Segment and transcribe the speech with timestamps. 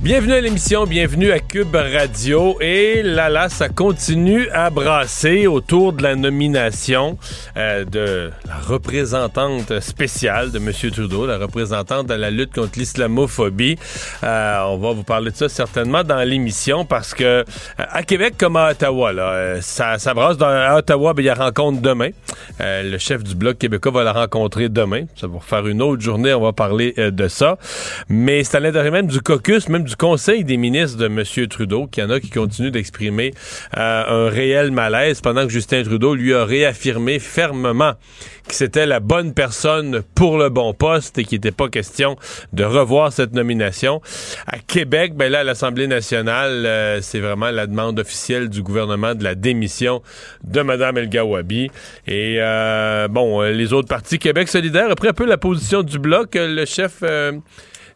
[0.00, 2.56] Bienvenue à l'émission, bienvenue à Cube Radio.
[2.60, 7.18] Et là, là, ça continue à brasser autour de la nomination
[7.56, 10.70] euh, de la représentante spéciale de M.
[10.92, 13.76] Trudeau, la représentante de la lutte contre l'islamophobie.
[14.22, 17.44] Euh, on va vous parler de ça certainement dans l'émission parce que euh,
[17.76, 20.36] à Québec comme à Ottawa, là, euh, ça, ça brasse.
[20.36, 22.10] Dans, à Ottawa, ben, il y a rencontre demain.
[22.60, 25.06] Euh, le chef du Bloc québécois va la rencontrer demain.
[25.16, 27.58] Ça va faire une autre journée, on va parler de ça.
[28.08, 31.48] Mais c'est à l'intérieur même du caucus, même du Conseil des ministres de M.
[31.48, 33.34] Trudeau, qu'il y en a qui continuent d'exprimer
[33.76, 37.94] euh, un réel malaise pendant que Justin Trudeau lui a réaffirmé fermement
[38.48, 42.16] que c'était la bonne personne pour le bon poste et qu'il n'était pas question
[42.52, 44.00] de revoir cette nomination.
[44.46, 49.16] À Québec, ben là, à l'Assemblée nationale, euh, c'est vraiment la demande officielle du gouvernement
[49.16, 50.00] de la démission
[50.44, 51.70] de Mme El Gawabi.
[52.06, 56.30] Et euh, bon, les autres partis, Québec solidaire, après un peu la position du Bloc,
[56.34, 57.02] le chef...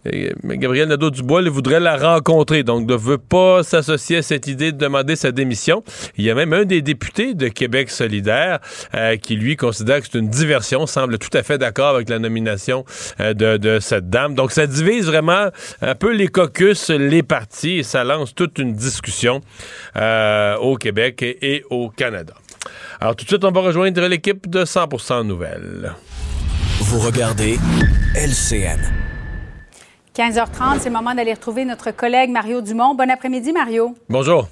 [0.04, 5.16] Gabriel Nadeau-Dubois voudrait la rencontrer, donc ne veut pas s'associer à cette idée de demander
[5.16, 5.84] sa démission.
[6.16, 8.58] Il y a même un des députés de Québec solidaire
[8.94, 12.18] euh, qui, lui, considère que c'est une diversion, semble tout à fait d'accord avec la
[12.18, 12.84] nomination
[13.20, 14.34] euh, de, cette dame.
[14.34, 15.48] Donc, ça divise vraiment
[15.80, 19.40] un peu les caucus, les partis, et ça lance toute une discussion
[19.96, 22.34] euh, au Québec et, et au Canada.
[23.00, 25.92] Alors, tout de suite, on va rejoindre l'équipe de 100% Nouvelles.
[26.80, 27.58] Vous regardez
[28.14, 29.11] LCN.
[30.14, 32.94] 15h30, c'est le moment d'aller retrouver notre collègue Mario Dumont.
[32.94, 33.94] Bon après-midi, Mario.
[34.10, 34.46] Bonjour.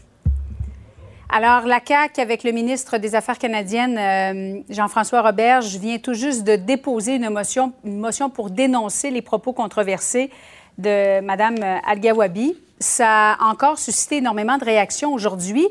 [1.28, 6.44] Alors, la CAQ, avec le ministre des Affaires canadiennes, euh, Jean-François Roberge, vient tout juste
[6.44, 10.30] de déposer une motion, une motion pour dénoncer les propos controversés
[10.78, 11.56] de Mme
[11.86, 12.56] Al-Gawabi.
[12.78, 15.68] Ça a encore suscité énormément de réactions aujourd'hui.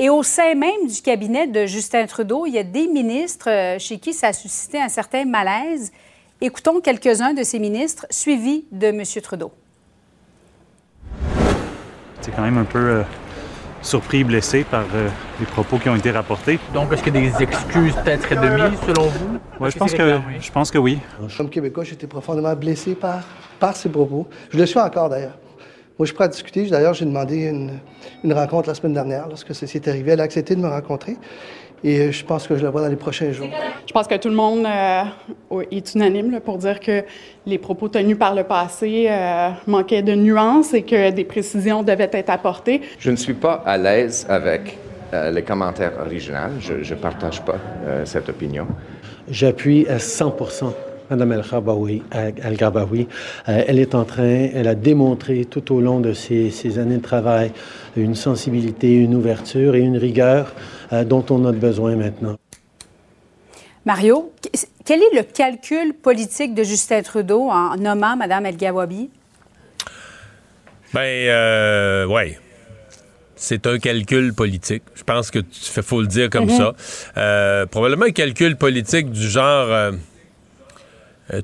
[0.00, 3.78] Et au sein même du cabinet de Justin Trudeau, il y a des ministres euh,
[3.78, 5.92] chez qui ça a suscité un certain malaise.
[6.42, 9.02] Écoutons quelques-uns de ces ministres suivis de M.
[9.22, 9.52] Trudeau.
[12.22, 13.02] C'est quand même un peu euh,
[13.82, 16.58] surpris et blessé par euh, les propos qui ont été rapportés.
[16.72, 19.38] Donc, est-ce que des excuses peut-être de mise, selon vous?
[19.60, 20.98] Oui, je, pense que, je pense que oui.
[21.36, 23.20] Comme Québécois, j'étais profondément blessé par,
[23.58, 24.26] par ces propos.
[24.48, 25.36] Je le suis encore, d'ailleurs.
[25.98, 26.66] Moi, je suis prêt à discuter.
[26.70, 27.80] D'ailleurs, j'ai demandé une,
[28.24, 30.12] une, rencontre la semaine dernière lorsque ceci est arrivé.
[30.12, 31.18] Elle a accepté de me rencontrer.
[31.82, 33.48] Et je pense que je la vois dans les prochains jours.
[33.86, 37.04] Je pense que tout le monde euh, est unanime là, pour dire que
[37.46, 42.10] les propos tenus par le passé euh, manquaient de nuances et que des précisions devaient
[42.12, 42.82] être apportées.
[42.98, 44.78] Je ne suis pas à l'aise avec
[45.12, 46.60] euh, les commentaires originaux.
[46.60, 48.66] Je ne partage pas euh, cette opinion.
[49.28, 50.36] J'appuie à 100
[51.10, 51.32] Madame.
[51.32, 51.42] El
[52.56, 53.06] -Gabawi.
[53.46, 57.02] elle est en train, elle a démontré tout au long de ses, ses années de
[57.02, 57.52] travail
[57.96, 60.54] une sensibilité, une ouverture et une rigueur
[60.92, 62.36] euh, dont on a besoin maintenant.
[63.84, 64.32] Mario,
[64.84, 69.10] quel est le calcul politique de Justin Trudeau en nommant Mme El-Gawabi?
[70.92, 72.38] Ben, euh, ouais.
[73.36, 74.82] C'est un calcul politique.
[74.94, 76.56] Je pense que il faut le dire comme mm -hmm.
[76.58, 76.74] ça.
[77.16, 79.92] Euh, probablement un calcul politique du genre euh,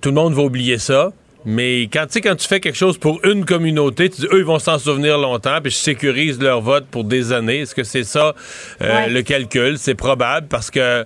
[0.00, 1.12] tout le monde va oublier ça.
[1.48, 4.58] Mais quand, quand tu fais quelque chose pour une communauté, tu dis, eux, ils vont
[4.58, 7.60] s'en souvenir longtemps, puis je sécurise leur vote pour des années.
[7.60, 8.34] Est-ce que c'est ça
[8.82, 9.08] euh, ouais.
[9.10, 9.78] le calcul?
[9.78, 11.04] C'est probable parce que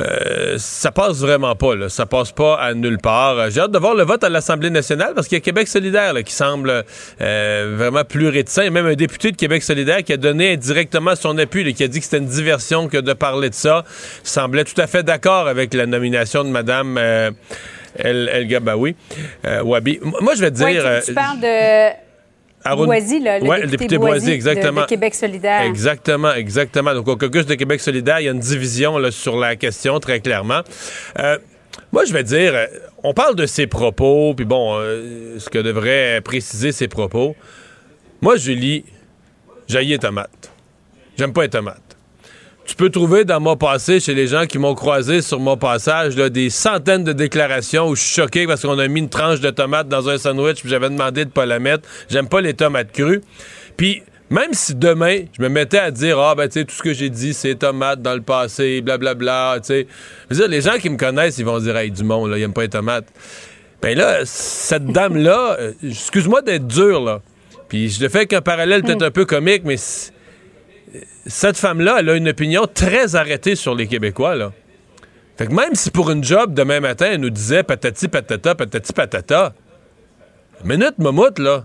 [0.00, 1.74] euh, ça passe vraiment pas.
[1.74, 1.90] Là.
[1.90, 3.50] Ça passe pas à nulle part.
[3.50, 6.14] J'ai hâte de voir le vote à l'Assemblée nationale parce qu'il y a Québec solidaire
[6.14, 6.84] là, qui semble
[7.20, 8.62] euh, vraiment plus réticent.
[8.62, 11.62] Il y a même un député de Québec solidaire qui a donné indirectement son appui,
[11.62, 13.84] là, qui a dit que c'était une diversion que de parler de ça.
[14.24, 16.96] Il semblait tout à fait d'accord avec la nomination de Mme...
[16.98, 17.30] Euh,
[17.96, 18.96] El, El Gabawi,
[19.44, 20.00] euh, Wabi.
[20.02, 20.84] Moi, je vais te dire.
[20.84, 21.92] Ouais, tu, tu parles de.
[22.64, 22.86] Aaron...
[22.86, 24.80] Boisy, là, le, ouais, député le député Boisy, Boisy, exactement.
[24.82, 25.62] De, de, Québec solidaire.
[25.62, 26.94] Exactement, exactement.
[26.94, 29.98] Donc, au caucus de Québec solidaire, il y a une division là, sur la question,
[29.98, 30.60] très clairement.
[31.18, 31.38] Euh,
[31.90, 32.54] moi, je vais dire,
[33.02, 37.34] on parle de ses propos, puis bon, euh, ce que devrait préciser ses propos.
[38.20, 38.84] Moi, Julie,
[39.66, 40.52] j'ai les tomates.
[41.18, 41.81] J'aime pas les tomates.
[42.72, 46.16] Tu peux trouver dans mon passé, chez les gens qui m'ont croisé sur mon passage,
[46.16, 49.50] des centaines de déclarations où je suis choqué parce qu'on a mis une tranche de
[49.50, 51.86] tomate dans un sandwich puis j'avais demandé de pas la mettre.
[52.08, 53.20] J'aime pas les tomates crues.
[53.76, 56.82] Puis même si demain, je me mettais à dire, ah, ben, tu sais, tout ce
[56.82, 59.86] que j'ai dit, c'est tomates dans le passé, blablabla, tu
[60.30, 60.48] sais.
[60.48, 62.62] les gens qui me connaissent, ils vont dire, hey, du monde, là, ils aiment pas
[62.62, 63.08] les tomates.
[63.82, 67.20] Ben là, cette dame-là, euh, excuse-moi d'être dur, là.
[67.68, 69.08] Puis je le fais qu'un parallèle peut-être hmm.
[69.08, 69.76] un peu comique, mais
[71.26, 74.52] cette femme-là, elle a une opinion très arrêtée sur les Québécois, là.
[75.36, 78.92] Fait que même si pour une job, demain matin, elle nous disait patati patata, patati
[78.92, 79.54] patata,
[80.64, 81.64] minute, mamoute, là.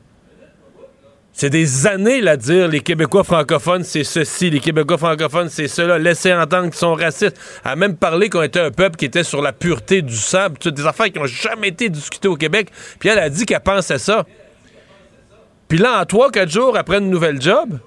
[1.34, 5.68] C'est des années là, à dire les Québécois francophones, c'est ceci, les Québécois francophones, c'est
[5.68, 7.40] cela, laisser entendre qu'ils sont racistes.
[7.64, 10.88] À même parler qu'on était un peuple qui était sur la pureté du sang, des
[10.88, 12.70] affaires qui n'ont jamais été discutées au Québec.
[12.98, 14.26] Puis elle a dit qu'elle pensait ça.
[15.68, 17.78] Puis là, en trois, quatre jours après une nouvelle job,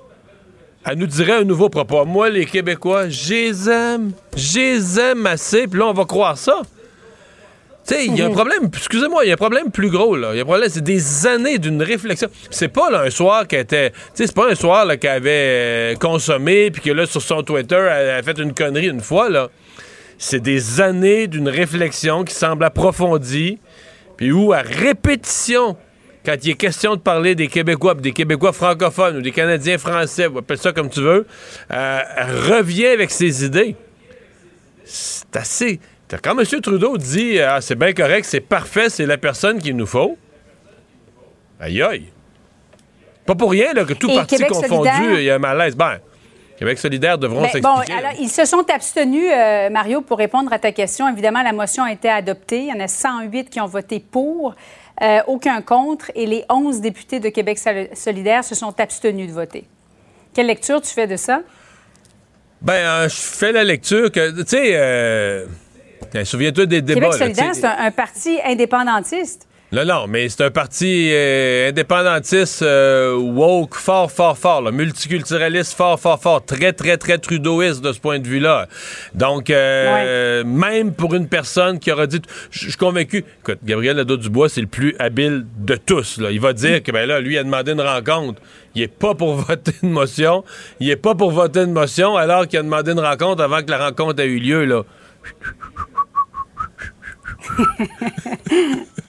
[0.85, 2.05] elle nous dirait un nouveau propos.
[2.05, 5.67] Moi, les Québécois, j'aime, j'aime assez.
[5.67, 6.62] Puis là, on va croire ça.
[7.87, 8.35] Tu sais, il y a un mhm.
[8.35, 10.31] problème, excusez-moi, il y a un problème plus gros, là.
[10.32, 12.29] Il y a un problème, c'est des années d'une réflexion.
[12.50, 13.91] C'est pas là, un soir qu'elle était.
[13.91, 17.43] Tu sais, c'est pas un soir qu'elle avait euh, consommé, puis que là, sur son
[17.43, 19.49] Twitter, elle a fait une connerie une fois, là.
[20.19, 23.59] C'est des années d'une réflexion qui semble approfondie,
[24.19, 25.76] puis où, à répétition,
[26.25, 30.25] quand il est question de parler des Québécois, des Québécois francophones ou des Canadiens français,
[30.25, 31.27] appelle ça comme tu veux,
[31.73, 32.01] euh,
[32.49, 33.77] revient avec ses idées.
[34.85, 35.81] C'est assez.
[36.23, 36.45] Quand M.
[36.61, 40.19] Trudeau dit ah, c'est bien correct, c'est parfait, c'est la personne qu'il nous faut,
[41.61, 42.09] aïe aïe.
[43.25, 45.77] Pas pour rien là, que tout parti confondu, il y a un malaise.
[45.77, 46.01] Ben,
[46.59, 47.69] Québec solidaire devront s'expliquer.
[47.69, 51.09] Bon, alors, ils se sont abstenus, euh, Mario, pour répondre à ta question.
[51.09, 52.65] Évidemment, la motion a été adoptée.
[52.65, 54.55] Il y en a 108 qui ont voté pour.
[55.02, 57.58] Euh, aucun contre, et les 11 députés de Québec
[57.94, 59.64] solidaire se sont abstenus de voter.
[60.35, 61.41] Quelle lecture tu fais de ça?
[62.61, 65.47] Ben, euh, je fais la lecture que, tu sais, euh,
[66.25, 67.00] souviens-toi des débats.
[67.00, 69.49] Québec solidaire, c'est un, parti indépendantiste.
[69.73, 76.01] Non, non, mais c'est un parti euh, indépendantiste euh, woke fort, fort, fort, multiculturaliste fort,
[76.01, 78.67] fort, fort, très, très, très trudeauiste de ce point de vue-là.
[79.15, 82.21] Donc, euh, même pour une personne qui aura dit,
[82.51, 86.19] je suis convaincu, écoute, Gabriel Nadeau-Dubois, c'est le plus habile de tous.
[86.19, 86.33] Là.
[86.33, 88.43] Il va dire que, ben là, lui, a demandé une rencontre.
[88.75, 90.43] Il est pas pour voter une motion.
[90.81, 93.71] Il est pas pour voter une motion alors qu'il a demandé une rencontre avant que
[93.71, 94.83] la rencontre ait eu lieu, là.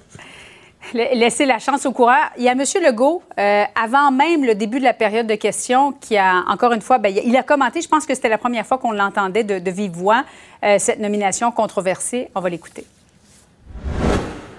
[0.93, 2.31] laisser la chance au coureur.
[2.37, 2.63] Il y a M.
[2.83, 6.81] Legault, euh, avant même le début de la période de questions, qui a, encore une
[6.81, 9.71] fois, ben, il a commenté, je pense que c'était la première fois qu'on l'entendait de,
[9.71, 10.23] vive voix,
[10.63, 12.29] euh, cette nomination controversée.
[12.35, 12.85] On va l'écouter.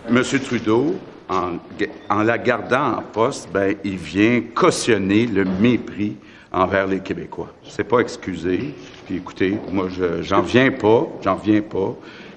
[0.08, 0.22] M.
[0.22, 0.96] Trudeau,
[1.28, 6.16] en, la gardant en poste, ben, il vient cautionner le mépris
[6.52, 7.48] envers les Québécois.
[7.68, 8.74] C'est pas excusé.
[9.06, 9.88] Puis écoutez, moi,
[10.20, 11.94] j'en viens pas, j'en viens pas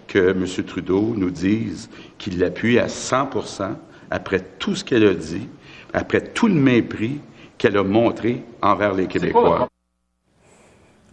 [0.08, 0.46] que M.
[0.66, 3.76] Trudeau nous dise qu'il l'appuie à 100%
[4.12, 5.48] après tout ce qu'elle a dit,
[5.94, 7.20] après tout le mépris
[7.58, 9.68] qu'elle a montré envers les Québécois.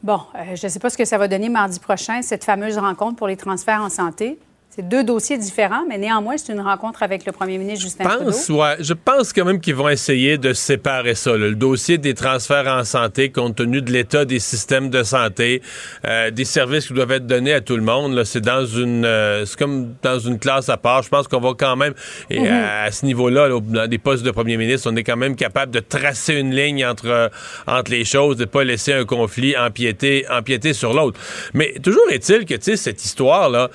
[0.02, 2.76] Bon, euh, je ne sais pas ce que ça va donner mardi prochain, cette fameuse
[2.76, 4.38] rencontre pour les transferts en santé.
[4.74, 8.44] C'est deux dossiers différents, mais néanmoins, c'est une rencontre avec le premier ministre Justin pense,
[8.46, 8.62] Trudeau.
[8.62, 11.36] Ouais, je pense quand même qu'ils vont essayer de séparer ça.
[11.36, 15.60] Le dossier des transferts en santé, compte tenu de l'état des systèmes de santé,
[16.06, 18.24] euh, des services qui doivent être donnés à tout le monde.
[18.24, 21.02] C'est dans une, euh, c'est comme dans une classe à part.
[21.02, 21.92] Je pense qu'on va quand même,
[22.30, 22.46] et mhm.
[22.50, 25.80] à, ce niveau-là, dans des postes de premier ministre, on est quand même capable de
[25.80, 27.28] tracer une ligne entre euh,
[27.66, 31.20] entre les choses, de pas laisser un conflit empiéter empiéter sur l'autre.
[31.52, 33.68] Mais toujours est-il que tu sais cette histoire là.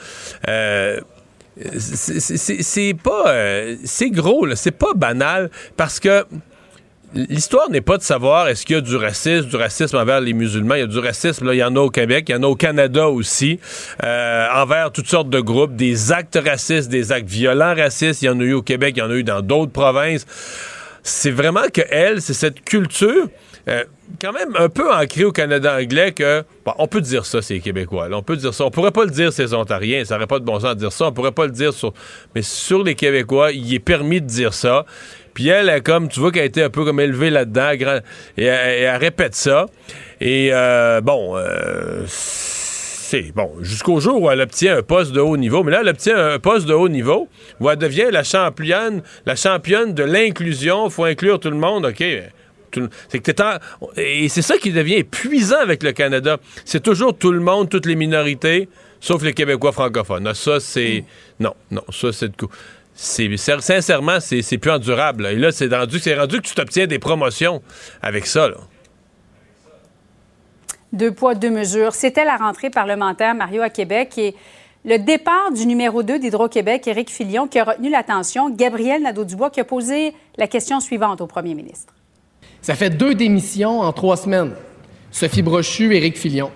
[0.87, 0.96] Euh,
[1.79, 3.29] c'est pas.
[3.29, 6.25] Euh, c'est gros, c'est pas banal parce que.
[7.13, 10.33] L'histoire n'est pas de savoir est-ce qu'il y a du racisme, du racisme envers les
[10.33, 10.75] musulmans.
[10.75, 12.43] Il y a du racisme, là, il y en a au Québec, il y en
[12.43, 13.61] a au Canada aussi,
[14.03, 18.23] euh, envers toutes sortes de groupes, des actes racistes, des actes violents racistes.
[18.23, 20.25] Il y en a eu au Québec, il y en a eu dans d'autres provinces.
[21.01, 23.29] C'est vraiment que elle, c'est cette culture
[23.67, 23.83] euh,
[24.21, 26.43] quand même un peu ancré au Canada anglais que
[26.77, 28.07] on peut dire ça, c'est Québécois.
[28.11, 28.65] on peut dire ça.
[28.65, 30.05] On pourrait pas le dire, c'est Ontariens.
[30.05, 31.07] Ça n'aurait pas de bon sens de dire ça.
[31.07, 31.93] On pourrait pas le dire sur.
[32.33, 34.85] Mais sur les Québécois, il est permis de dire ça.
[35.33, 37.99] Puis elle, elle comme, tu vois qu'elle a été un peu comme élevée là-dedans,
[38.37, 39.67] et, elle, répète ça.
[40.19, 45.37] Et euh, bon, euh, c'est bon, jusqu'au jour où elle obtient un poste de haut
[45.37, 45.63] niveau.
[45.63, 47.27] Mais là, elle obtient un poste de haut niveau
[47.59, 50.89] où elle devient la championne, la championne de l'inclusion.
[50.89, 52.03] Faut inclure tout le monde, OK
[53.09, 53.31] c'est que
[53.99, 56.37] et c'est ça qui devient épuisant avec le Canada.
[56.65, 58.69] C'est toujours tout le monde, toutes les minorités,
[58.99, 60.33] sauf les Québécois francophones.
[60.33, 61.03] ça, c'est.
[61.39, 62.31] Non, non, ça, c'est
[62.99, 65.27] c'est sincèrement, c'est plus endurable.
[65.27, 67.61] Et là, c'est rendu, rendu que tu t'obtiens des promotions
[68.01, 68.49] avec ça.
[70.93, 71.93] Deux poids, deux mesures.
[71.93, 74.17] C'était la rentrée parlementaire, Mario, à Québec.
[74.17, 74.35] Et
[74.83, 79.59] le départ du numéro 2 d'Hydro-Québec, Éric Filion, qui a retenu l'attention, Gabriel Nadeau-Dubois, qui
[79.59, 81.93] a posé la question suivante au premier ministre.
[82.67, 84.51] Ça fait deux démissions en trois semaines.
[85.09, 86.51] Sophie Brochu, Éric Filion.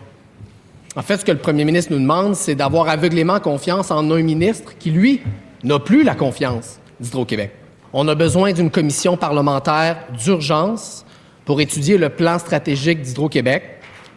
[0.98, 4.22] En fait, ce que le premier ministre nous demande, c'est d'avoir aveuglément confiance en un
[4.22, 5.22] ministre qui, lui,
[5.64, 7.54] n'a plus la confiance d'Hydro-Québec.
[7.94, 11.06] On a besoin d'une commission parlementaire d'urgence
[11.46, 13.64] pour étudier le plan stratégique d'Hydro-Québec.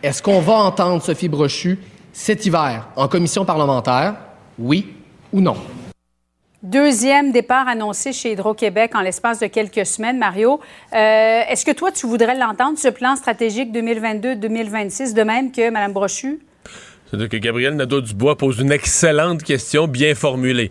[0.02, 1.78] Est-ce qu'on va entendre Sophie Brochu
[2.12, 4.16] cet hiver en commission parlementaire?
[4.58, 4.94] Oui
[5.32, 5.54] ou non?
[6.64, 10.60] Deuxième départ annoncé chez Hydro-Québec en l'espace de quelques semaines, Mario.
[10.94, 15.92] Euh, est-ce que toi, tu voudrais l'entendre, ce plan stratégique 2022-2026, de même que Mme
[15.92, 16.40] Brochu?
[17.04, 20.70] C'est-à-dire que Gabriel Nadeau-Dubois pose une excellente question bien formulée.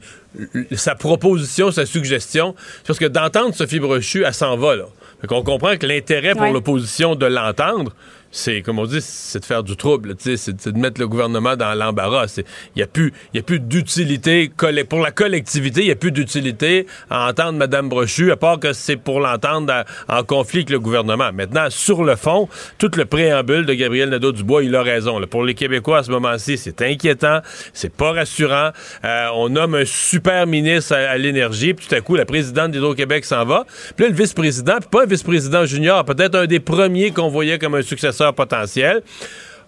[0.72, 2.56] Sa proposition, sa suggestion,
[2.88, 4.86] parce que d'entendre Sophie Brochu, elle s'en va, là.
[5.22, 7.94] Fait on comprend que l'intérêt pour l'opposition de l'entendre,
[8.34, 11.75] c'est, comme on dit, c'est de faire du trouble, c'est de mettre le gouvernement dans
[11.75, 12.25] l'embarras.
[12.38, 12.44] Il
[12.78, 13.13] n'y a plus,
[13.46, 14.52] plus d'utilité,
[14.90, 18.74] pour la collectivité, il n'y a plus d'utilité à entendre Mme Brochu, à part que
[18.74, 21.32] c'est pour l'entendre en conflit avec le gouvernement.
[21.32, 22.50] Maintenant, sur le fond,
[22.80, 25.22] tout le préambule de Gabriel Nadeau-Dubois, il a raison.
[25.28, 28.72] Pour les Québécois, à ce moment-ci, c'est inquiétant, c'est pas rassurant.
[29.06, 33.25] Euh, on nomme un super ministre à, l'énergie, puis tout à coup, la présidente d'Hydro-Québec
[33.25, 33.66] s'en va.
[33.96, 37.60] Puis là, le vice-président, puis pas un vice-président junior, peut-être un des premiers qu'on voyait
[37.60, 39.01] comme un successeur potentiel.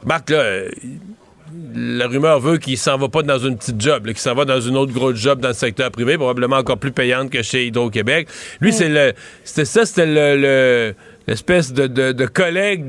[0.05, 0.61] Marc, là,
[1.73, 4.61] la rumeur veut qu'il s'en va pas dans une petite job, qu'il s'en va dans
[4.61, 8.27] une autre grosse job dans le secteur privé, probablement encore plus payante que chez Hydro-Québec.
[8.61, 9.13] Lui, c'est le.
[9.43, 10.95] C'était ça, c'était le
[11.27, 12.85] l'espèce de, de, collègue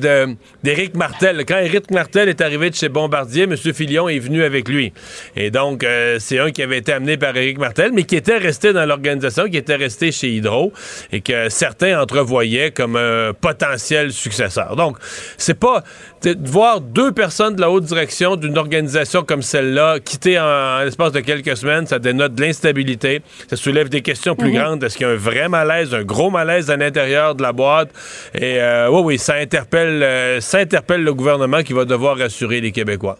[0.63, 1.45] d'Éric Martel.
[1.47, 3.57] Quand Éric Martel est arrivé de chez Bombardier, M.
[3.57, 4.93] Filion est venu avec lui.
[5.37, 8.39] Et donc, euh, c'est un qui avait été amené par Éric Martel, mais qui était
[8.39, 10.73] resté dans l'organisation, qui était resté chez Hydro,
[11.13, 14.77] et que certains entrevoyaient comme un potentiel successeur.
[14.77, 14.99] Donc,
[15.39, 15.83] c'est pas
[16.23, 21.13] de voir deux personnes de la haute direction d'une organisation comme celle-là quitter en, l'espace
[21.13, 24.55] de quelques semaines, ça dénote de l'instabilité, ça soulève des questions plus mhm.
[24.55, 24.85] grandes.
[24.85, 27.91] Est-ce qu'il y a un vrai malaise, un gros malaise à l'intérieur de la boîte?
[28.35, 32.61] Et euh, oui, oui, ça interpelle, euh, ça interpelle le gouvernement qui va devoir rassurer
[32.61, 33.19] les Québécois.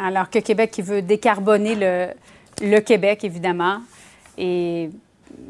[0.00, 2.06] Alors que Québec qui veut décarboner le,
[2.62, 3.80] le Québec, évidemment,
[4.38, 4.90] et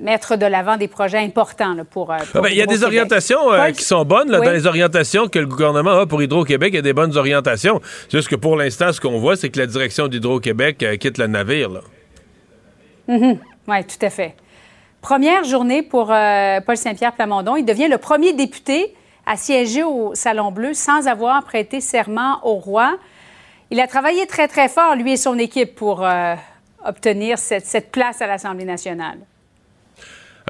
[0.00, 3.52] mettre de l'avant des projets importants pour, euh, ah ben, Il y a des orientations
[3.52, 4.28] euh, qui sont bonnes.
[4.28, 7.80] Dans les orientations que le gouvernement a pour Hydro-Québec, il y a des bonnes orientations.
[8.08, 11.18] C'est juste que pour l'instant, ce qu'on voit, c'est que la direction d'Hydro-Québec euh, quitte
[11.18, 11.70] le navire.
[13.08, 13.38] Mm-hmm.
[13.68, 14.34] Oui, tout à fait.
[15.02, 17.56] Première journée pour Paul Saint-Pierre Plamondon.
[17.56, 18.94] Il devient le premier député
[19.24, 22.98] à siéger au Salon Bleu sans avoir prêté serment au roi.
[23.70, 26.06] Il a travaillé très, très fort, lui et son équipe, pour
[26.84, 29.20] obtenir cette place à l'Assemblée nationale.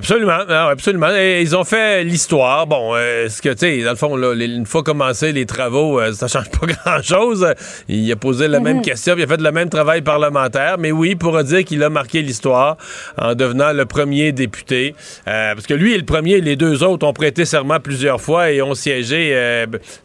[0.01, 1.09] Absolument, absolument.
[1.15, 2.67] ils ont fait l'histoire.
[2.67, 6.01] Bon, euh, ce que tu sais, dans le fond, là, une fois commencé les travaux,
[6.01, 7.47] euh, ça change pas grand-chose.
[7.87, 8.83] Il a posé la même mhm.
[8.83, 10.77] question, il a fait le même travail parlementaire.
[10.79, 12.79] Mais oui, pour dire qu'il a marqué l'histoire
[13.19, 14.95] en devenant le premier député,
[15.29, 18.51] euh, parce que lui est le premier, les deux autres ont prêté serment plusieurs fois
[18.51, 19.37] et ont siégé.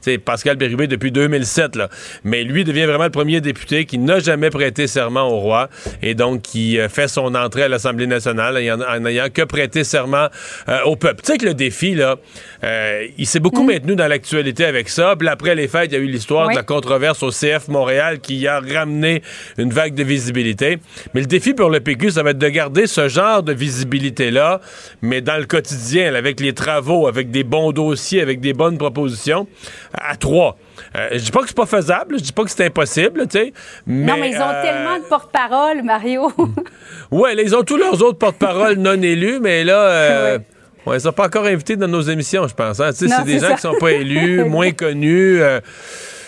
[0.02, 1.88] sais, Pascal Bérubé depuis 2007, là.
[2.26, 5.70] Mais lui devient vraiment le premier député qui n'a jamais prêté serment au roi
[6.02, 8.58] et donc qui fait son entrée à l'Assemblée nationale
[8.90, 11.22] en n'ayant que prêté euh, au peuple.
[11.24, 12.18] Tu sais que le défi, là,
[12.64, 13.68] euh, il s'est beaucoup mm.
[13.68, 15.16] maintenu dans l'actualité avec ça.
[15.18, 18.20] Puis après les fêtes, il y a eu l'histoire de la controverse au CF Montréal
[18.20, 19.22] qui a ramené
[19.58, 20.80] une vague de visibilité.
[21.14, 24.62] Mais le défi pour le PQ, ça va être de garder ce genre de visibilité-là,
[25.02, 29.48] mais dans le quotidien, avec les travaux, avec des bons dossiers, avec des bonnes propositions,
[29.94, 30.58] à trois.
[30.96, 33.40] Euh, je dis pas que c'est pas faisable, je dis pas que c'est impossible, tu
[33.40, 33.54] sais.
[33.88, 36.32] non, mais ils ont tellement de porte-parole, Mario.
[37.12, 40.40] ouais, ils ont tous leurs autres porte-parole non élus, mais là, euh,
[40.86, 40.98] ouais.
[40.98, 42.80] ils sont pas encore invités dans nos émissions, je pense.
[42.80, 42.92] Hein.
[42.94, 45.42] C'est des gens qui sont pas élus, moins connus.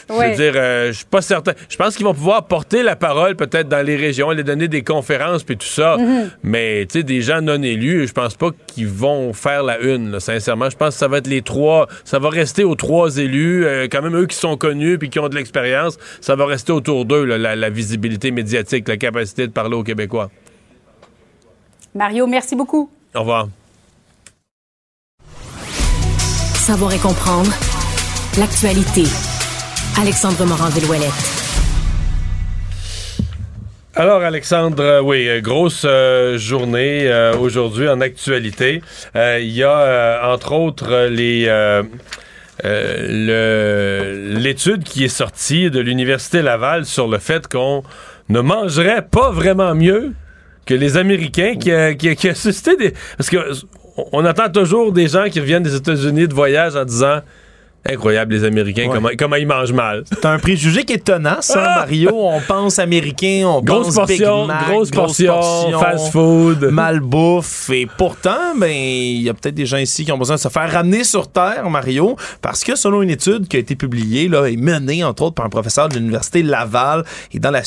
[0.10, 1.54] Euh, je veux dire, euh, je suis pas certain.
[1.70, 4.84] Je pense qu'ils vont pouvoir porter la parole peut-être dans les régions, les donner des
[4.84, 5.98] conférences puis tout ça.
[5.98, 6.30] Mm-hmm.
[6.44, 10.20] Mais tu sais, des gens non élus, je pense pas qu'ils vont faire la une.
[10.20, 11.88] sincèrement, je pense que ça va être les trois.
[12.06, 15.30] Ça va rester aux trois élus, quand même eux qui sont connus puis qui ont
[15.30, 15.98] de l'expérience.
[16.22, 20.30] Ça va rester autour d'eux la, la visibilité médiatique, la capacité de parler aux Québécois.
[21.96, 22.90] Mario, merci beaucoup.
[23.16, 23.48] Au revoir.
[26.56, 27.52] Savoir et comprendre
[28.38, 29.06] l'actualité.
[30.00, 31.12] Alexandre Morand-Villouellette.
[33.96, 38.84] Alors Alexandre, euh, oui, euh, grosse euh, journée aujourd'hui en actualité.
[39.16, 41.46] Il y a entre autres les
[42.63, 47.82] l'étude qui est sortie de l'université Laval sur le fait qu'on
[48.30, 50.13] ne mangerait pas vraiment mieux
[50.68, 52.94] que les Américains qui a, suscité des.
[53.18, 53.38] Parce que
[54.12, 57.22] on entend toujours des gens qui reviennent des États-Unis de voyage en disant
[57.89, 58.94] Incroyable, les Américains, Ouais.
[58.96, 60.03] comment, comment ils mangent mal.
[60.10, 62.10] C'est un préjugé qui est tenace, hein, Mario.
[62.13, 65.41] On pense américain, on Grosse pense Big portion, Mac, grosse portion,
[65.79, 66.70] fast food.
[66.72, 67.70] malbouffe.
[67.70, 70.50] Et pourtant, ben, il y a peut-être des gens ici qui ont besoin de se
[70.50, 74.48] faire ramener sur Terre, Mario, parce que selon une étude qui a été publiée là,
[74.48, 77.03] et menée, entre autres, par un professeur de l'Université Laval
[77.34, 77.62] et dans la,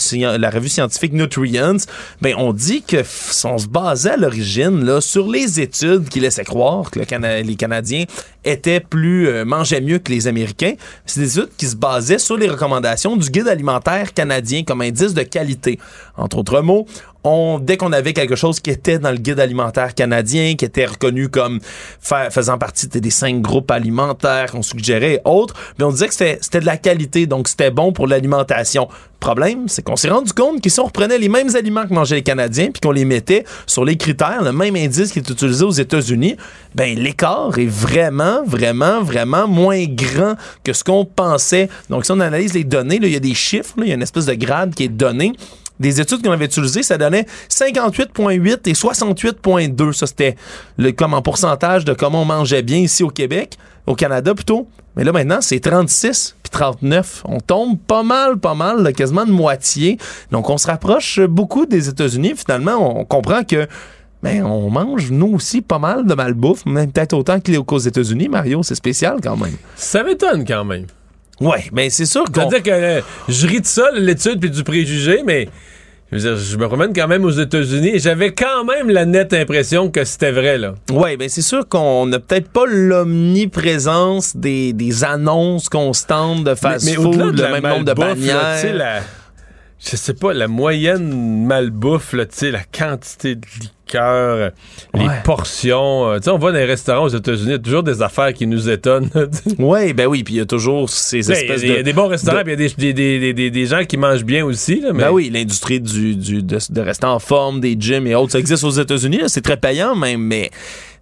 [0.50, 1.76] revue scientifique Nutrients,
[2.20, 2.98] ben, on dit que
[3.44, 7.40] on se basait à l'origine là, sur les études qui laissaient croire que le Cana-
[7.42, 8.04] les Canadiens
[8.44, 10.74] étaient plus, euh, mangeaient mieux que les Américains.
[11.06, 15.14] C'est des études qui se basaient sur les recommandations du guide alimentaire canadien comme indice
[15.14, 15.78] de qualité.
[16.16, 16.86] Entre autres mots,
[17.24, 20.86] on, dès qu'on avait quelque chose qui était dans le guide alimentaire canadien, qui était
[20.86, 21.60] reconnu comme
[22.00, 26.14] fa- faisant partie des cinq groupes alimentaires qu'on suggérait et autres, mais on disait que
[26.14, 28.88] c'était de la qualité, donc c'était bon pour l'alimentation.
[29.18, 32.14] Problème, c'est qu'on s'est rendu compte que si on reprenait les mêmes aliments que mangeaient
[32.14, 35.62] les Canadiens, puis qu'on les mettait sur les critères, le même indice qui est utilisé
[35.62, 36.36] aux États-Unis,
[36.74, 41.68] ben l'écart est vraiment, vraiment, vraiment moins grand que ce qu'on pensait.
[41.90, 44.02] Donc si on analyse les données, il y a des chiffres, il y a une
[44.02, 45.32] espèce de grade qui est donné
[45.80, 49.92] des études qu'on avait utilisées, ça donnait 58,8 et 68,2.
[49.92, 50.36] Ça, c'était
[50.76, 53.56] le, comme en pourcentage de comment on mangeait bien ici au Québec,
[53.86, 54.68] au Canada plutôt.
[54.96, 57.22] Mais là, maintenant, c'est 36 puis 39.
[57.24, 59.98] On tombe pas mal, pas mal, quasiment de moitié.
[60.30, 62.34] Donc, on se rapproche beaucoup des États-Unis.
[62.36, 63.66] Finalement, on comprend que
[64.22, 68.62] ben, on mange, nous aussi, pas mal de malbouffe, même peut-être autant qu'aux États-Unis, Mario.
[68.62, 69.54] C'est spécial quand même.
[69.76, 70.86] Ça m'étonne quand même.
[71.40, 72.48] Ouais, mais c'est sûr qu'on...
[72.50, 75.48] C'est-à-dire que euh, je ris de ça, l'étude puis du préjugé, mais
[76.12, 79.06] je, veux dire, je me promène quand même aux États-Unis et j'avais quand même la
[79.06, 80.74] nette impression que c'était vrai, là.
[80.90, 87.38] Oui, ben c'est sûr qu'on n'a peut-être pas l'omniprésence des, des annonces constantes de fast-food,
[87.40, 88.74] le même nombre de là, bannières.
[88.76, 89.00] la-
[89.82, 94.50] je sais pas, la moyenne malbouffe, là, tu sais, la quantité de liqueur, euh,
[94.94, 96.10] les portions.
[96.10, 98.02] euh, tu sais, on va dans les restaurants aux États-Unis, il y a toujours des
[98.02, 99.08] affaires qui nous étonnent.
[99.58, 101.78] Oui, ben oui, puis il y a toujours ces a espèces des- il y a
[101.78, 101.82] de...
[101.82, 103.96] des bons restaurants, de- puis il y a des, des- des- des- des gens qui
[103.96, 104.80] mangent bien aussi.
[104.80, 105.04] Là, mais...
[105.04, 108.38] Ben oui, l'industrie du, du- de, de rester en forme, des gyms et autres, ça
[108.38, 110.50] existe aux États-Unis, c'est très payant même, mais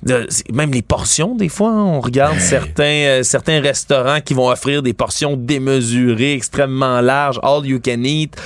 [0.02, 4.48] de- même les portions, des fois, hein, on regarde certains, euh, certains restaurants qui vont
[4.48, 8.36] offrir des portions démesurées, extrêmement larges, all you can eat.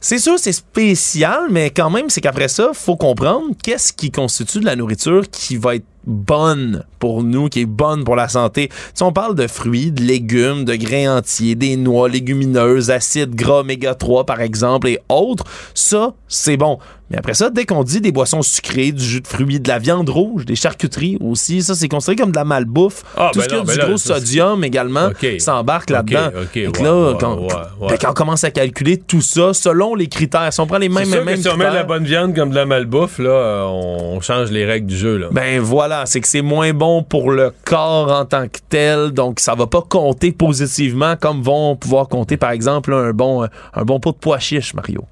[0.00, 4.60] C'est sûr, c'est spécial, mais quand même, c'est qu'après ça, faut comprendre qu'est-ce qui constitue
[4.60, 8.68] de la nourriture qui va être bonne pour nous, qui est bonne pour la santé.
[8.94, 13.60] Sais, on parle de fruits, de légumes, de grains entiers, des noix, légumineuses, acides gras
[13.60, 15.44] oméga 3 par exemple et autres.
[15.74, 16.78] Ça, c'est bon.
[17.10, 19.78] Mais après ça, dès qu'on dit des boissons sucrées, du jus de fruits, de la
[19.78, 23.04] viande rouge, des charcuteries aussi, ça c'est considéré comme de la malbouffe.
[23.16, 26.28] Ah, Tout ben ce qui a du ben là, gros ça, sodium également s'embarque là-dedans.
[26.42, 30.08] OK, Fait que ouais, là, quand, fait qu'on commence à calculer tout ça selon les
[30.08, 32.04] critères, si on prend les mêmes, sûr mêmes que si on met de la bonne
[32.04, 35.16] viande comme de la malbouffe, là, euh, on change les règles du jeu.
[35.16, 35.28] Là.
[35.30, 39.38] Ben voilà, c'est que c'est moins bon pour le corps en tant que tel, donc
[39.38, 43.84] ça va pas compter positivement comme vont pouvoir compter par exemple un bon euh, un
[43.84, 45.04] bon pot de pois chiche, Mario.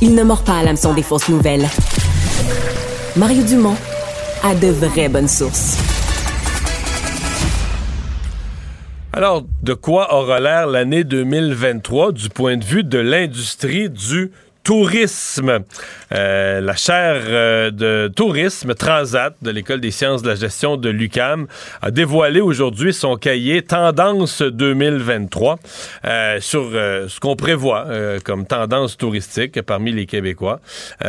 [0.00, 1.66] Il ne mord pas à l'hameçon des fausses nouvelles.
[3.16, 3.76] Mario Dumont
[4.42, 5.78] a de vraies bonnes sources.
[9.12, 14.32] Alors, de quoi aura l'air l'année 2023 du point de vue de l'industrie du
[14.64, 15.60] tourisme?
[16.12, 20.88] Euh, la chaire euh, de tourisme Transat de l'École des sciences de la gestion de
[20.88, 21.46] l'UCAM
[21.82, 25.58] a dévoilé aujourd'hui son cahier Tendance 2023
[26.04, 27.86] euh, sur ce qu'on prévoit
[28.24, 30.60] comme tendance touristique parmi les Québécois.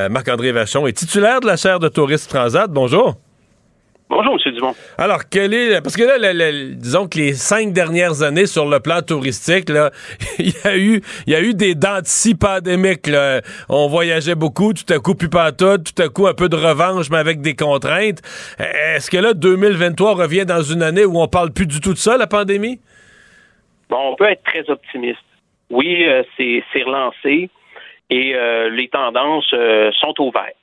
[0.09, 2.69] Marc-André Vachon est titulaire de la chaire de tourisme Transat.
[2.69, 3.24] Bonjour.
[4.07, 4.51] Bonjour, M.
[4.53, 4.75] Dumont.
[4.99, 5.81] Alors, quel est.
[5.81, 9.67] Parce que là, le- le- disons que les cinq dernières années sur le plan touristique,
[9.69, 9.89] là,
[10.39, 12.01] il y a eu, il y a eu des dents
[12.39, 13.07] pandémiques.
[13.07, 13.41] là.
[13.67, 16.55] On voyageait beaucoup, tout à coup, plus pas tout, tout à coup, un peu de
[16.55, 18.21] revanche, mais avec des contraintes.
[18.59, 21.97] Est-ce que là, 2023 revient dans une année où on parle plus du tout de
[21.97, 22.79] ça, la pandémie?
[23.89, 25.19] Bon, on peut être très optimiste.
[25.71, 27.49] Oui, euh, c'est c'est relancé
[28.11, 30.53] et euh, les tendances euh, sont ouvertes.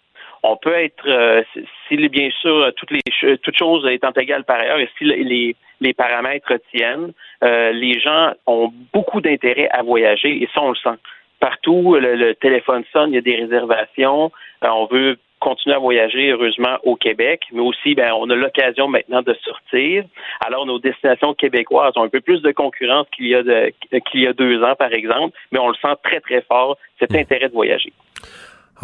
[0.42, 1.42] On peut être, euh,
[1.88, 5.54] si- bien sûr toutes les toutes choses étant égales par ailleurs et si le- les,
[5.80, 7.12] les paramètres tiennent,
[7.44, 10.98] euh, les gens ont beaucoup d'intérêt à voyager et ça on le sent.
[11.38, 14.30] Partout, le, le téléphone sonne, il y a des réservations.
[14.64, 18.86] Euh, on veut continuer à voyager, heureusement, au Québec, mais aussi, ben, on a l'occasion
[18.86, 20.04] maintenant de sortir.
[20.46, 23.72] Alors, nos destinations québécoises ont un peu plus de concurrence qu'il y a de-
[24.08, 27.12] qu'il y a deux ans, par exemple, mais on le sent très, très fort, cet
[27.16, 27.92] intérêt de voyager.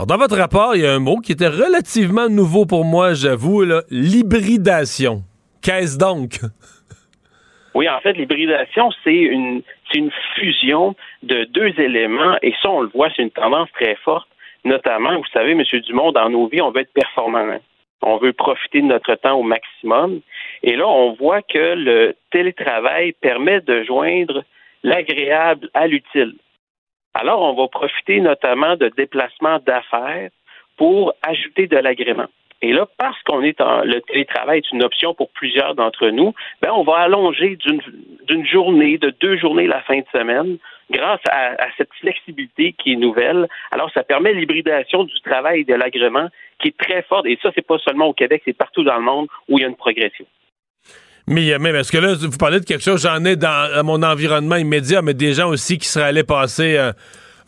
[0.06, 3.64] Dans votre rapport, il y a un mot qui était relativement nouveau pour moi, j'avoue,
[3.90, 5.24] l'hybridation.
[5.60, 6.38] Qu'est-ce donc?
[7.74, 12.88] Oui, en fait, l'hybridation, c'est une, une fusion de deux éléments, et ça, on le
[12.94, 14.28] voit, c'est une tendance très forte.
[14.64, 15.62] Notamment, vous savez, M.
[15.86, 17.58] Dumont, dans nos vies, on veut être performant.
[18.02, 20.20] On veut profiter de notre temps au maximum.
[20.62, 24.44] Et là, on voit que le télétravail permet de joindre
[24.84, 26.34] l'agréable à l'utile.
[27.14, 30.30] Alors, on va profiter notamment de déplacements d'affaires
[30.76, 32.28] pour ajouter de l'agrément.
[32.60, 36.34] Et là, parce qu'on est en le télétravail est une option pour plusieurs d'entre nous,
[36.60, 40.58] ben on va allonger d'une journée, de deux journées la fin de semaine,
[40.90, 43.46] grâce à, à cette flexibilité qui est nouvelle.
[43.70, 46.28] Alors, ça permet l'hybridation du travail et de l'agrément
[46.60, 47.26] qui est très forte.
[47.26, 49.64] Et ça, c'est pas seulement au Québec, c'est partout dans le monde où il y
[49.64, 50.26] a une progression.
[51.30, 53.82] Mais, a même, est-ce que là, vous parlez de quelque chose, j'en ai dans à
[53.82, 56.92] mon environnement immédiat, mais des gens aussi qui seraient allés passer euh,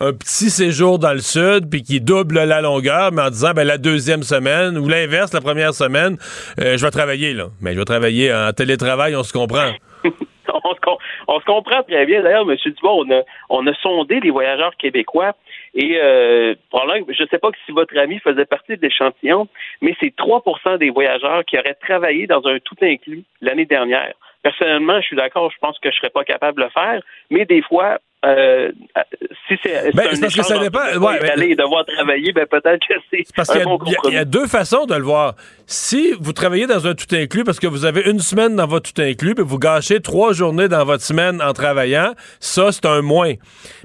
[0.01, 3.67] un petit séjour dans le sud, puis qui doublent la longueur, mais en disant, ben,
[3.67, 6.19] la deuxième semaine, ou l'inverse, la première semaine,
[6.61, 7.47] euh, je vais travailler, là.
[7.63, 9.71] Mais je vais travailler en télétravail, on se comprend.
[10.05, 10.81] on, se,
[11.29, 12.23] on se comprend très bien.
[12.23, 12.57] D'ailleurs, M.
[12.63, 15.33] Dubois, on a, on a sondé les voyageurs québécois
[15.75, 19.49] et euh, je ne sais pas si votre ami faisait partie de l'échantillon,
[19.81, 24.15] mais c'est 3% des voyageurs qui auraient travaillé dans un tout inclus l'année dernière.
[24.43, 27.45] Personnellement, je suis d'accord, je pense que je serais pas capable de le faire, mais
[27.45, 28.71] des fois, euh,
[29.49, 32.95] si c'est Ben, parce que ça dépend, ouais, aller et devoir travailler, ben peut-être que
[33.11, 33.79] c'est Parce qu'il bon
[34.11, 35.35] y a deux façons de le voir.
[35.67, 38.93] Si vous travaillez dans un tout inclus parce que vous avez une semaine dans votre
[38.93, 43.01] tout inclus, puis vous gâchez trois journées dans votre semaine en travaillant, ça, c'est un
[43.01, 43.35] moins.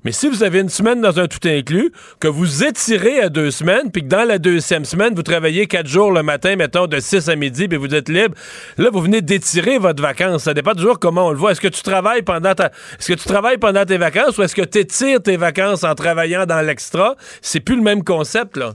[0.03, 3.51] Mais si vous avez une semaine dans un tout inclus, que vous étirez à deux
[3.51, 6.99] semaines, puis que dans la deuxième semaine, vous travaillez quatre jours le matin, mettons, de
[6.99, 8.35] 6 à midi, puis vous êtes libre,
[8.77, 10.43] là, vous venez d'étirer votre vacances.
[10.43, 11.51] Ça dépend toujours comment on le voit.
[11.51, 12.65] Est-ce que tu travailles pendant ta...
[12.65, 14.24] Est-ce que tu travailles pendant tes vacances?
[14.37, 17.15] Ou est-ce que tu étires tes vacances en travaillant dans l'extra?
[17.41, 18.71] C'est plus le même concept, là.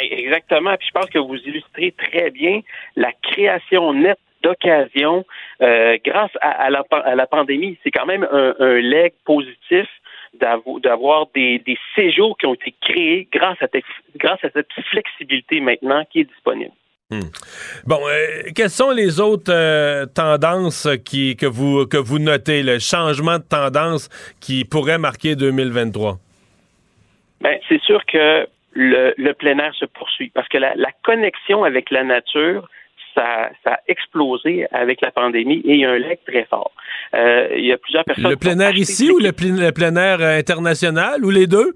[0.00, 0.76] Eh, Exactement.
[0.76, 2.60] Puis je pense que vous illustrez très bien
[2.96, 5.24] la création nette d'occasions
[5.62, 7.76] euh, grâce à, la, à la pandémie.
[7.82, 9.86] C'est quand même un, leg positif
[10.34, 13.66] d'avo- d'avoir des, des séjours qui ont été créés grâce à
[14.52, 16.72] cette flexibilité maintenant qui est disponible.
[17.86, 22.78] Bon, euh, quelles sont les autres euh, tendances qui, que, vous, que vous notez, le
[22.78, 26.18] changement de tendance qui pourrait marquer 2023?
[27.40, 31.64] Ben, c'est sûr que le, le plein air se poursuit parce que la, la connexion
[31.64, 32.68] avec la nature,
[33.14, 36.72] ça, ça a explosé avec la pandémie et il y a un leg très fort.
[37.14, 38.24] Euh, il y a plusieurs personnes.
[38.24, 41.46] Le qui ont plein air ici ou le, plein- le plein air international ou les
[41.46, 41.74] deux?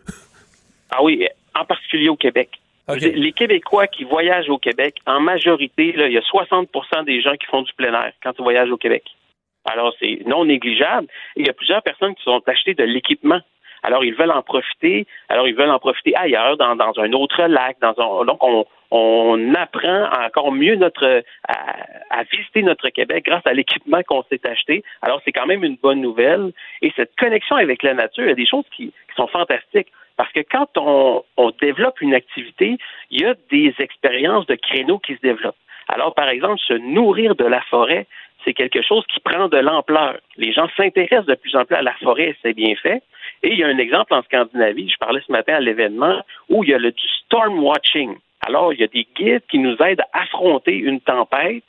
[0.90, 1.26] Ah oui,
[1.58, 2.50] en particulier au Québec.
[2.88, 7.36] Les Québécois qui voyagent au Québec, en majorité, là, il y a 60% des gens
[7.36, 9.04] qui font du plein air quand ils voyagent au Québec.
[9.64, 11.06] Alors, c'est non négligeable.
[11.36, 13.40] Et il y a plusieurs personnes qui sont achetées de l'équipement.
[13.84, 15.06] Alors, ils veulent en profiter.
[15.28, 17.76] Alors, ils veulent en profiter ailleurs, dans, dans un autre lac.
[17.80, 21.76] Dans un, donc, on, on apprend encore mieux notre à,
[22.10, 24.84] à visiter notre Québec grâce à l'équipement qu'on s'est acheté.
[25.02, 26.52] Alors, c'est quand même une bonne nouvelle.
[26.80, 29.88] Et cette connexion avec la nature, il y a des choses qui, qui sont fantastiques.
[30.16, 32.79] Parce que quand on, on développe une activité,
[33.11, 35.57] il y a des expériences de créneaux qui se développent.
[35.88, 38.07] Alors, par exemple, se nourrir de la forêt,
[38.44, 40.18] c'est quelque chose qui prend de l'ampleur.
[40.37, 43.03] Les gens s'intéressent de plus en plus à la forêt c'est bien fait.
[43.42, 46.64] Et il y a un exemple en Scandinavie, je parlais ce matin à l'événement, où
[46.64, 48.16] il y a le du storm watching.
[48.46, 51.64] Alors, il y a des guides qui nous aident à affronter une tempête.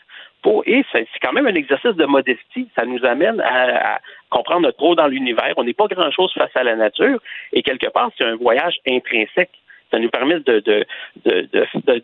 [0.66, 2.68] Et c'est quand même un exercice de modestie.
[2.76, 5.54] Ça nous amène à, comprendre notre rôle dans l'univers.
[5.58, 7.20] On n'est pas grand-chose face à la nature.
[7.52, 9.52] Et quelque part, c'est un voyage intrinsèque.
[9.92, 10.86] Ça nous permet de, de,
[11.24, 11.48] de,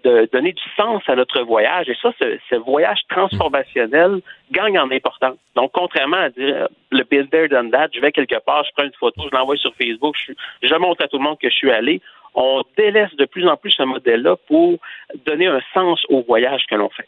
[0.04, 1.90] de, donner du sens à notre voyage.
[1.90, 4.22] Et ça, ce, ce voyage transformationnel
[4.52, 5.38] gagne en importance.
[5.56, 8.86] Donc, contrairement à dire le been there, done that, je vais quelque part, je prends
[8.86, 11.56] une photo, je l'envoie sur Facebook, je, je montre à tout le monde que je
[11.56, 12.00] suis allé.
[12.36, 14.78] On délaisse de plus en plus ce modèle-là pour
[15.26, 17.08] donner un sens au voyage que l'on fait.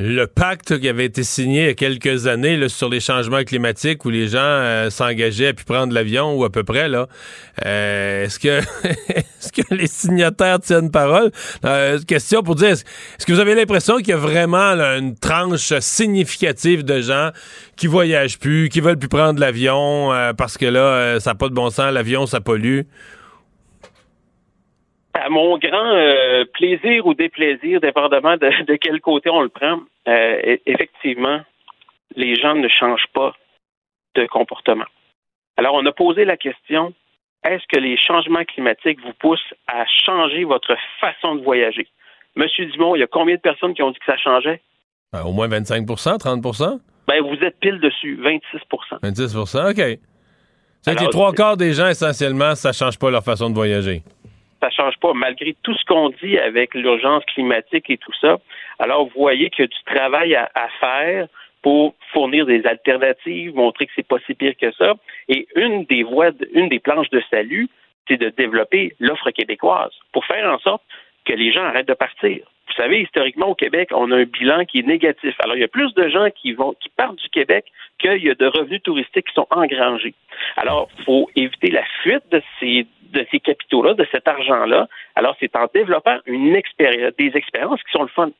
[0.00, 4.04] Le pacte qui avait été signé il y a quelques années sur les changements climatiques
[4.04, 7.08] où les gens euh, s'engageaient à pu prendre l'avion ou à peu près, là,
[7.66, 8.48] euh, est-ce que
[9.18, 11.32] est-ce que les signataires tiennent parole?
[11.64, 15.72] Euh, question pour dire, est-ce que vous avez l'impression qu'il y a vraiment une tranche
[15.80, 17.30] significative de gens
[17.74, 21.34] qui voyagent plus, qui veulent plus prendre l'avion euh, parce que là, euh, ça n'a
[21.34, 22.82] pas de bon sens, l'avion, ça pollue?
[25.20, 29.80] À mon grand euh, plaisir ou déplaisir, dépendamment de, de quel côté on le prend,
[30.06, 31.40] euh, e- effectivement,
[32.14, 33.34] les gens ne changent pas
[34.14, 34.86] de comportement.
[35.56, 36.94] Alors, on a posé la question
[37.44, 41.86] est-ce que les changements climatiques vous poussent à changer votre façon de voyager?
[42.36, 44.60] Monsieur Dumont, il y a combien de personnes qui ont dit que ça changeait?
[45.12, 48.58] Ben, au moins 25% 30% Ben, vous êtes pile dessus, 26
[49.02, 49.98] 26 OK.
[50.86, 54.02] Alors, les trois quarts des gens, essentiellement, ça change pas leur façon de voyager.
[54.60, 58.38] Ça change pas, malgré tout ce qu'on dit avec l'urgence climatique et tout ça.
[58.78, 61.28] Alors, vous voyez qu'il y a du travail à, à faire
[61.62, 64.94] pour fournir des alternatives, montrer que c'est pas si pire que ça.
[65.28, 67.68] Et une des voies, une des planches de salut,
[68.06, 70.82] c'est de développer l'offre québécoise pour faire en sorte
[71.24, 72.46] que les gens arrêtent de partir.
[72.78, 75.34] Vous savez, historiquement, au Québec, on a un bilan qui est négatif.
[75.40, 77.64] Alors, il y a plus de gens qui vont, qui partent du Québec
[77.98, 80.14] qu'il y a de revenus touristiques qui sont engrangés.
[80.56, 84.86] Alors, il faut éviter la fuite de ces, de ces capitaux-là, de cet argent-là.
[85.16, 88.30] Alors, c'est en développant une des expériences qui sont le fun.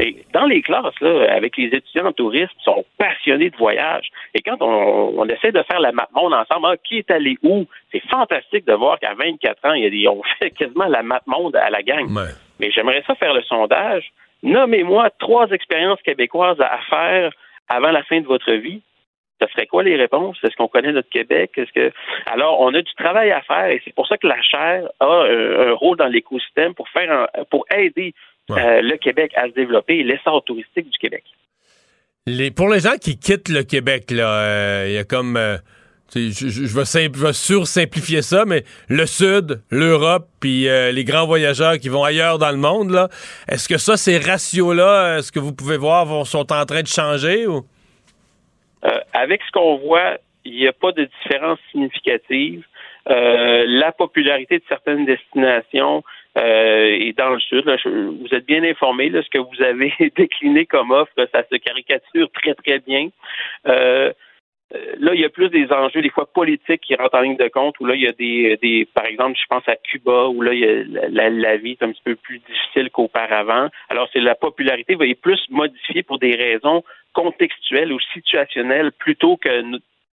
[0.00, 4.08] Et dans les classes, là, avec les étudiants en tourisme, ils sont passionnés de voyage.
[4.34, 7.36] Et quand on, on essaie de faire la map monde ensemble, ah, qui est allé
[7.42, 7.66] où?
[7.90, 11.02] C'est fantastique de voir qu'à 24 ans, il y a des, on fait quasiment la
[11.02, 12.08] map monde à la gang.
[12.62, 14.04] Mais j'aimerais ça faire le sondage.
[14.44, 17.32] Nommez-moi trois expériences québécoises à faire
[17.68, 18.80] avant la fin de votre vie.
[19.40, 20.38] Ce serait quoi les réponses?
[20.44, 21.50] Est-ce qu'on connaît notre Québec?
[21.56, 21.92] Est-ce que
[22.26, 25.04] alors on a du travail à faire et c'est pour ça que la chaire a
[25.06, 28.14] un, un rôle dans l'écosystème pour faire un- pour aider
[28.50, 31.24] euh, le Québec à se développer et l'essor touristique du Québec.
[32.26, 35.36] Les, pour les gens qui quittent le Québec, là, euh, il y a comme.
[35.36, 35.56] euh,
[36.14, 41.88] je, vais vais sursimplifier ça, mais le Sud, l'Europe, puis euh, les grands voyageurs qui
[41.88, 43.08] vont ailleurs dans le monde, là,
[43.48, 46.86] est-ce que ça, ces ratios-là, est-ce que vous pouvez voir, vont, sont en train de
[46.86, 47.62] changer ou?
[48.84, 52.64] Euh, avec ce qu'on voit, il n'y a pas de différence significative.
[53.08, 56.04] Euh, la popularité de certaines destinations
[56.36, 57.64] euh, est dans le sud.
[57.64, 59.10] vous êtes bien informé.
[59.10, 63.08] Ce que vous avez décliné comme offre, ça se caricature très, très bien.
[64.74, 67.36] Euh, là, il y a plus des enjeux, des fois politiques, qui rentrent en ligne
[67.36, 70.28] de compte, où là, il y a des, des par exemple, je pense à Cuba,
[70.28, 73.68] où là, il y a la, vie est un petit peu plus difficile qu'auparavant.
[73.88, 76.82] Alors, c'est la popularité va être plus modifiée pour des raisons
[77.12, 79.62] contextuelles ou situationnelles plutôt que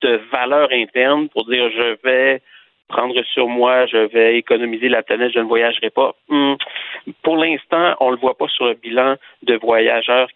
[0.03, 2.43] de valeur interne pour dire je vais
[2.89, 6.15] prendre sur moi, je vais économiser la planète, je ne voyagerai pas.
[6.29, 6.57] Hum,
[7.23, 10.29] Pour l'instant, on ne le voit pas sur le bilan de voyageurs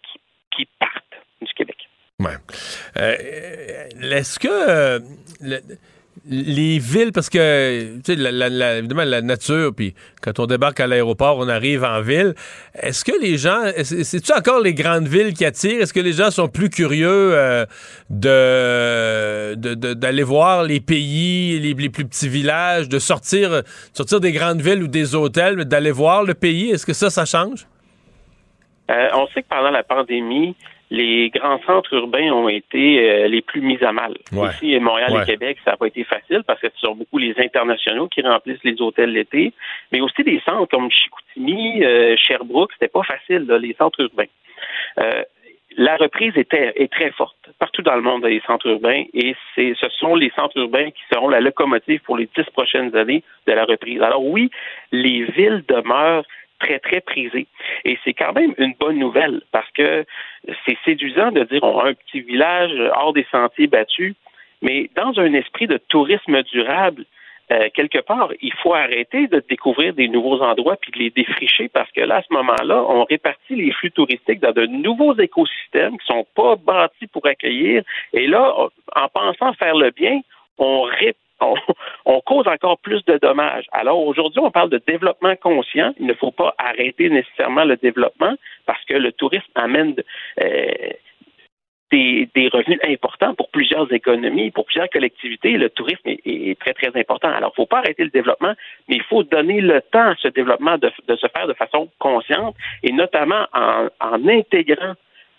[0.51, 1.05] qui partent
[1.43, 1.77] du Québec.
[2.97, 3.17] Euh,
[4.03, 5.01] Est-ce que euh,
[5.43, 5.61] le-
[6.29, 10.89] les villes, parce que, tu sais, la, évidemment, la nature, puis quand on débarque à
[10.89, 12.35] l'aéroport, on arrive en ville.
[12.75, 15.83] Est-ce que les gens, c'est-tu encore les grandes villes qui attirent?
[15.83, 17.65] Est-ce que les gens sont plus curieux euh,
[18.11, 19.55] de,
[19.95, 24.89] d'aller voir les pays, les, plus petits villages, de sortir, sortir des grandes villes ou
[24.89, 26.71] des hôtels, mais d'aller voir le pays?
[26.71, 27.69] Est-ce que ça, ça change?
[28.89, 30.57] On sait que pendant la pandémie,
[30.91, 34.15] les grands centres urbains ont été euh, les plus mis à mal.
[34.33, 34.49] Ouais.
[34.51, 35.23] Ici, Montréal Ouais.
[35.23, 38.23] et Québec, ça n'a pas été facile parce que ce sont beaucoup les internationaux qui
[38.23, 39.53] remplissent les hôtels l'été,
[39.93, 44.31] mais aussi des centres comme Chicoutimi, euh, Sherbrooke, c'était pas facile, là, les centres urbains.
[45.01, 45.23] Euh,
[45.79, 49.35] la reprise était, est très forte partout dans le monde dans les centres urbains et
[49.55, 53.23] c'est, ce sont les centres urbains qui seront la locomotive pour les dix prochaines années
[53.47, 54.01] de la reprise.
[54.01, 54.51] Alors oui,
[54.93, 56.25] les villes demeurent
[56.59, 57.47] très, très prisées.
[57.85, 60.05] Et c'est quand même une bonne nouvelle parce que
[60.65, 64.15] c'est séduisant de dire on a un petit village hors des sentiers battus,
[64.63, 67.05] mais dans un esprit de tourisme durable,
[67.53, 71.69] euh, quelque part, il faut arrêter de découvrir des nouveaux endroits puis de les défricher
[71.69, 75.97] parce que là, à ce moment-là, on répartit les flux touristiques dans de nouveaux écosystèmes
[75.99, 77.85] qui sont pas bâtis pour accueillir.
[78.13, 78.53] Et là,
[78.97, 80.21] en pensant faire le bien,
[80.59, 81.15] on, ré-
[82.07, 83.67] on, cause encore plus de dommages.
[83.73, 85.93] Alors aujourd'hui, on parle de développement conscient.
[85.99, 89.95] Il ne faut pas arrêter nécessairement le développement parce que le tourisme amène
[90.41, 90.67] euh,
[91.93, 95.57] des, revenus importants pour plusieurs économies, pour plusieurs collectivités.
[95.57, 97.29] Le tourisme est, très, très important.
[97.29, 98.55] Alors, il ne faut pas arrêter le développement,
[98.89, 102.57] mais il faut donner le temps à ce développement de, se faire de façon consciente
[102.83, 103.89] et notamment en,
[104.29, 104.95] intégrant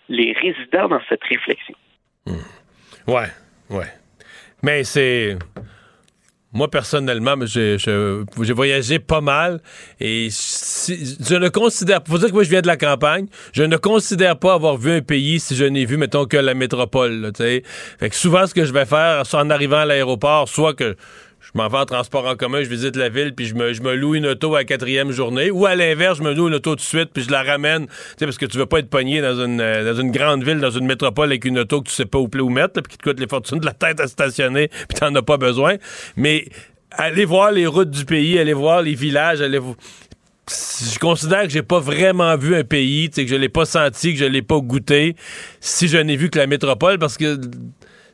[0.08, 1.74] les résidents dans cette réflexion.
[3.06, 3.28] Ouais,
[3.70, 3.86] ouais.
[4.62, 5.36] Mais c'est.
[6.58, 9.60] Moi, personnellement, j'ai voyagé pas mal
[10.00, 13.26] et si- je ne considère Faut dire que moi, je viens de la campagne.
[13.52, 16.54] Je ne considère pas avoir vu un pays si je n'ai vu, mettons, que la
[16.54, 17.20] métropole.
[17.20, 17.30] là.
[17.32, 17.62] Fait
[18.10, 20.96] que souvent, ce que je vais faire, soit en arrivant à l'aéroport, soit que
[21.54, 23.80] je m'en vais en transport en commun, je visite la ville, puis je me, je
[23.80, 25.50] me loue une auto à la quatrième journée.
[25.50, 27.86] Ou à l'inverse, je me loue une auto tout de suite, puis je la ramène.
[27.86, 30.44] Tu sais, parce que tu veux pas être pogné dans une, euh, dans une grande
[30.44, 32.82] ville, dans une métropole avec une auto que tu sais pas où, où mettre, là,
[32.82, 35.38] puis qui te coûte les fortunes de la tête à stationner, puis t'en as pas
[35.38, 35.76] besoin.
[36.16, 36.44] Mais
[36.90, 39.76] aller voir les routes du pays, aller voir les villages, aller voir
[40.50, 44.18] je considère que j'ai pas vraiment vu un pays, que je l'ai pas senti, que
[44.18, 45.14] je l'ai pas goûté,
[45.60, 47.38] si je n'ai vu que la métropole, parce que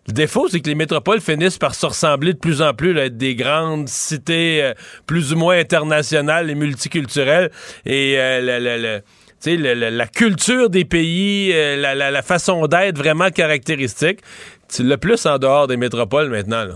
[0.07, 3.07] le défaut, c'est que les métropoles finissent par se ressembler de plus en plus, là,
[3.07, 4.75] être des grandes cités euh,
[5.07, 7.51] plus ou moins internationales et multiculturelles.
[7.87, 12.23] Et euh, le- le- le- le- le- la culture des pays, euh, la, la- la
[12.23, 14.21] façon d'être vraiment caractéristique,
[14.75, 16.67] tu l'as plus en dehors des métropoles maintenant.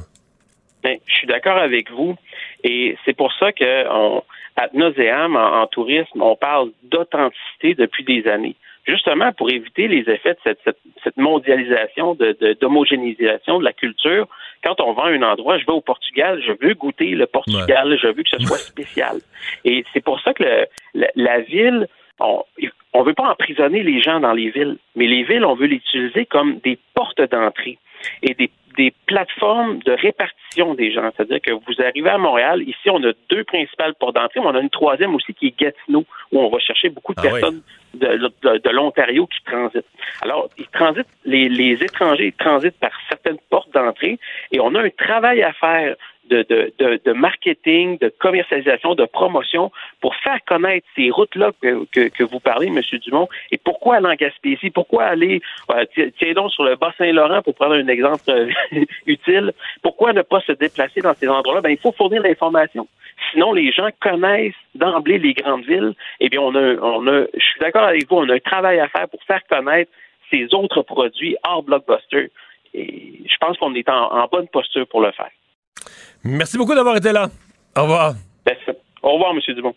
[0.82, 2.16] Ben, je suis d'accord avec vous.
[2.64, 4.22] Et c'est pour ça que on,
[4.56, 8.56] ad nauseam, en, en tourisme, on parle d'authenticité depuis des années.
[8.88, 10.61] Justement pour éviter les effets de cette,
[11.05, 14.27] cette, mondialisation, de, d'homogénéisation de, la culture.
[14.64, 17.96] Quand on va à un endroit, je vais au Portugal, je veux goûter le Portugal,
[18.01, 19.18] je veux que ce soit spécial.
[19.64, 20.44] Et c'est pour ça que
[20.94, 21.87] la, ville,
[22.18, 22.44] on
[22.94, 25.77] ne veut pas emprisonner les gens dans les villes, mais les villes, on veut les
[25.77, 27.79] utiliser comme des portes d'entrée
[28.22, 31.11] et des des plateformes de répartition des gens.
[31.16, 34.55] C'est-à-dire que vous arrivez à Montréal, ici, on a deux principales portes d'entrée, mais on
[34.55, 37.61] a une troisième aussi qui est Gatineau, où on va chercher beaucoup de ah personnes
[37.94, 39.87] de, l'Ontario qui transitent.
[40.22, 44.18] Alors, ils transitent, les, les étrangers transitent par certaines portes d'entrée
[44.53, 45.96] et on a un travail à faire
[46.28, 52.80] de, marketing, de commercialisation, de promotion pour faire connaître ces routes-là que, vous parlez, M.
[53.00, 55.84] Dumont, et pourquoi aller en Gaspésie, pourquoi aller, euh,
[56.18, 58.50] tiens donc, sur le Bas-Saint-Laurent, pour prendre un exemple euh,
[59.06, 61.60] utile, pourquoi ne pas se déplacer dans ces endroits-là?
[61.60, 62.86] Ben, il faut fournir l'information.
[63.32, 65.94] Sinon, les gens connaissent d'emblée les grandes villes.
[66.20, 69.08] Eh bien, on a, je suis d'accord avec vous, on a un travail à faire
[69.08, 69.90] pour faire connaître
[70.30, 72.30] ces autres produits hors blockbuster.
[72.74, 75.30] Et je pense qu'on est en bonne posture pour le faire.
[76.24, 77.28] Merci beaucoup d'avoir été là.
[77.76, 78.14] Au revoir.
[79.02, 79.54] Au revoir, M.
[79.54, 79.74] Dumont.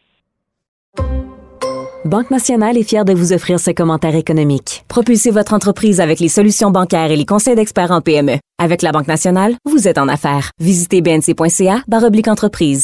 [2.03, 4.83] Banque Nationale est fière de vous offrir ce commentaire économique.
[4.87, 8.37] Propulsez votre entreprise avec les solutions bancaires et les conseils d'experts en PME.
[8.57, 10.49] Avec la Banque Nationale, vous êtes en affaires.
[10.59, 12.83] Visitez bnc.ca oblique entreprise.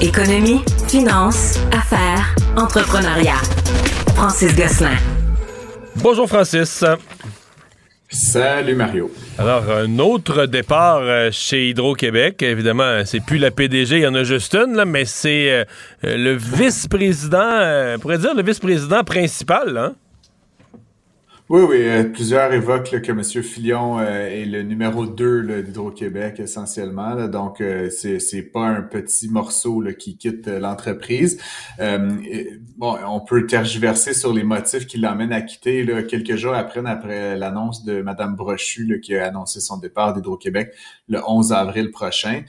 [0.00, 3.40] Économie, finance, affaires, entrepreneuriat.
[4.16, 4.96] Francis Gosselin.
[5.96, 6.82] Bonjour Francis.
[8.14, 9.10] Salut Mario.
[9.38, 12.40] Alors, un autre départ euh, chez Hydro-Québec.
[12.44, 15.64] Évidemment, c'est plus la PDG, il y en a juste une, là, mais c'est euh,
[16.04, 19.76] le vice-président, euh, on pourrait dire le vice-président principal.
[19.76, 19.94] Hein?
[21.50, 21.76] Oui, oui.
[21.82, 23.22] Euh, plusieurs évoquent que M.
[23.42, 27.28] Filion euh, est le numéro 2 d'Hydro-Québec essentiellement.
[27.28, 31.38] donc, euh, c'est, pas un petit morceau là, qui quitte l'entreprise.
[31.78, 36.80] bon, on peut tergiverser sur les motifs qui l'emmènent à quitter là, quelques jours après,
[36.86, 40.72] après l'annonce de Mme Brochu qui a annoncé son départ d'Hydro-Québec
[41.08, 42.42] le 11 avril prochain.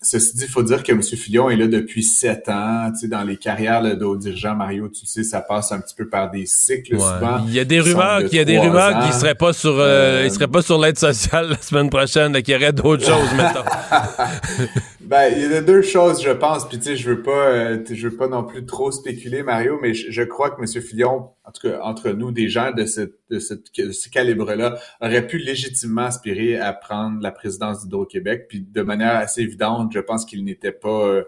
[0.00, 1.02] Ceci dit, il faut dire que M.
[1.02, 2.90] Filion est là depuis sept ans.
[2.92, 5.94] Tu sais, dans les carrières de haut dirigeants, Mario, tu sais, ça passe un petit
[5.94, 7.44] peu par des cycles souvent.
[7.46, 10.30] Il y a des qu'il y a des rumeurs qui seraient pas sur, euh, euh.
[10.30, 13.64] seraient pas sur l'aide sociale la semaine prochaine, qu'il y aurait d'autres choses, mettons.
[15.06, 16.68] ben, il y a deux choses, je pense.
[16.68, 19.78] Puis tu sais, je veux pas, euh, je veux pas non plus trop spéculer, Mario,
[19.80, 20.82] mais je, crois que M.
[20.82, 25.38] Fillon, en tout cas entre nous, des gens de, cette, de, ce calibre-là, auraient pu
[25.38, 28.46] légitimement aspirer à prendre la présidence d'Hydro-Québec.
[28.48, 31.24] Puis de manière assez évidente, je pense qu'il n'était pas euh,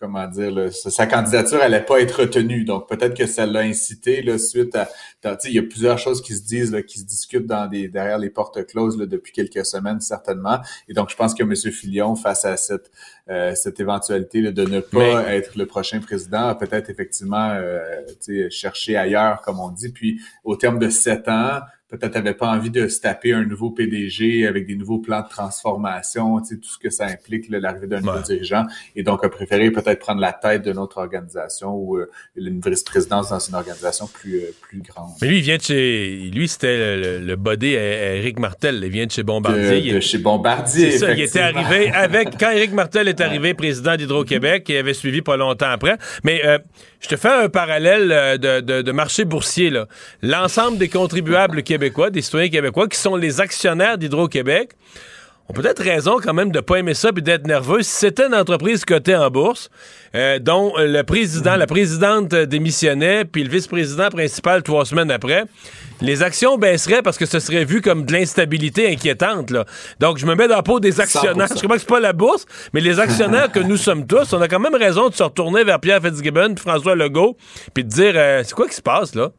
[0.00, 2.64] comment dire, sa candidature allait pas être retenue.
[2.64, 4.88] Donc peut-être que ça l'a incité là, suite à.
[5.44, 8.30] Il y a plusieurs choses qui se disent, qui se discutent dans des, derrière les
[8.30, 10.58] portes closes là, depuis quelques semaines, certainement.
[10.88, 11.54] Et donc je pense que M.
[11.54, 12.90] Filion, face à cette,
[13.28, 18.96] euh, cette éventualité de ne pas être le prochain président, a peut-être effectivement euh, cherché
[18.96, 19.90] ailleurs, comme on dit.
[19.90, 21.60] Puis au terme de sept ans,
[21.92, 25.28] peut-être n'avait pas envie de se taper un nouveau PDG avec des nouveaux plans de
[25.28, 28.64] transformation, tu sais, tout ce que ça implique, l'arrivée d'un nouveau dirigeant,
[28.96, 33.28] et donc a préféré peut-être prendre la tête de notre organisation ou euh, une vice-présidence
[33.28, 35.10] dans une organisation plus euh, plus grande.
[35.20, 39.06] Mais lui, il vient de chez, lui, c'était le, le body Eric Martel, il vient
[39.06, 39.92] de chez Bombardier.
[39.92, 40.92] De, chez Bombardier.
[40.92, 44.94] C'est ça, il était arrivé avec, quand Eric Martel est arrivé président d'Hydro-Québec, il avait
[44.94, 46.58] suivi pas longtemps après, mais euh,
[47.02, 49.72] je te fais un parallèle euh, de, marché boursier.
[50.22, 54.70] L'ensemble des contribuables québécois, des citoyens québécois, qui sont les actionnaires d'Hydro-Québec,
[55.48, 57.82] ont peut-être raison quand même de pas aimer ça et d'être nerveux.
[57.82, 59.70] Si c'était une entreprise cotée en bourse,
[60.14, 65.44] euh, dont le président, la présidente démissionnait, puis le vice-président principal trois semaines après,
[66.00, 69.52] les actions baisseraient parce que ce serait vu comme de l'instabilité inquiétante.
[70.00, 71.48] Donc, je me mets dans la peau des actionnaires.
[71.48, 74.40] Je crois que c'est pas la bourse, mais les actionnaires que nous sommes tous, on
[74.40, 77.36] a quand même raison de se retourner vers Pierre Fitzgibbon, François Legault,
[77.74, 79.30] puis de dire, euh, c'est quoi qui se passe là?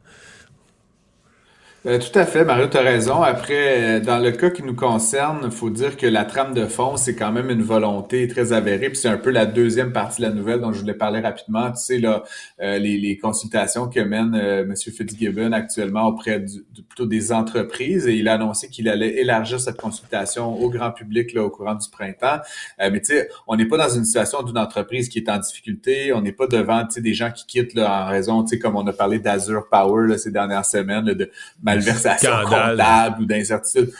[1.86, 3.20] Euh, tout à fait, Mario, tu as raison.
[3.20, 6.64] Après, euh, dans le cas qui nous concerne, il faut dire que la trame de
[6.64, 8.88] fond, c'est quand même une volonté très avérée.
[8.88, 11.70] Puis c'est un peu la deuxième partie de la nouvelle dont je voulais parler rapidement.
[11.72, 12.22] Tu sais, là,
[12.62, 14.74] euh, les, les, consultations que mène euh, M.
[14.74, 18.06] Fitzgibbon actuellement auprès du, plutôt des entreprises.
[18.06, 21.74] Et il a annoncé qu'il allait élargir cette consultation au grand public là, au courant
[21.74, 22.38] du printemps.
[22.78, 26.14] mais tu sais, on n'est pas dans une situation d'une entreprise qui est en difficulté.
[26.14, 28.86] On n'est pas devant des gens qui quittent là, en raison, tu sais, comme on
[28.86, 31.30] a parlé d'Azure Power là, ces dernières semaines, de
[31.74, 33.92] malversation comptable ou d'incertitude.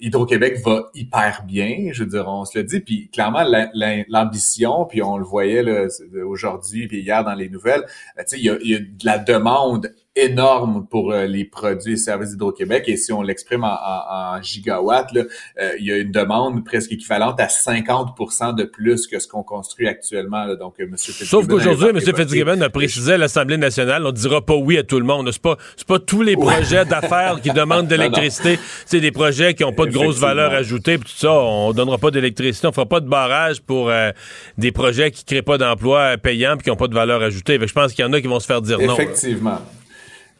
[0.00, 3.44] Hydro-Québec va hyper bien, je veux dire, on se le dit, puis clairement
[4.08, 5.64] l'ambition, puis on le voyait
[6.24, 7.84] aujourd'hui puis hier dans les nouvelles,
[8.18, 12.30] tu sais, il y a, de la demande énorme pour euh, les produits et services
[12.30, 12.84] d'Hydro-Québec.
[12.86, 15.22] Et si on l'exprime en, en, gigawatts, là,
[15.60, 19.42] euh, il y a une demande presque équivalente à 50% de plus que ce qu'on
[19.42, 20.44] construit actuellement.
[20.44, 20.56] Là.
[20.56, 20.96] Donc, euh, M.
[20.98, 22.00] Sauf qu'aujourd'hui, M.
[22.00, 25.30] Fitzgibbon a précisé à l'Assemblée nationale, on dira pas oui à tout le monde.
[25.32, 28.58] C'est pas, c'est pas tous les projets d'affaires qui demandent de l'électricité.
[28.84, 30.98] C'est des projets qui ont pas de grosse valeur ajoutée.
[30.98, 32.66] Puis tout ça, on donnera pas d'électricité.
[32.66, 33.90] On fera pas de barrage pour
[34.58, 37.58] des projets qui créent pas d'emplois payants puis qui ont pas de valeur ajoutée.
[37.60, 38.94] je pense qu'il y en a qui vont se faire dire non.
[38.94, 39.58] Effectivement.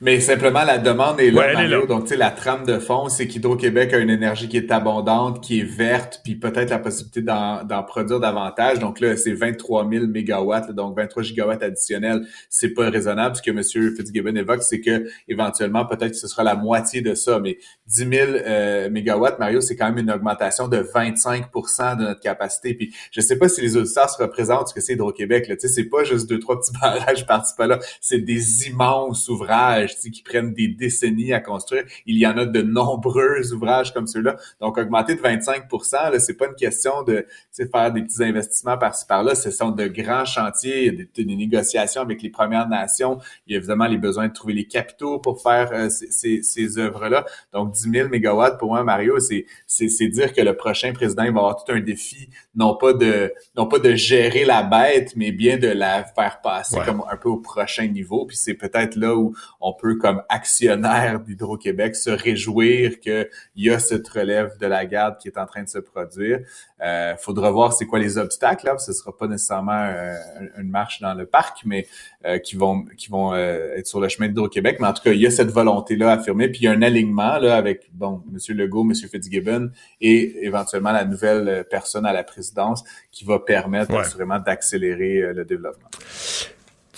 [0.04, 1.86] Mais simplement, la demande est là, Mario.
[1.86, 5.40] Donc, tu sais, la trame de fond, c'est qu'Hydro-Québec a une énergie qui est abondante,
[5.40, 8.80] qui est verte, puis peut-être la possibilité d'en produire davantage.
[8.80, 12.26] Donc là, c'est 23 000 mégawatts, donc 23 gigawatts additionnels.
[12.50, 13.36] C'est pas raisonnable.
[13.36, 13.62] Ce que M.
[13.96, 17.38] Fitzgibbon évoque, c'est que éventuellement, peut-être que ce sera la moitié de ça.
[17.38, 22.20] Mais 10 000 euh, mégawatts, Mario, c'est quand même une augmentation de 25% de notre
[22.20, 22.74] capacité.
[22.74, 25.44] Puis je sais pas si les auditeurs se représentent ce que c'est Hydro-Québec.
[25.46, 27.78] Tu sais, c'est pas juste deux, trois petits barrages par-ci par-là.
[28.00, 31.84] C'est des immenses ouvrages qui prennent des décennies à construire.
[32.06, 34.36] Il y en a de nombreux ouvrages comme ceux-là.
[34.60, 37.26] Donc, augmenter de 25 là, c'est pas une question de
[37.58, 39.34] faire des petits investissements par-ci par-là.
[39.34, 40.80] Ce sont de grands chantiers.
[40.80, 43.18] Il y a des, des, négociations avec les Premières Nations.
[43.46, 46.78] Il y a évidemment les besoins de trouver les capitaux pour faire euh, ces, ces,
[46.78, 47.24] œuvres-là.
[47.52, 51.28] Donc, 10 000 mégawatts, pour moi, Mario, c'est, c'est, dire que le prochain président va
[51.28, 55.58] avoir tout un défi, non pas de, non pas de gérer la bête, mais bien
[55.58, 58.26] de la faire passer comme un peu au prochain niveau.
[58.26, 63.80] Puis c'est peut-être là où on peut comme actionnaire d'Hydro-Québec se réjouir qu'il y a
[63.80, 66.40] cette relève de la garde qui est en train de se produire.
[66.82, 68.78] Euh, faudra voir c'est quoi les obstacles là.
[68.78, 70.14] Ce sera pas nécessairement euh,
[70.58, 71.86] une marche dans le parc, mais
[72.24, 74.78] euh, qui vont qui vont euh, être sur le chemin d'Hydro-Québec.
[74.80, 76.48] Mais en tout cas, il y a cette volonté là affirmée.
[76.48, 79.70] Puis il y a un alignement là avec bon Monsieur Legault, Monsieur Fitzgibbon
[80.00, 85.88] et éventuellement la nouvelle personne à la présidence qui va permettre assurément d'accélérer le développement.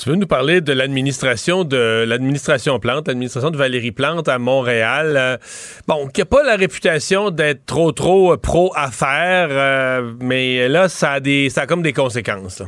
[0.04, 5.14] Tu veux nous parler de l'administration de l'administration Plante, l'administration de Valérie Plante à Montréal?
[5.16, 5.38] Euh,
[5.88, 11.12] bon, qui n'a pas la réputation d'être trop trop pro affaires, euh, mais là ça
[11.12, 12.62] a des ça a comme des conséquences.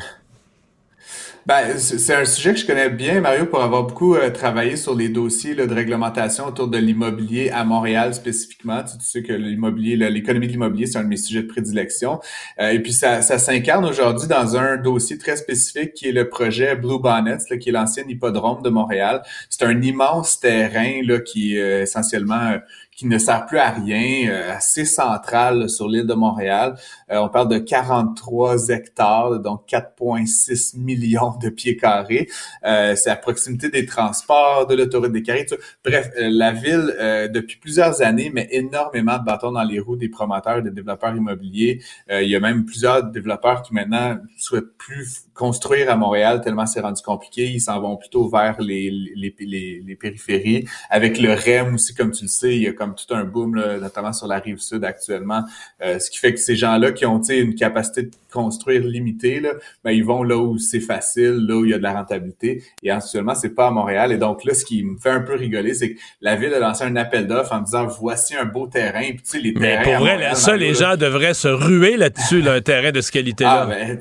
[1.47, 4.97] Ben, c'est un sujet que je connais bien, Mario, pour avoir beaucoup euh, travaillé sur
[4.97, 8.83] les dossiers de réglementation autour de l'immobilier à Montréal spécifiquement.
[8.83, 12.19] Tu, sais que l'immobilier, l'économie de l'immobilier, c'est un de mes sujets de prédilection.
[12.59, 16.29] Euh, et puis ça, ça s'incarne aujourd'hui dans un dossier très spécifique qui est le
[16.29, 19.23] projet Blue Bonnets, là, qui est l'ancien hippodrome de Montréal.
[19.49, 22.57] C'est un immense terrain là, qui est essentiellement
[22.97, 26.77] qui ne sert plus à rien, euh, assez central sur l'île de Montréal.
[27.11, 32.27] Euh, on parle de 43 hectares, donc 4,6 millions de pieds carrés.
[32.65, 35.47] Euh, c'est à proximité des transports, de l'autoroute des Carrés.
[35.85, 36.95] Bref, la ville,
[37.33, 41.83] depuis plusieurs années, met énormément de bâtons dans les roues des promoteurs des développeurs immobiliers.
[42.09, 46.81] il y a même plusieurs développeurs qui maintenant souhaitent plus construire à Montréal tellement c'est
[46.81, 47.51] rendu compliqué.
[47.51, 50.67] Ils s'en vont plutôt vers les, les, les, les, périphéries.
[50.91, 53.57] Avec le REM aussi, comme tu le sais, il y a comme tout un boom,
[53.81, 55.43] notamment sur la rive sud actuellement.
[55.83, 59.51] Euh, ce qui fait que ces gens-là qui ont une capacité de construire limitée, là,
[59.85, 62.63] ben, ils vont là où c'est facile, là où il y a de la rentabilité.
[62.83, 64.13] Et actuellement, c'est pas à Montréal.
[64.13, 66.59] Et donc là, ce qui me fait un peu rigoler, c'est que la ville a
[66.59, 69.03] lancé un appel d'offres en disant voici un beau terrain.
[69.03, 72.61] Puis, tu sais, les Mais pour vrai, ça, les gens devraient se ruer là-dessus, un
[72.61, 73.63] terrain de ce qualité-là.
[73.63, 73.99] Ah, ben,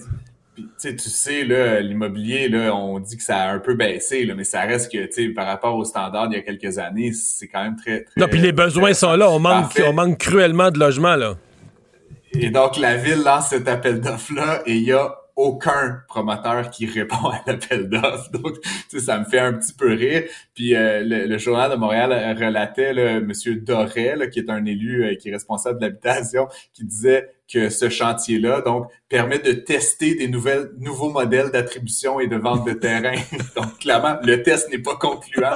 [0.93, 1.43] tu sais,
[1.81, 5.11] l'immobilier, on dit que ça a un peu baissé, là, mais ça reste que, tu
[5.11, 8.27] sais, par rapport aux standards d'il y a quelques années, c'est quand même très, Non,
[8.27, 9.29] puis les besoins sont là.
[9.29, 11.35] On manque, on manque cruellement de logements, là.
[12.33, 16.85] Et donc, la ville lance cet appel d'offres-là et il y a aucun promoteur qui
[16.85, 18.31] répond à l'appel d'offres.
[18.31, 18.55] Donc,
[18.89, 20.23] ça me fait un petit peu rire.
[20.53, 23.31] Puis euh, le, journal de Montréal relatait là, M.
[23.61, 27.89] Doré, qui est un élu euh, qui est responsable de l'habitation, qui disait que ce
[27.89, 33.15] chantier-là, donc, permet de tester des nouvelles, nouveaux modèles d'attribution et de vente de terrain.
[33.55, 35.53] donc, clairement, le test n'est pas concluant.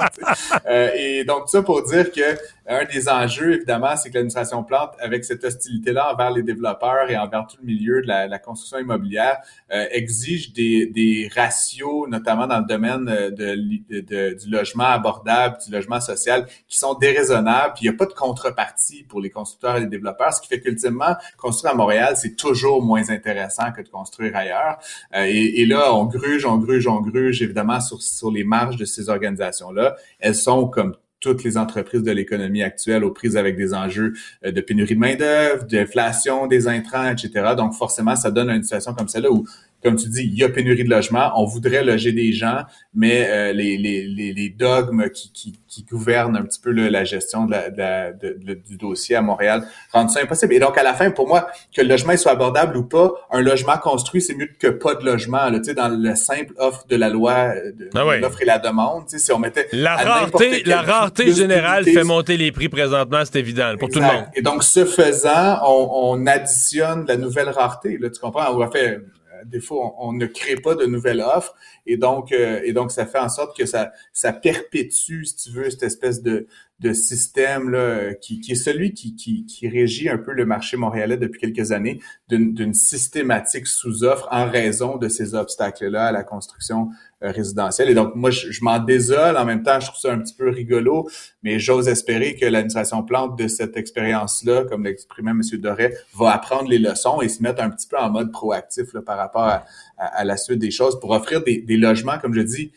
[0.66, 2.38] Euh, et donc, ça pour dire que
[2.70, 7.16] un des enjeux, évidemment, c'est que l'administration Plante, avec cette hostilité-là envers les développeurs et
[7.18, 9.38] envers tout le milieu de la, construction immobilière,
[9.72, 15.56] euh, exige des, des, ratios, notamment dans le domaine euh, de, de, du logement abordable,
[15.66, 17.74] du logement social, qui sont déraisonnables.
[17.74, 20.46] Puis il n'y a pas de contrepartie pour les constructeurs et les développeurs, ce qui
[20.46, 24.78] fait qu'ultimement, construire à Montréal, c'est toujours moins intéressant que de construire ailleurs.
[25.14, 28.84] Euh, et, là, on gruge, on gruge, on gruge, évidemment, sur, sur les marges de
[28.84, 29.96] ces organisations-là.
[30.18, 34.14] Elles sont comme toutes les entreprises de l'économie actuelle aux prises avec des enjeux
[34.44, 37.54] euh, de pénurie de main-d'œuvre, d'inflation des intrants, etc.
[37.56, 39.46] Donc, forcément, ça donne une situation comme celle-là où
[39.82, 42.62] comme tu dis, il y a pénurie de logements, on voudrait loger des gens,
[42.94, 47.46] mais euh, les, les, les, dogmes qui, qui, qui, gouvernent un petit peu la gestion
[47.46, 50.54] de la, de, du dossier à Montréal rendent ça impossible.
[50.54, 53.40] Et donc, à la fin, pour moi, que le logement soit abordable ou pas, un
[53.40, 55.48] logement construit, c'est mieux que pas de logement.
[55.48, 57.52] Là, dans le simple offre de la loi,
[57.94, 59.68] ah l'offre et la demande, si on mettait...
[59.72, 64.06] La rareté, la rareté générale fait monter les prix présentement, c'est évident, pour tout le
[64.06, 64.26] monde.
[64.34, 67.96] Et donc, ce faisant, on, on additionne la nouvelle rareté.
[67.98, 68.52] Là, tu comprends?
[68.52, 69.00] On va faire
[69.44, 71.54] des fois, on, ne crée pas de nouvelles offres
[71.86, 75.50] et donc, euh, et donc ça fait en sorte que ça, ça perpétue, si tu
[75.50, 76.46] veux, cette espèce de,
[76.80, 80.78] de système là, qui, qui est celui qui, qui, qui, régit un peu le marché
[80.78, 86.88] montréalais depuis quelques années, d'une systématique sous-offre en raison de ces obstacles-là à la construction
[87.22, 87.90] euh, résidentielle.
[87.90, 89.36] Et donc, moi, je, m'en désole.
[89.36, 91.06] En même temps, je trouve ça un petit peu rigolo,
[91.42, 95.42] mais j'ose espérer que l'administration Plante de cette expérience-là, comme l'exprimait M.
[95.60, 99.02] Doré, va apprendre les leçons et se mettre un petit peu en mode proactif là,
[99.02, 99.66] par rapport à,
[99.98, 102.72] à, la suite des choses pour offrir des, des logements, comme je dis,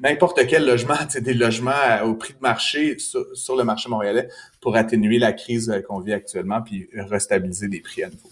[0.00, 4.28] n'importe quel logement, des logements au prix de marché sur, le marché montréalais
[4.60, 8.28] pour atténuer la crise euh, qu'on vit actuellement puis restabiliser les prix à nouveau.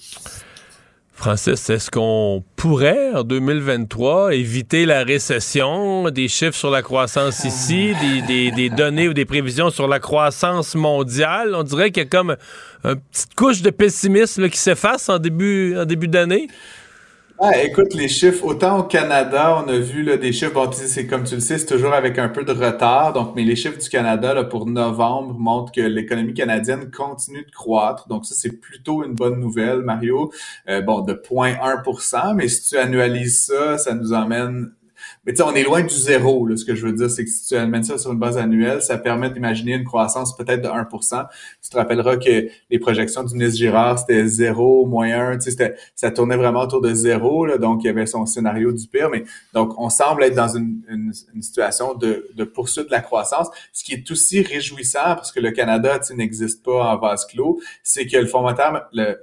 [1.17, 7.95] Francis, est-ce qu'on pourrait, en 2023, éviter la récession, des chiffres sur la croissance ici,
[8.29, 11.55] des, des, données ou des prévisions sur la croissance mondiale?
[11.55, 12.37] On dirait qu'il y a comme
[12.85, 16.49] une petite couche de pessimisme qui s'efface en début, en début d'année.
[17.39, 21.07] Ah, écoute, les chiffres, autant au Canada, on a vu là, des chiffres, bon, c'est
[21.07, 23.13] comme tu le sais, c'est toujours avec un peu de retard.
[23.13, 27.51] Donc, mais les chiffres du Canada là, pour novembre montrent que l'économie canadienne continue de
[27.51, 28.09] croître.
[28.09, 30.33] Donc, ça, c'est plutôt une bonne nouvelle, Mario.
[30.71, 34.73] Euh, bon, de 0,1% mais si tu annualises ça, ça nous emmène
[35.25, 36.47] mais tu sais, on est loin du zéro.
[36.47, 38.39] Là, ce que je veux dire, c'est que si tu amènes ça sur une base
[38.39, 41.27] annuelle, ça permet d'imaginer une croissance peut-être de 1%
[41.63, 45.39] Tu te rappelleras que les projections du Nice Girard, c'était 0, moins 1.
[45.39, 47.47] Tu sais, ça tournait vraiment autour de zéro.
[47.47, 49.11] Là, donc, il y avait son scénario du pire.
[49.11, 53.01] Mais donc, on semble être dans une, une, une situation de, de, poursuite de la
[53.01, 53.49] croissance.
[53.73, 58.07] Ce qui est aussi réjouissant, parce que le Canada n'existe pas en vase clos, c'est
[58.07, 58.47] que le Fonds
[58.93, 59.19] le,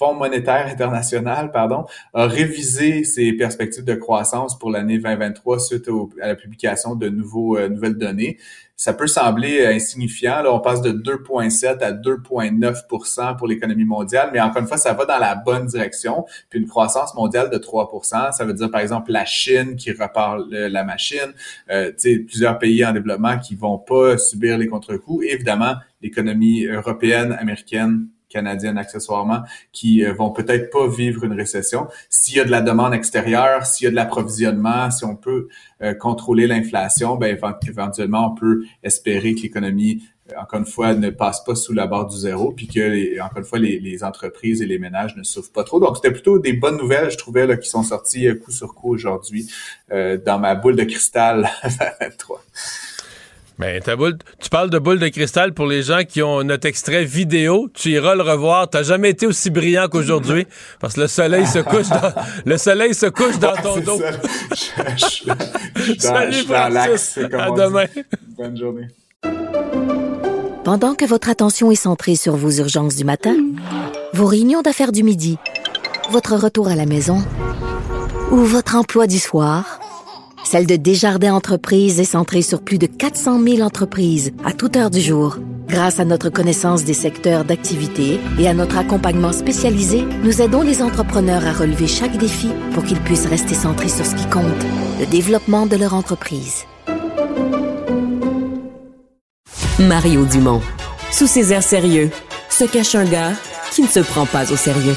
[0.00, 1.84] Fonds monétaire international, pardon,
[2.14, 5.90] a révisé ses perspectives de croissance pour l'année 2023 suite
[6.22, 8.38] à la publication de nouveaux, euh, nouvelles données.
[8.76, 10.40] Ça peut sembler euh, insignifiant.
[10.42, 14.94] Là, on passe de 2,7 à 2,9% pour l'économie mondiale, mais encore une fois, ça
[14.94, 16.24] va dans la bonne direction.
[16.48, 20.40] Puis une croissance mondiale de 3% ça veut dire par exemple la Chine qui repart
[20.48, 21.34] la machine,
[21.70, 21.92] euh,
[22.26, 25.26] plusieurs pays en développement qui vont pas subir les contre-coups.
[25.28, 31.88] évidemment, l'économie européenne, américaine, canadiennes accessoirement qui euh, vont peut-être pas vivre une récession.
[32.08, 35.48] S'il y a de la demande extérieure, s'il y a de l'approvisionnement, si on peut
[35.82, 41.10] euh, contrôler l'inflation, ben éventuellement on peut espérer que l'économie euh, encore une fois, ne
[41.10, 44.66] passe pas sous la barre du zéro, puis que, encore une fois, les, entreprises et
[44.66, 45.80] les ménages ne souffrent pas trop.
[45.80, 48.94] Donc, c'était plutôt des bonnes nouvelles, je trouvais, là, qui sont sorties coup sur coup
[48.94, 49.52] aujourd'hui
[49.90, 51.50] dans ma boule de cristal
[52.00, 52.42] 23.
[53.60, 56.66] Mais ta boule, tu parles de boule de cristal pour les gens qui ont notre
[56.66, 57.68] extrait vidéo.
[57.74, 58.70] Tu iras le revoir.
[58.70, 60.46] T'as jamais été aussi brillant qu'aujourd'hui
[60.80, 62.14] parce que le soleil se couche dans,
[62.46, 64.00] le soleil se couche dans ton dos.
[65.98, 67.18] Salut Francis.
[67.18, 67.84] À demain.
[68.38, 68.88] Bonne journée.
[70.64, 73.36] Pendant que votre attention est centrée sur vos urgences du matin,
[74.14, 75.36] vos réunions d'affaires du midi,
[76.10, 77.22] votre retour à la maison
[78.30, 79.80] ou votre emploi du soir.
[80.44, 84.90] Celle de Desjardins Entreprises est centrée sur plus de 400 000 entreprises à toute heure
[84.90, 85.36] du jour.
[85.68, 90.82] Grâce à notre connaissance des secteurs d'activité et à notre accompagnement spécialisé, nous aidons les
[90.82, 94.44] entrepreneurs à relever chaque défi pour qu'ils puissent rester centrés sur ce qui compte,
[94.98, 96.64] le développement de leur entreprise.
[99.78, 100.60] Mario Dumont.
[101.12, 102.10] Sous ses airs sérieux,
[102.48, 103.32] se cache un gars
[103.70, 104.96] qui ne se prend pas au sérieux.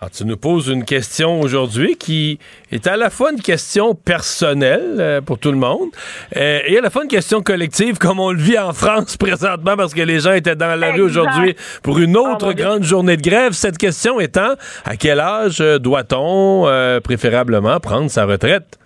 [0.00, 2.38] Alors, tu nous poses une question aujourd'hui qui
[2.70, 5.88] est à la fois une question personnelle euh, pour tout le monde
[6.36, 9.76] euh, et à la fois une question collective comme on le vit en France présentement
[9.76, 13.16] parce que les gens étaient dans la rue aujourd'hui pour une autre oh, grande journée
[13.16, 13.54] de grève.
[13.54, 14.52] Cette question étant,
[14.84, 16.68] à quel âge euh, doit-on
[17.02, 18.78] préférablement prendre sa retraite?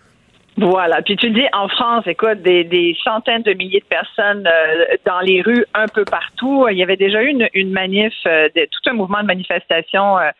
[0.56, 1.02] Voilà.
[1.02, 4.48] Puis tu dis en France, écoute, des, centaines de milliers de personnes
[5.04, 6.66] dans les rues un peu partout.
[6.70, 10.30] Il y avait déjà eu une, une manif, tout un mouvement de manifestation euh,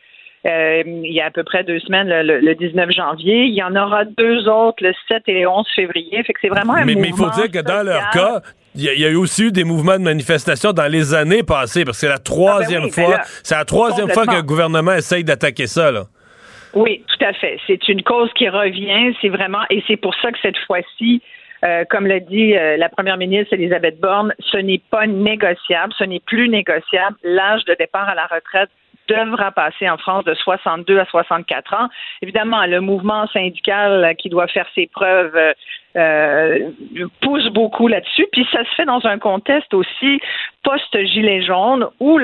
[0.45, 3.45] il y a à peu près deux semaines, le, le 19 janvier.
[3.45, 6.23] Il y en aura deux autres le 7 et le 11 février.
[6.25, 8.41] Fait que c'est vraiment un mais, mouvement mais il faut dire que dans leur cas,
[8.75, 11.15] il y, a, il y, a eu aussi eu des mouvements de manifestation dans les
[11.15, 14.09] années passées, parce que c'est la troisième Ah ben oui, fois, ben c'est la troisième
[14.09, 15.93] fois que le gouvernement essaye d'attaquer ça.
[15.93, 16.05] Là.
[16.75, 17.59] Oui, tout à fait.
[17.67, 19.15] C'est une cause qui revient.
[19.21, 21.21] C'est vraiment, et c'est pour ça que cette fois-ci,
[21.65, 26.05] euh, comme l'a dit euh, la première ministre Elisabeth Borne, ce n'est pas négociable, ce
[26.05, 27.17] n'est plus négociable.
[27.23, 28.71] L'âge de départ à la retraite
[29.09, 31.89] devra passer en France de 62 à 64 ans.
[32.23, 35.37] Évidemment, le mouvement syndical euh, qui doit faire ses preuves
[35.97, 36.71] euh,
[37.21, 38.27] pousse beaucoup là-dessus.
[38.33, 40.21] Puis ça se fait dans un contexte aussi
[40.63, 42.21] post-gilet jaune où,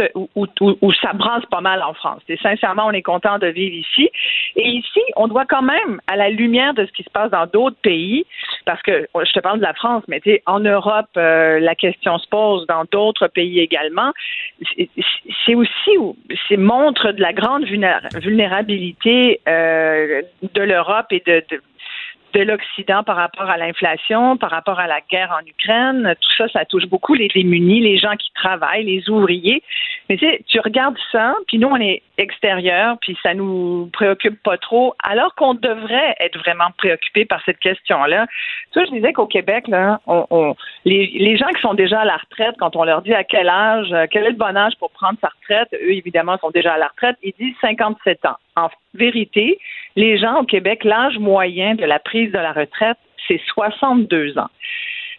[1.02, 2.22] ça brasse pas mal en France.
[2.28, 4.10] Et sincèrement, on est content de vivre ici.
[4.56, 7.46] Et ici, on doit quand même, à la lumière de ce qui se passe dans
[7.46, 8.24] d'autres pays,
[8.64, 12.18] parce que je te parle de la France, mais tu en Europe, euh, la question
[12.18, 14.12] se pose dans d'autres pays également.
[14.76, 15.90] C'est- aussi,
[16.48, 20.22] c'est montre de la grande vulnéra- vulnérabilité euh,
[20.54, 21.42] de l'Europe et de
[22.35, 26.14] de l'Occident par rapport à l'inflation, par rapport à la guerre en Ukraine.
[26.20, 29.62] Tout ça, ça touche beaucoup les démunis, les gens qui travaillent, les ouvriers.
[30.09, 34.43] Mais tu sais, tu regardes ça, puis nous, on est extérieurs, puis ça nous préoccupe
[34.43, 38.26] pas trop, alors qu'on devrait être vraiment préoccupés par cette question-là.
[38.72, 39.66] Tu vois, je disais qu'au Québec,
[40.85, 43.93] les gens qui sont déjà à la retraite, quand on leur dit à quel âge,
[43.93, 46.79] euh, quel est le bon âge pour prendre sa retraite, eux, évidemment, sont déjà à
[46.79, 48.37] la retraite, ils disent 57 ans.
[48.57, 49.59] En vérité,
[49.99, 54.51] les gens au Québec, l'âge moyen de la prise de la retraite, c'est 62 ans.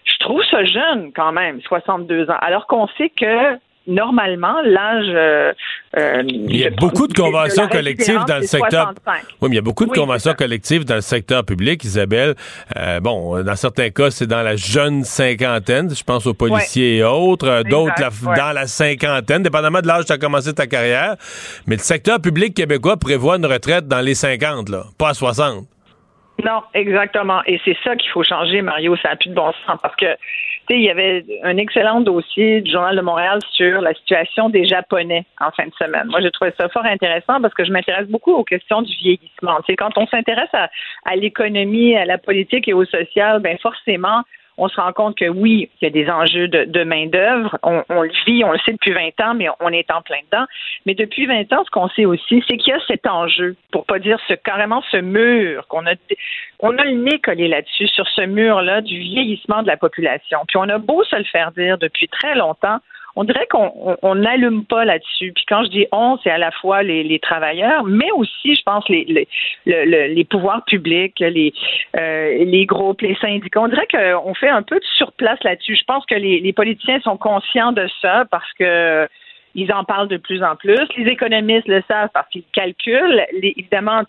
[0.05, 3.59] Je trouve ça jeune quand même, 62 ans, alors qu'on sait que
[3.89, 5.05] normalement, l'âge...
[5.09, 5.51] euh,
[5.97, 8.93] euh, Il y a de- beaucoup de de conventions collectives résidence, dans le secteur.
[9.05, 9.23] 65.
[9.41, 12.35] Oui, mais il y a beaucoup de Oui, conventions collectives dans le secteur public, Isabelle.
[12.77, 17.03] Euh, bon, dans certains cas, c'est dans la jeune cinquantaine, je pense aux policiers et
[17.03, 17.63] autres.
[17.69, 18.37] D'autres, ouais.
[18.37, 21.15] dans la cinquantaine, dépendamment de l'âge où tu as commencé ta carrière.
[21.67, 25.65] Mais le secteur public québécois prévoit une retraite dans les 50, là, pas à 60.
[26.45, 27.41] Non, exactement.
[27.47, 28.95] Et c'est ça qu'il faut changer, Mario.
[29.01, 30.05] Ça n'a plus de bon sens parce que,
[30.75, 35.25] il y avait un excellent dossier du Journal de Montréal sur la situation des Japonais
[35.39, 36.07] en fin de semaine.
[36.07, 39.57] Moi, j'ai trouvé ça fort intéressant parce que je m'intéresse beaucoup aux questions du vieillissement.
[39.67, 40.69] Tu quand on s'intéresse à,
[41.05, 44.23] à l'économie, à la politique et au social, ben forcément,
[44.59, 47.57] on se rend compte que oui, il y a des enjeux de, main-d'œuvre.
[47.63, 50.19] On, on le vit, on le sait depuis 20 ans, mais on est en plein
[50.31, 50.45] dedans.
[50.85, 53.85] Mais depuis 20 ans, ce qu'on sait aussi, c'est qu'il y a cet enjeu, pour
[53.85, 55.93] pas dire ce carrément ce mur qu'on a
[56.59, 60.39] on a le nez collé là-dessus, sur ce mur-là du vieillissement de la population.
[60.47, 62.79] Puis on a beau se le faire dire depuis très longtemps,
[63.19, 65.33] on dirait qu'on on- on n'allume pas là-dessus.
[65.35, 68.87] Puis quand je dis on, c'est à la fois les, travailleurs, mais aussi, je pense,
[68.87, 69.27] les, les,
[69.65, 71.51] le- le- les pouvoirs publics, les,
[71.97, 73.59] euh, les groupes, les syndicats.
[73.59, 75.75] On dirait qu'on fait un peu de surplace là-dessus.
[75.75, 79.05] Je pense que les, politiciens sont conscients de ça parce que
[79.55, 80.79] ils en parlent de plus en plus.
[80.95, 83.25] Les économistes le savent parce qu'ils calculent.
[83.41, 84.03] Évidemment,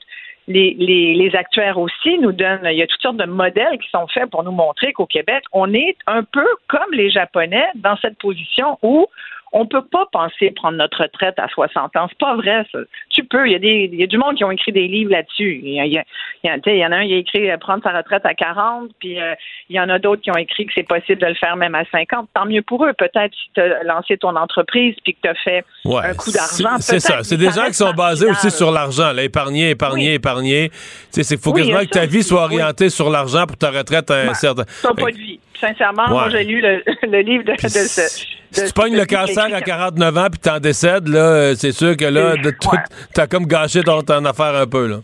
[0.51, 4.07] les, les, actuaires aussi nous donnent, il y a toutes sortes de modèles qui sont
[4.09, 8.19] faits pour nous montrer qu'au Québec, on est un peu comme les Japonais dans cette
[8.19, 9.07] position où
[9.53, 12.07] on peut pas penser prendre notre retraite à 60 ans.
[12.09, 12.79] C'est pas vrai, ça.
[13.11, 13.47] Tu peux.
[13.49, 15.61] Il y a des, il y a du monde qui ont écrit des livres là-dessus.
[15.63, 16.05] Il y, a- il y a-
[16.45, 19.21] il il en a un qui a écrit euh, prendre sa retraite à 40, puis
[19.21, 19.35] euh,
[19.69, 21.75] il y en a d'autres qui ont écrit que c'est possible de le faire même
[21.75, 22.29] à 50.
[22.35, 22.93] Tant mieux pour eux.
[22.93, 26.31] Peut-être si tu as lancé ton entreprise puis que tu as fait Ouais, un coup
[26.31, 26.77] d'argent.
[26.81, 27.23] C'est ça.
[27.23, 29.17] C'est des gens qui sont basés aussi sur l'argent.
[29.17, 30.69] Épargner, épargner, épargner.
[30.71, 30.77] Tu
[31.11, 32.55] sais, c'est qu'il faut Oui, quasiment il que ta vie soit oui.
[32.55, 34.65] orientée sur l'argent pour ta retraite à un Ben, certain.
[34.83, 35.41] T'as pas de vie.
[35.61, 36.11] Sincèrement, Ouais.
[36.11, 38.27] moi, j'ai lu le, le livre de, de ce.
[38.53, 41.97] Si tu pognes le cancer à 49 ans puis t'en décèdes, là, euh, c'est sûr
[41.97, 42.77] que là, tout,
[43.15, 44.97] t'as comme gâché ton, ton affaire un peu, là.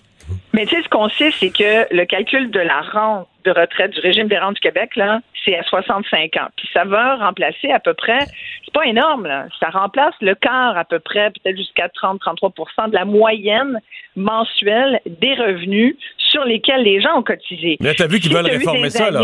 [0.52, 3.92] Mais tu sais, ce qu'on sait, c'est que le calcul de la rente de retraite
[3.92, 6.48] du régime des rentes du Québec, là, c'est à 65 ans.
[6.56, 8.18] Puis ça va remplacer à peu près,
[8.64, 12.94] c'est pas énorme, là, ça remplace le quart à peu près, peut-être jusqu'à 30-33% de
[12.94, 13.78] la moyenne
[14.16, 17.76] mensuelle des revenus sur lesquels les gens ont cotisé.
[17.80, 19.20] Mais t'as vu qu'ils Si veulent réformer ça, là.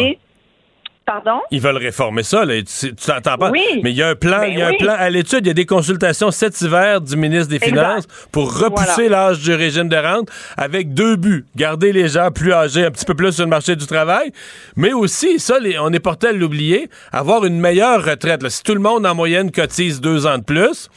[1.04, 1.40] Pardon?
[1.50, 2.54] Ils veulent réformer ça, là.
[2.62, 3.50] Tu t'entends pas?
[3.50, 3.80] Oui.
[3.82, 5.48] Mais il y a un plan, Ben il y a un plan à l'étude, il
[5.48, 7.70] y a des consultations cet hiver du ministre des Exact.
[7.70, 11.44] Finances pour repousser l'âge du régime de rente avec deux buts.
[11.56, 14.30] Garder les gens plus âgés un petit peu plus sur le marché du travail,
[14.76, 18.42] mais aussi, ça, les- on est porté à l'oublier, avoir une meilleure retraite.
[18.42, 18.50] là.
[18.50, 20.88] Si tout le monde en moyenne cotise deux ans de plus,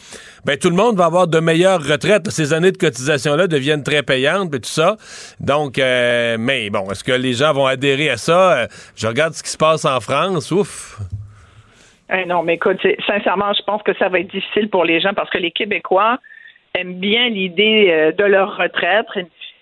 [0.46, 2.30] ben tout le monde va avoir de meilleures retraites.
[2.30, 4.96] Ces années de cotisation-là deviennent très payantes et tout ça.
[5.40, 8.54] Donc, euh, mais bon, est-ce que les gens vont adhérer à ça?
[8.54, 10.52] Euh, Je regarde ce qui se passe en France.
[10.52, 11.00] Ouf!
[12.14, 12.78] Eh non, mais écoute,
[13.08, 16.20] sincèrement, je pense que ça va être difficile pour les gens parce que les Québécois
[16.76, 19.08] aiment bien l'idée euh, de leur retraite.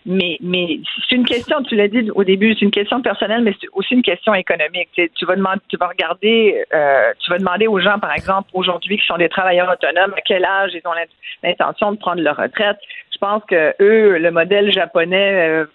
[0.06, 3.54] Mais, mais c'est une question, tu l'as dit au début, c'est une question personnelle, mais
[3.62, 4.90] c'est aussi une question économique.
[4.96, 8.98] Tu, vas demander, tu vas regarder, euh, tu vas demander aux gens, par exemple, aujourd'hui,
[8.98, 11.06] qui sont des travailleurs autonomes, à quel âge ils ont l'int-
[11.42, 12.78] l'intention de prendre leur retraite.
[13.14, 15.66] Je pense que eux, le modèle japonais, euh,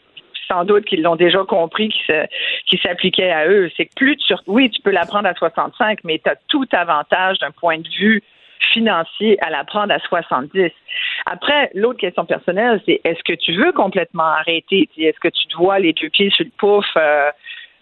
[0.46, 1.94] sans doute qu'ils l'ont déjà compris,
[2.66, 3.70] qui s'appliquait à eux.
[3.76, 7.38] C'est que plus tu, oui, tu peux l'apprendre à 65, mais tu as tout avantage
[7.38, 8.22] d'un point de vue
[8.72, 10.70] financier à l'apprendre à 70.
[11.26, 14.88] Après, l'autre question personnelle, c'est est-ce que tu veux complètement arrêter?
[14.96, 17.30] Est-ce que tu te vois les deux pieds sur le pouf euh,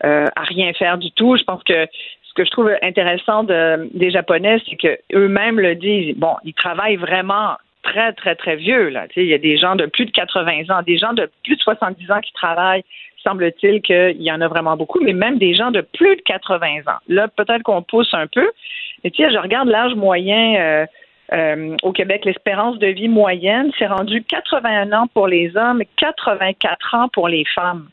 [0.04, 1.36] euh, à rien faire du tout?
[1.36, 1.86] Je pense que
[2.22, 6.16] ce que je trouve intéressant de, des Japonais, c'est que eux-mêmes le disent.
[6.16, 7.56] Bon, ils travaillent vraiment
[7.86, 8.92] très, très, très vieux.
[9.16, 11.60] Il y a des gens de plus de 80 ans, des gens de plus de
[11.60, 12.84] 70 ans qui travaillent.
[13.22, 16.80] Semble-t-il qu'il y en a vraiment beaucoup, mais même des gens de plus de 80
[16.86, 16.98] ans.
[17.08, 18.50] Là, peut-être qu'on pousse un peu.
[19.06, 20.86] Mais tu sais, je regarde l'âge moyen euh,
[21.32, 25.88] euh, au Québec, l'espérance de vie moyenne, c'est rendu 81 ans pour les hommes et
[25.96, 27.88] 84 ans pour les femmes.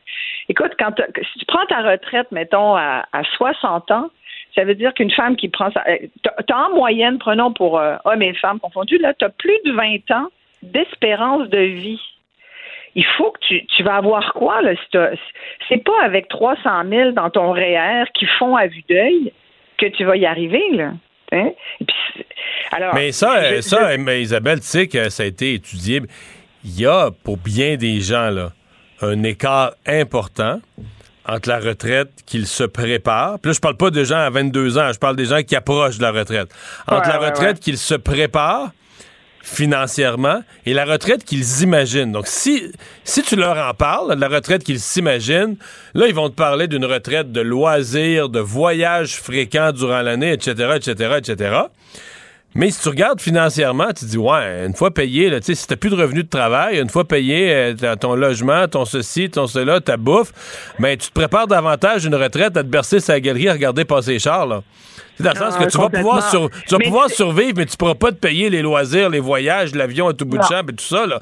[0.50, 4.10] Écoute, quand si tu prends ta retraite, mettons, à, à 60 ans,
[4.56, 5.84] ça veut dire qu'une femme qui prend ça.
[6.24, 9.72] Tu en moyenne, prenons pour euh, hommes et femmes confondus, là, tu as plus de
[9.72, 10.30] 20 ans
[10.64, 12.02] d'espérance de vie.
[12.96, 14.72] Il faut que tu, vas avoir quoi, là?
[15.70, 19.32] C'est pas avec 300 000 dans ton REER qui font à vue d'œil
[19.90, 20.94] que tu vas y arriver, là.
[21.32, 21.52] Hein?
[22.72, 26.02] alors, mais ça, ça Isabelle, tu sais que ça a été étudié.
[26.64, 28.52] Il y a, pour bien des gens, là,
[29.02, 30.62] un écart important
[31.26, 33.40] entre la retraite qu'ils se préparent.
[33.40, 35.56] Puis là, je parle pas de gens à 22 ans, je parle des gens qui
[35.56, 36.50] approchent de la retraite.
[36.88, 38.72] Entre la retraite qu'ils se préparent
[39.44, 42.14] financièrement et la retraite qu'ils imaginent.
[42.14, 42.72] Donc, si,
[43.04, 45.58] si tu leur en parles, de la retraite qu'ils s'imaginent,
[45.94, 50.78] là, ils vont te parler d'une retraite de loisirs, de voyages fréquents durant l'année, etc.,
[50.78, 51.62] etc., etc.
[52.56, 55.76] Mais si tu regardes financièrement, tu te dis, ouais, une fois payé, là, si t'as
[55.76, 59.82] plus de revenus de travail, une fois payé euh, ton logement, ton ceci, ton cela,
[59.82, 60.32] ta bouffe,
[60.80, 64.12] ben, tu te prépares davantage une retraite à te bercer sa galerie à regarder passer
[64.12, 64.62] les chars.
[65.16, 67.96] C'est dans le sens que tu vas pouvoir, tu vas pouvoir survivre, mais tu pourras
[67.96, 70.84] pas te payer les loisirs, les voyages, l'avion à tout bout de champ et tout
[70.84, 71.20] ça, là.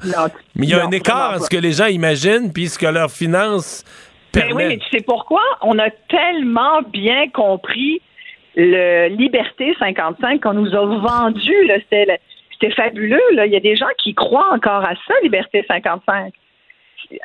[0.56, 2.86] mais il y a un écart entre ce que les gens imaginent puis ce que
[2.86, 3.84] leurs finances
[4.32, 4.54] permettent.
[4.54, 5.42] Mais oui, mais tu sais pourquoi?
[5.60, 8.00] On a tellement bien compris
[8.56, 11.54] le Liberté 55 qu'on nous a vendu.
[11.90, 13.20] C'était fabuleux.
[13.32, 13.46] Là.
[13.46, 16.32] Il y a des gens qui croient encore à ça, Liberté 55.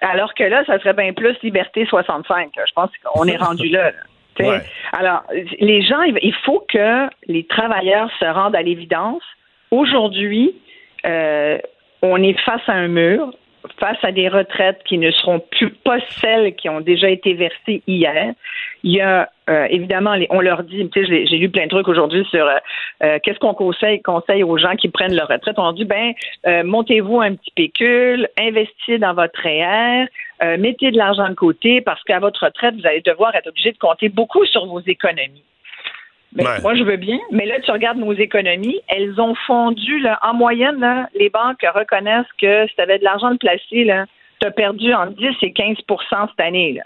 [0.01, 2.49] Alors que là, ça serait bien plus Liberté 65.
[2.55, 3.91] Je pense qu'on est rendu là.
[4.93, 5.23] Alors,
[5.59, 9.23] les gens, il faut que les travailleurs se rendent à l'évidence.
[9.71, 10.55] Aujourd'hui,
[11.05, 11.57] euh,
[12.01, 13.33] on est face à un mur
[13.79, 17.81] face à des retraites qui ne seront plus pas celles qui ont déjà été versées
[17.87, 18.33] hier.
[18.83, 22.25] Il y a euh, évidemment, on leur dit, tu j'ai lu plein de trucs aujourd'hui
[22.29, 22.57] sur euh,
[23.03, 24.01] euh, qu'est-ce qu'on conseille,
[24.43, 25.55] aux gens qui prennent leur retraite.
[25.57, 26.13] On leur dit, ben,
[26.65, 30.07] montez-vous un petit pécule, investissez dans votre REER,
[30.57, 33.77] mettez de l'argent de côté parce qu'à votre retraite, vous allez devoir être obligé de
[33.77, 35.43] compter beaucoup sur vos économies.
[36.43, 39.99] Ben, moi, je veux bien, mais là, tu regardes nos économies, elles ont fondu.
[39.99, 43.89] Là, en moyenne, les banques reconnaissent que si tu avais de l'argent de placer,
[44.39, 45.77] tu as perdu entre 10 et 15%
[46.29, 46.79] cette année.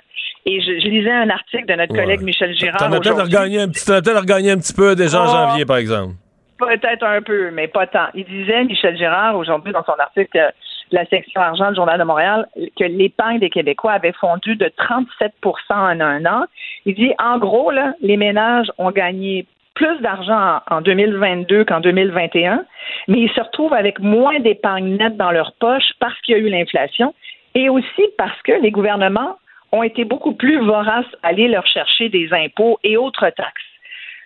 [0.45, 2.77] Et je, lisais un article de notre collègue Michel Girard.
[2.77, 5.47] Tu as peut-être regagné, un petit, un petit peu déjà en ah.
[5.47, 6.15] janvier, par exemple.
[6.57, 8.07] Peut-être un peu, mais pas tant.
[8.13, 10.53] Il disait, Michel Girard, aujourd'hui, dans son article
[10.91, 15.31] la section argent du Journal de Montréal, que l'épargne des Québécois avait fondu de 37%
[15.69, 16.45] en un an.
[16.85, 17.71] Il dit, en gros,
[18.01, 22.65] les ménages ont gagné plus d'argent en 2022 qu'en 2021,
[23.07, 26.41] mais ils se retrouvent avec moins d'épargne nette dans leur poche parce qu'il y a
[26.41, 27.13] eu l'inflation
[27.55, 29.37] et aussi parce que les gouvernements
[29.71, 33.63] ont été beaucoup plus voraces à aller leur chercher des impôts et autres taxes.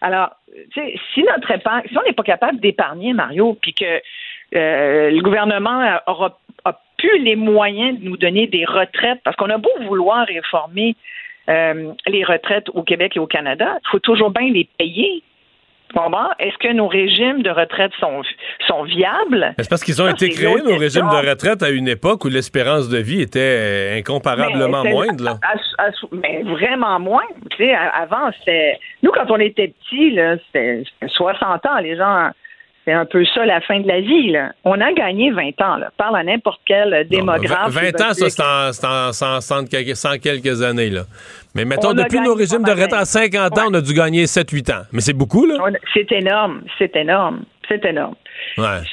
[0.01, 0.31] Alors,
[1.13, 4.01] si notre épargne, si on n'est pas capable d'épargner, Mario, puis que
[4.55, 6.37] euh, le gouvernement aura,
[6.97, 10.95] plus les moyens de nous donner des retraites, parce qu'on a beau vouloir réformer
[11.49, 15.23] euh, les retraites au Québec et au Canada, il faut toujours bien les payer.
[16.39, 18.21] Est-ce que nos régimes de retraite sont,
[18.67, 19.53] sont viables?
[19.57, 22.89] C'est parce qu'ils ont été créés, nos régimes de retraite, à une époque où l'espérance
[22.89, 25.39] de vie était euh, incomparablement moindre.
[26.11, 27.23] mais vraiment moins.
[27.93, 28.77] avant, c'était.
[29.03, 30.17] Nous, quand on était petits,
[30.47, 31.77] c'était 60 ans.
[31.81, 32.31] Les gens
[32.85, 34.31] c'est un peu ça la fin de la vie.
[34.31, 34.51] Là.
[34.63, 35.77] On a gagné 20 ans.
[35.77, 35.89] Là.
[35.97, 37.71] Parle à n'importe quel démographe.
[37.71, 38.85] 20 ans, ça, c'est
[39.25, 39.65] en, 100,
[40.19, 40.91] quelques années.
[40.91, 41.01] Là.
[41.55, 44.71] Mais mettons, depuis nos régimes de retraite à 50 ans, on a dû gagner 7-8
[44.71, 44.83] ans.
[44.93, 45.55] Mais c'est beaucoup, là?
[45.93, 46.61] C'est énorme.
[46.77, 47.43] C'est énorme.
[47.67, 48.15] C'est énorme.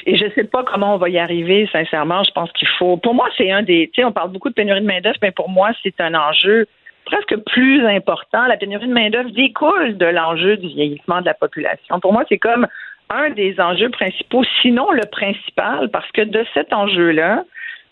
[0.05, 2.23] Et je ne sais pas comment on va y arriver, sincèrement.
[2.23, 2.97] Je pense qu'il faut.
[2.97, 3.91] Pour moi, c'est un des.
[3.93, 6.65] Tu sais, on parle beaucoup de pénurie de main-d'œuvre, mais pour moi, c'est un enjeu
[7.05, 8.47] presque plus important.
[8.47, 11.99] La pénurie de main-d'œuvre découle de l'enjeu du vieillissement de la population.
[11.99, 12.65] Pour moi, c'est comme
[13.09, 17.43] un des enjeux principaux, sinon le principal, parce que de cet enjeu-là,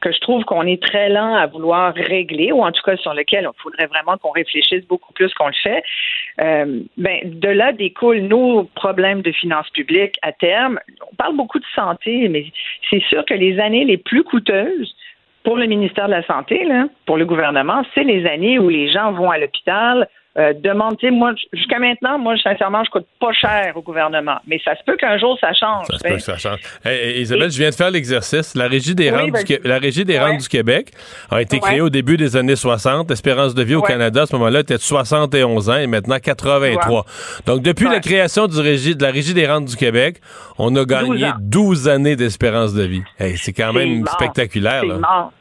[0.02, 3.14] que je trouve qu'on est très lent à vouloir régler, ou en tout cas sur
[3.14, 5.84] lequel il faudrait vraiment qu'on réfléchisse beaucoup plus qu'on le fait,
[6.42, 10.80] euh, ben, de là découlent nos problèmes de finances publiques à terme.
[11.12, 12.46] On parle beaucoup de santé, mais
[12.90, 14.96] c'est sûr que les années les plus coûteuses
[15.44, 16.68] pour le ministère de la Santé,
[17.06, 20.08] pour le gouvernement, c'est les années où les gens vont à l'hôpital,
[20.38, 24.38] euh, demande, tu sais, moi, jusqu'à maintenant, moi, sincèrement, je coûte pas cher au gouvernement.
[24.48, 25.88] Mais ça se peut qu'un jour, ça change.
[25.88, 26.60] Ça se peut que ça change.
[26.86, 28.56] Hey, Isabelle, je viens de faire l'exercice.
[28.56, 30.20] La Régie des, Oui, rentes, ben, du, la Régie des ouais.
[30.24, 30.92] rentes du Québec
[31.30, 33.10] a été créée au début des années 60.
[33.10, 33.88] L'espérance de vie au Ouais.
[33.88, 37.06] Canada, à ce moment-là, était de 71 ans et maintenant 83.
[37.46, 40.22] Donc, depuis la création du régie, de la Régie des rentes du Québec,
[40.58, 41.34] on a gagné ans.
[41.42, 43.02] 12 années d'espérance de vie.
[43.20, 44.82] Hey, c'est quand même spectaculaire.
[44.82, 45.32] C'est là.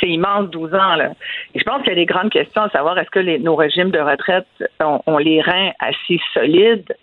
[0.00, 0.96] C'est immense, 12 ans.
[0.96, 1.10] Là.
[1.54, 4.00] Je pense qu'il y a des grandes questions à savoir est-ce que nos régimes de
[4.00, 4.46] retraite
[4.80, 6.96] ont, les reins assez solides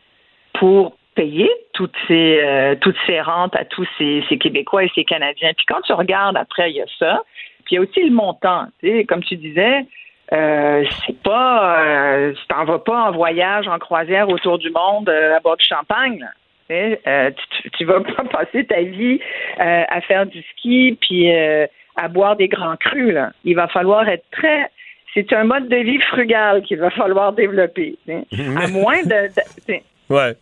[0.53, 5.53] pour payer toutes ces, euh, toutes ces rentes à tous ces, Québécois et ces Canadiens?
[5.55, 7.21] Puis quand tu regardes après, il y a ça.
[7.65, 8.65] Puis il y a aussi le montant.
[9.07, 9.85] Comme tu disais,
[10.33, 15.09] euh, c'est pas, euh, tu t'en vas pas en voyage, en croisière autour du monde
[15.09, 16.25] à boire du champagne.
[16.69, 19.19] Tu vas pas passer ta vie
[19.57, 21.31] à faire du ski puis
[21.97, 23.13] à boire des grands crus.
[23.13, 23.31] Là.
[23.43, 24.69] Il va falloir être très.
[25.13, 27.97] C'est un mode de vie frugal qu'il va falloir développer.
[28.07, 29.29] À moins de,
[30.09, 30.35] Ouais.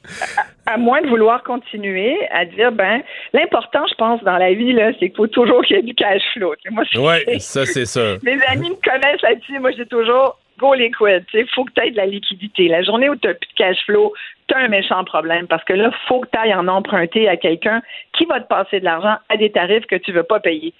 [0.67, 3.01] à moins de vouloir continuer à dire ben
[3.33, 5.95] l'important je pense dans la vie là c'est qu'il faut toujours qu'il y ait du
[5.95, 8.17] cash flow moi Ouais, ça, c'est ça.
[8.23, 9.57] mes amis me connaissent là-dessus.
[9.57, 11.25] Moi, j'ai toujours go liquid.
[11.33, 12.67] Il faut que tu aies de la liquidité.
[12.67, 14.13] La journée où tu n'as plus de cash flow,
[14.47, 17.27] tu as un méchant problème parce que là, il faut que tu ailles en emprunter
[17.27, 17.81] à quelqu'un
[18.13, 20.73] qui va te passer de l'argent à des tarifs que tu ne veux pas payer.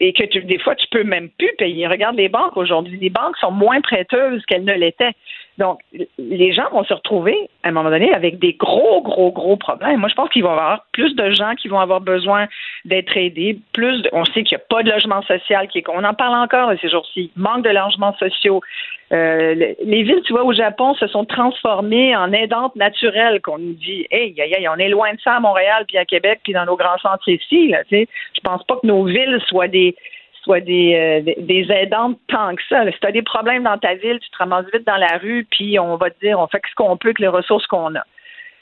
[0.00, 1.86] Et que tu, des fois, tu peux même plus payer.
[1.86, 2.98] Regarde les banques aujourd'hui.
[3.00, 5.12] Les banques sont moins prêteuses qu'elles ne l'étaient.
[5.58, 5.80] Donc,
[6.18, 10.00] les gens vont se retrouver, à un moment donné, avec des gros, gros, gros problèmes.
[10.00, 12.48] Moi, je pense qu'il va y avoir plus de gens qui vont avoir besoin
[12.84, 13.58] d'être aidés.
[13.72, 15.68] Plus on sait qu'il n'y a pas de logement social.
[15.68, 17.30] Qui on en parle encore ces jours-ci.
[17.36, 18.62] Manque de logements sociaux.
[19.12, 23.58] Euh, le- les villes, tu vois, au Japon, se sont transformées en aidantes naturelles, qu'on
[23.58, 24.06] nous dit.
[24.10, 24.34] Hey,
[24.70, 27.28] on est loin de ça à Montréal, puis à Québec, puis dans nos grands centres
[27.28, 27.68] ici.
[27.68, 27.82] Là.
[27.90, 28.06] Je
[28.42, 29.94] pense pas que nos villes soient des
[30.44, 32.84] soient des, euh, des- aidantes tant que ça.
[32.90, 35.46] Si tu as des problèmes dans ta ville, tu te ramasses vite dans la rue,
[35.48, 38.02] puis on va te dire, on fait ce qu'on peut avec les ressources qu'on a.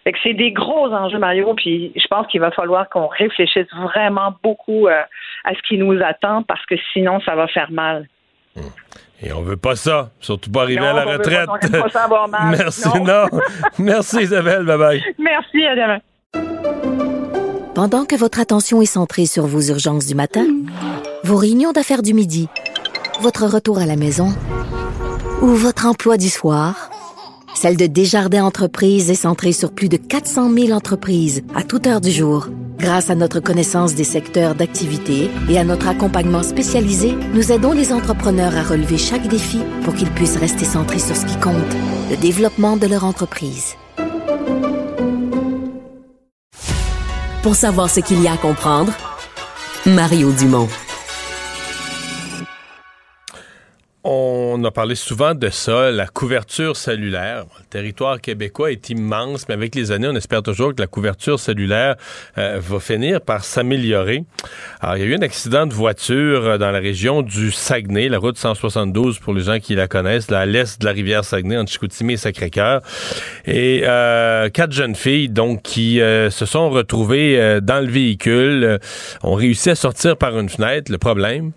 [0.05, 3.69] Fait que c'est des gros enjeux, Mario, puis je pense qu'il va falloir qu'on réfléchisse
[3.75, 5.01] vraiment beaucoup euh,
[5.45, 8.07] à ce qui nous attend, parce que sinon, ça va faire mal.
[9.23, 10.11] Et on veut pas ça.
[10.21, 11.47] Surtout pas arriver Non, à la on veut retraite.
[11.47, 12.57] pas- on aime pas ça avoir mal.
[12.59, 13.05] Merci, Non.
[13.05, 13.41] non.
[13.79, 14.65] Merci, Isabelle.
[14.65, 15.03] Bye-bye.
[15.19, 15.99] Merci, à demain.
[17.75, 20.47] Pendant que votre attention est centrée sur vos urgences du matin,
[21.25, 22.49] vos réunions d'affaires du midi,
[23.21, 24.29] votre retour à la maison
[25.43, 26.91] ou votre emploi du soir,
[27.55, 32.01] celle de Desjardins Entreprises est centrée sur plus de 400 000 entreprises à toute heure
[32.01, 32.49] du jour.
[32.79, 37.93] Grâce à notre connaissance des secteurs d'activité et à notre accompagnement spécialisé, nous aidons les
[37.93, 41.55] entrepreneurs à relever chaque défi pour qu'ils puissent rester centrés sur ce qui compte,
[42.11, 43.75] le développement de leur entreprise.
[47.43, 48.93] Pour savoir ce qu'il y a à comprendre,
[49.87, 50.69] Mario Dumont.
[54.03, 57.45] On a parlé souvent de ça, la couverture cellulaire.
[57.59, 61.39] Le territoire québécois est immense, mais avec les années, on espère toujours que la couverture
[61.39, 61.97] cellulaire
[62.39, 64.25] euh, va finir par s'améliorer.
[64.81, 68.09] Alors, il y a eu un accident de voiture euh, dans la région du Saguenay,
[68.09, 71.59] la route 172 pour les gens qui la connaissent, à l'est de la rivière Saguenay,
[71.59, 72.81] entre Chicoutimi et Sacré-Cœur.
[73.45, 78.79] Et euh, quatre jeunes filles, donc, qui se sont retrouvées dans le véhicule,
[79.23, 80.91] ont réussi à sortir par une fenêtre.
[80.91, 81.53] Le problème,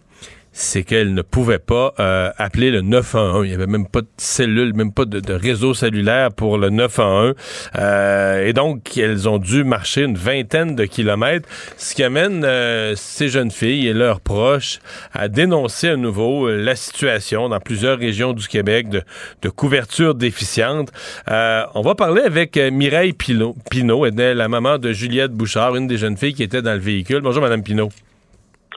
[0.53, 3.45] c'est qu'elle ne pouvait pas euh, appeler le 911.
[3.45, 7.33] Il n'y avait même pas de cellule, même pas de, réseau cellulaire pour le 911.
[7.75, 12.93] Euh, et donc, elles ont dû marcher une vingtaine de kilomètres, ce qui amène euh,
[12.95, 14.79] ces jeunes filles et leurs proches
[15.11, 20.91] à dénoncer à nouveau euh, la situation dans plusieurs régions du Québec de, couverture déficiente.
[21.27, 23.55] On va parler avec Mireille Pinot.
[23.69, 26.79] Pinot, elle la maman de Juliette Bouchard, une des jeunes filles qui était dans le
[26.79, 27.21] véhicule.
[27.21, 27.89] Bonjour, Madame Pinot.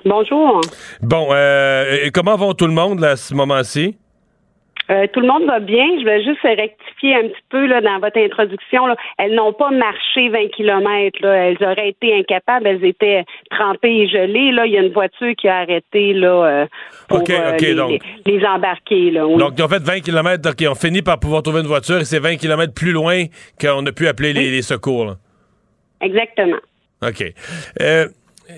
[0.07, 0.61] Bonjour.
[1.03, 3.97] Bon, euh, et comment vont tout le monde là, à ce moment-ci?
[4.89, 5.85] Euh, tout le monde va bien.
[5.99, 8.87] Je vais juste rectifier un petit peu là, dans votre introduction.
[8.87, 8.95] Là.
[9.19, 11.19] Elles n'ont pas marché 20 kilomètres.
[11.23, 11.35] Là.
[11.35, 12.69] Elles auraient été incapables.
[12.69, 14.53] Elles étaient trempées et gelées.
[14.53, 14.67] Là.
[14.67, 16.67] Il y a une voiture qui a arrêté là, euh,
[17.09, 18.01] pour euh, les, donc.
[18.25, 19.11] les embarquer.
[19.11, 19.27] Là.
[19.27, 19.39] Oui.
[19.39, 22.05] Donc, ils ont fait 20 km, OK, on finit par pouvoir trouver une voiture et
[22.05, 23.25] c'est 20 km plus loin
[23.61, 25.17] qu'on a pu appeler les, les secours.
[26.01, 26.59] Exactement.
[27.03, 27.25] OK.
[27.81, 28.07] Euh,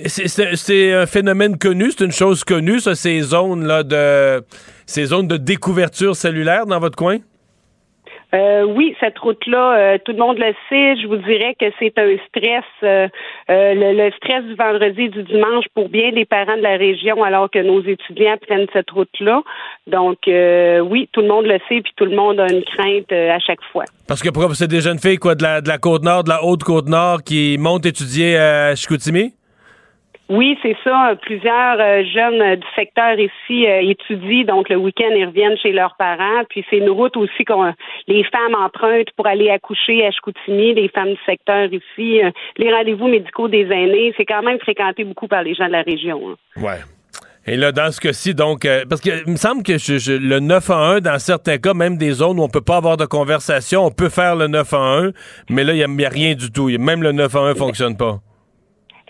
[0.07, 4.45] c'est- un phénomène connu, c'est une chose connue, ça, ces zones-là de
[4.87, 7.19] ces zones de découverture cellulaire dans votre coin?
[8.35, 11.01] Euh, oui, cette route-là, euh, tout le monde le sait.
[11.01, 13.09] Je vous dirais que c'est un stress, euh,
[13.49, 17.25] le, le stress du vendredi et du dimanche pour bien des parents de la région,
[17.25, 19.41] alors que nos étudiants prennent cette route-là.
[19.87, 23.39] Donc, oui, tout le monde le sait, puis tout le monde a une crainte à
[23.39, 23.85] chaque fois.
[24.07, 26.45] Parce que pourquoi c'est des jeunes filles quoi, de la, de la Côte-Nord, de la
[26.45, 29.33] Haute-Côte-Nord qui montent étudier à Chicoutimi?
[30.29, 31.15] Oui, c'est ça.
[31.23, 35.73] Plusieurs euh, jeunes euh, du secteur ici euh, étudient, donc le week-end, ils reviennent chez
[35.73, 36.45] leurs parents.
[36.51, 37.73] Puis c'est une route aussi qu'on
[38.09, 42.21] les femmes empruntent pour aller accoucher à Chicoutimi, les femmes du secteur ici.
[42.59, 45.83] les rendez-vous médicaux des aînés, c'est quand même fréquenté beaucoup par les gens de la
[45.83, 46.21] région.
[46.31, 46.63] Hein.
[46.63, 46.79] Ouais.
[47.47, 51.01] Et là, dans ce cas-ci, donc, parce qu'il me semble que le 9 à 1,
[51.01, 54.11] dans certains cas, même des zones où on peut pas avoir de conversation, on peut
[54.11, 55.11] faire le 9 à 1,
[55.49, 56.69] mais là, il n'y a, rien du tout.
[56.69, 58.21] Même le 9 à 1 fonctionne pas.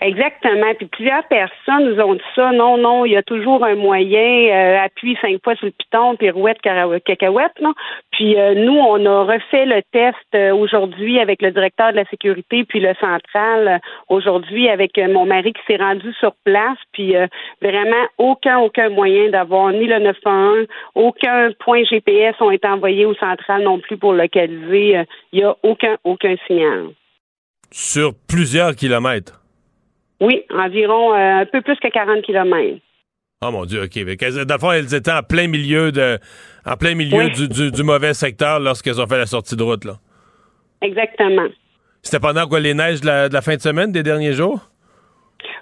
[0.01, 0.73] Exactement.
[0.77, 2.51] Puis plusieurs personnes nous ont dit ça.
[2.51, 4.47] Non, non, il y a toujours un moyen.
[4.49, 7.51] Euh, appuie cinq fois sur le piton, pirouette, cacahuète.
[7.61, 7.73] Non?
[8.11, 12.05] Puis euh, nous, on a refait le test euh, aujourd'hui avec le directeur de la
[12.05, 16.77] sécurité, puis le central aujourd'hui avec mon mari qui s'est rendu sur place.
[16.93, 17.13] Puis
[17.61, 23.15] vraiment aucun, aucun moyen d'avoir ni le 911, aucun point GPS ont été envoyés au
[23.15, 25.03] central non plus pour localiser.
[25.33, 26.87] Il n'y a aucun, aucun signal.
[27.71, 29.38] Sur plusieurs kilomètres.
[30.19, 32.79] Oui, environ euh, un peu plus que 40 km.
[33.41, 34.45] Oh mon Dieu, OK.
[34.45, 36.19] D'abord, elles étaient en plein milieu de
[36.65, 39.93] en plein milieu du, mauvais secteur lorsqu'elles ont fait la sortie de route, là.
[40.81, 41.47] Exactement.
[42.01, 44.59] C'était pendant quoi les neiges de la, fin de semaine des derniers jours?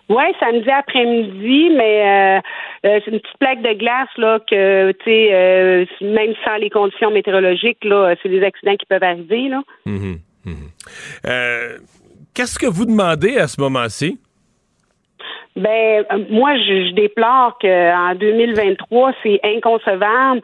[0.10, 2.39] Oui, samedi après-midi, mais euh,
[2.86, 7.12] euh, c'est une petite plaque de glace là que tu sais, même sans les conditions
[7.12, 9.49] météorologiques, là, c'est des accidents qui peuvent arriver.
[9.49, 9.62] Là.
[9.86, 10.18] Mm-hmm.
[10.47, 11.80] Mm-hmm.
[12.34, 14.20] Qu'est-ce que vous demandez à ce moment-ci?
[15.58, 20.41] Ben, moi, je, je déplore qu'en 2023, c'est inconcevable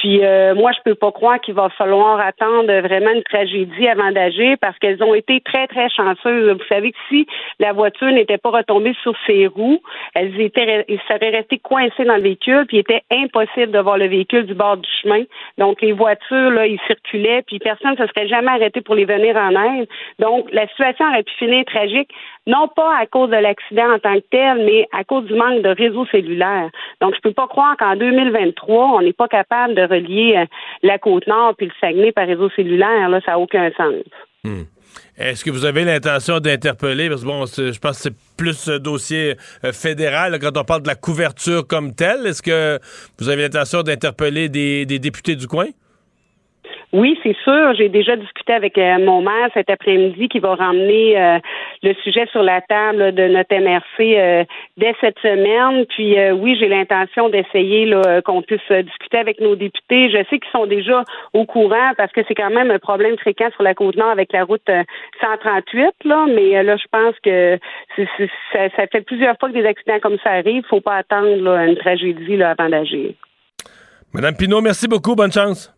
[0.00, 4.12] puis euh, moi, je peux pas croire qu'il va falloir attendre vraiment une tragédie avant
[4.12, 6.52] d'agir parce qu'elles ont été très, très chanceuses.
[6.52, 7.26] Vous savez que si
[7.58, 9.80] la voiture n'était pas retombée sur ses roues,
[10.14, 13.98] elles étaient elles seraient restées coincées dans le véhicule, puis il était impossible de voir
[13.98, 15.24] le véhicule du bord du chemin.
[15.56, 19.04] Donc les voitures, là, ils circulaient, puis personne ne se serait jamais arrêté pour les
[19.04, 19.88] venir en aide.
[20.18, 22.10] Donc la situation aurait pu finir tragique,
[22.48, 25.62] non pas à cause de l'accident en tant que tel, mais à cause du manque
[25.62, 26.70] de réseau cellulaire.
[27.00, 30.46] Donc je peux pas croire qu'en 2023, on n'est pas capable de relier euh,
[30.82, 33.10] la Côte-Nord puis le Saguenay par réseau cellulaire.
[33.10, 34.02] Là, ça n'a aucun sens.
[34.44, 34.62] Hmm.
[35.18, 38.78] Est-ce que vous avez l'intention d'interpeller, parce que bon, je pense que c'est plus un
[38.78, 42.26] dossier euh, fédéral quand on parle de la couverture comme telle.
[42.26, 42.78] Est-ce que
[43.18, 45.66] vous avez l'intention d'interpeller des députés du coin?
[46.92, 47.74] Oui, c'est sûr.
[47.74, 51.38] J'ai déjà discuté avec euh, mon maire cet après-midi qui va ramener euh,
[51.82, 54.44] le sujet sur la table de notre MRC euh,
[54.78, 55.84] dès cette semaine.
[55.86, 57.92] Puis oui, j'ai l'intention d'essayer
[58.24, 60.10] qu'on puisse discuter avec nos députés.
[60.10, 63.50] Je sais qu'ils sont déjà au courant parce que c'est quand même un problème fréquent
[63.52, 64.70] sur la côte nord avec la route
[65.20, 65.92] 138.
[66.04, 67.58] Là, mais là, je pense que
[67.96, 70.64] ça, fait plusieurs fois que des accidents comme ça arrivent.
[70.68, 73.12] Faut pas attendre une tragédie là, avant d'agir.
[74.14, 75.14] Madame Pinault, merci beaucoup.
[75.14, 75.77] Bonne chance.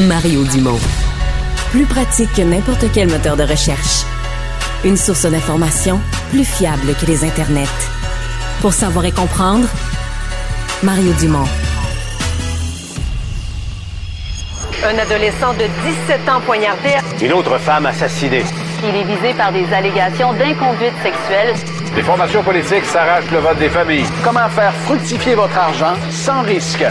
[0.00, 0.78] Mario Dumont.
[1.72, 4.04] Plus pratique que n'importe quel moteur de recherche.
[4.84, 7.66] Une source d'information plus fiable que les internets.
[8.60, 9.66] Pour savoir et comprendre,
[10.84, 11.48] Mario Dumont.
[14.84, 15.66] Un adolescent de
[16.06, 16.90] 17 ans poignardé.
[17.20, 18.44] Une autre femme assassinée.
[18.84, 21.54] Il est visé par des allégations d'inconduite sexuelle.
[21.96, 24.06] Les formations politiques s'arrachent le vote des familles.
[24.22, 26.84] Comment faire fructifier votre argent sans risque?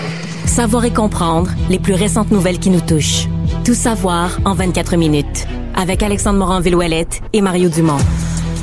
[0.57, 3.27] Savoir et comprendre les plus récentes nouvelles qui nous touchent.
[3.63, 5.45] Tout savoir en 24 minutes.
[5.75, 7.99] Avec Alexandre Morin-Villouellette et Mario Dumont.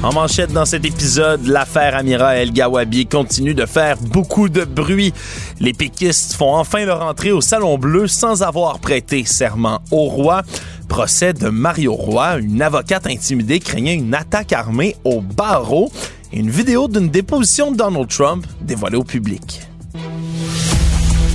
[0.02, 5.14] En manchette dans cet épisode, l'affaire Amira El Gawabi continue de faire beaucoup de bruit.
[5.60, 10.42] Les péquistes font enfin leur entrée au Salon Bleu sans avoir prêté serment au roi.
[10.88, 15.92] Procès de Mario Roy, une avocate intimidée craignant une attaque armée au barreau.
[16.32, 19.60] Et une vidéo d'une déposition de Donald Trump dévoilée au public.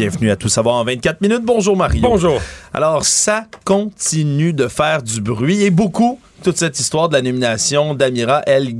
[0.00, 1.42] Bienvenue à Tout savoir en 24 minutes.
[1.44, 2.00] Bonjour Mario.
[2.00, 2.40] Bonjour.
[2.72, 7.92] Alors, ça continue de faire du bruit et beaucoup toute cette histoire de la nomination
[7.94, 8.72] d'Amira El,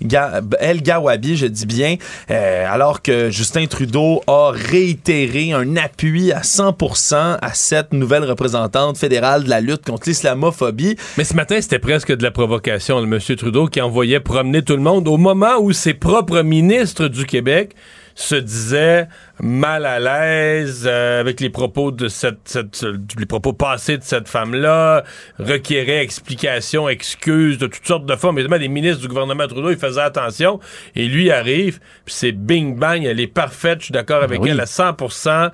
[0.00, 1.96] Ga- El Gawabi, je dis bien,
[2.30, 8.98] euh, alors que Justin Trudeau a réitéré un appui à 100% à cette nouvelle représentante
[8.98, 10.94] fédérale de la lutte contre l'islamophobie.
[11.16, 14.76] Mais ce matin, c'était presque de la provocation, le monsieur Trudeau qui envoyait promener tout
[14.76, 17.72] le monde au moment où ses propres ministres du Québec
[18.14, 19.06] se disaient
[19.40, 22.84] mal à l'aise euh, avec les propos de cette, cette-
[23.18, 25.04] les propos passés de cette femme-là,
[25.38, 28.38] requéraient explications, excuses de toutes sortes de formes.
[28.38, 30.60] Évidemment, les ministres du gouvernement Trudeau, ils faisaient attention.
[30.96, 34.50] Et lui arrive, puis c'est bing bang, elle est parfaite, je suis d'accord avec oui.
[34.50, 35.50] elle à 100%.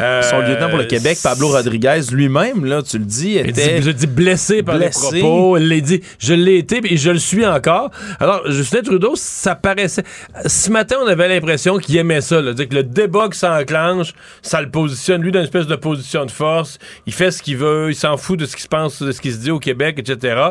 [0.00, 3.78] Euh, Son lieutenant pour le Québec, Pablo Rodriguez, lui-même, là, tu le dis, était...
[3.78, 5.14] dit, je dis blessé par blessé.
[5.14, 5.56] les propos.
[5.58, 6.00] Il l'a dit.
[6.18, 7.90] Je l'ai été et je le suis encore.
[8.20, 10.02] Alors, Justin Trudeau, ça paraissait.
[10.46, 12.40] Ce matin, on avait l'impression qu'il aimait ça.
[12.40, 14.12] Là, dire que le débat qui s'enclenche,
[14.42, 16.78] ça le positionne, lui, dans une espèce de position de force.
[17.06, 17.90] Il fait ce qu'il veut.
[17.90, 19.98] Il s'en fout de ce qui se pense, de ce qui se dit au Québec,
[19.98, 20.50] etc.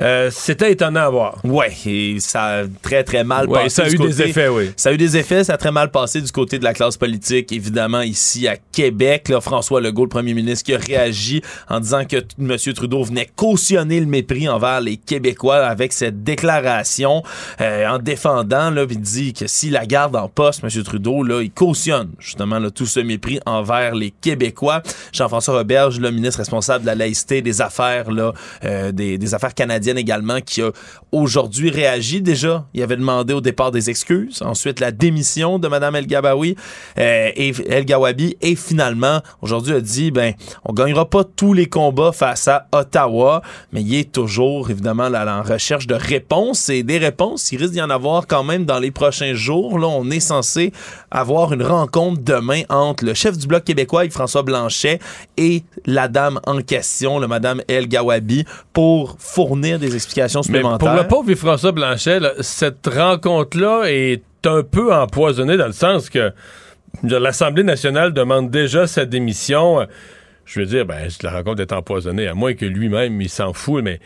[0.00, 1.38] Euh, C'était étonnant à voir.
[1.44, 3.68] Ouais, et ça a très très mal Ouais, passé.
[3.70, 4.70] ça a eu des effets, oui.
[4.76, 6.96] Ça a eu des effets, ça a très mal passé du côté de la classe
[6.96, 9.28] politique, évidemment, ici à Québec.
[9.28, 12.56] Là, François Legault, le premier ministre, qui a réagi en disant que M.
[12.74, 17.22] Trudeau venait cautionner le mépris envers les Québécois avec cette déclaration
[17.60, 20.82] euh, en défendant, là, il dit que s'il la garde en poste, M.
[20.82, 24.82] Trudeau, là, il cautionne justement là, tout ce mépris envers les Québécois.
[25.12, 28.32] Jean-François Roberge, le ministre responsable de la laïcité des affaires, là,
[28.64, 30.70] euh, des, des affaires canadiennes également, qui a
[31.12, 32.66] aujourd'hui réagi déjà.
[32.74, 36.56] Il avait demandé au départ des excuses, ensuite la démission de Mme El Gabawi
[36.98, 41.66] euh, et El Gawabi, et finalement aujourd'hui a dit ben on gagnera pas tous les
[41.66, 43.42] combats face à Ottawa,
[43.72, 47.52] mais il est toujours évidemment là, en recherche de réponses et des réponses.
[47.52, 49.78] Il risque d'y en avoir quand même dans les prochains jours.
[49.78, 50.72] Là, on est censé
[51.10, 54.98] avoir une rencontre demain entre le chef du bloc québécois, François Blanchet,
[55.36, 60.78] et la dame en question, le Madame El Gawabi, pour fournir des explications Mais supplémentaires.
[60.90, 66.08] pour le pauvre François Blanchet, là, cette rencontre-là est un peu empoisonnée dans le sens
[66.10, 66.32] que
[67.02, 69.86] l'Assemblée nationale demande déjà sa démission.
[70.44, 73.82] Je veux dire, ben, la rencontre est empoisonnée, à moins que lui-même, il s'en fout,
[73.82, 73.98] mais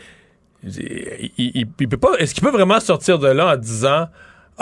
[0.63, 2.15] il, il- il peut pas.
[2.19, 4.07] Est-ce qu'il peut vraiment sortir de là en disant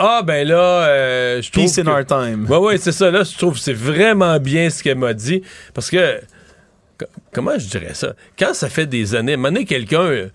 [0.02, 0.56] Ah ben là,
[0.88, 1.64] euh, je trouve.
[1.64, 2.46] Peace in our time.
[2.48, 3.10] Ouais, ouais, c'est ça.
[3.10, 5.42] Là, je trouve que c'est vraiment bien ce qu'elle m'a dit.
[5.74, 6.20] Parce que
[6.98, 8.14] co- comment je dirais ça?
[8.38, 10.28] Quand ça fait des années, maintenant quelqu'un.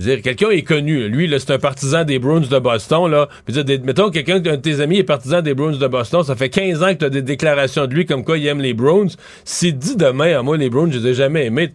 [0.00, 1.08] Je veux dire, quelqu'un est connu.
[1.08, 3.10] Lui, là, c'est un partisan des Bruins de Boston.
[3.10, 3.28] Là.
[3.46, 5.86] Je veux dire, des- mettons, quelqu'un, un de tes amis est partisan des Bruins de
[5.86, 6.22] Boston.
[6.24, 8.60] Ça fait 15 ans que tu as des déclarations de lui comme quoi il aime
[8.60, 9.06] les Bruins.
[9.44, 11.70] S'il dit demain, à moi, les Bruins, je les ai jamais aimés.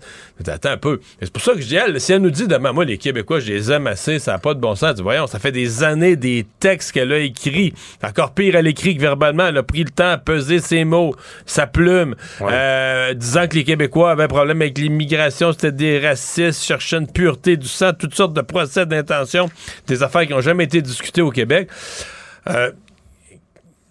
[0.47, 0.99] Attends un peu.
[1.21, 3.39] C'est pour ça que je dis, elle, si elle nous dit demain, moi, les Québécois,
[3.39, 4.95] je les aime assez, ça n'a pas de bon sens.
[4.95, 7.73] Dis, Voyons, ça fait des années, des textes qu'elle a écrits.
[8.03, 11.15] Encore pire, elle écrit que verbalement, elle a pris le temps à peser ses mots,
[11.45, 16.63] sa plume, euh, disant que les Québécois avaient un problème avec l'immigration, c'était des racistes,
[16.63, 19.49] cherchaient une pureté du sang, toutes sortes de procès d'intention,
[19.87, 21.69] des affaires qui n'ont jamais été discutées au Québec.
[22.47, 22.71] Euh,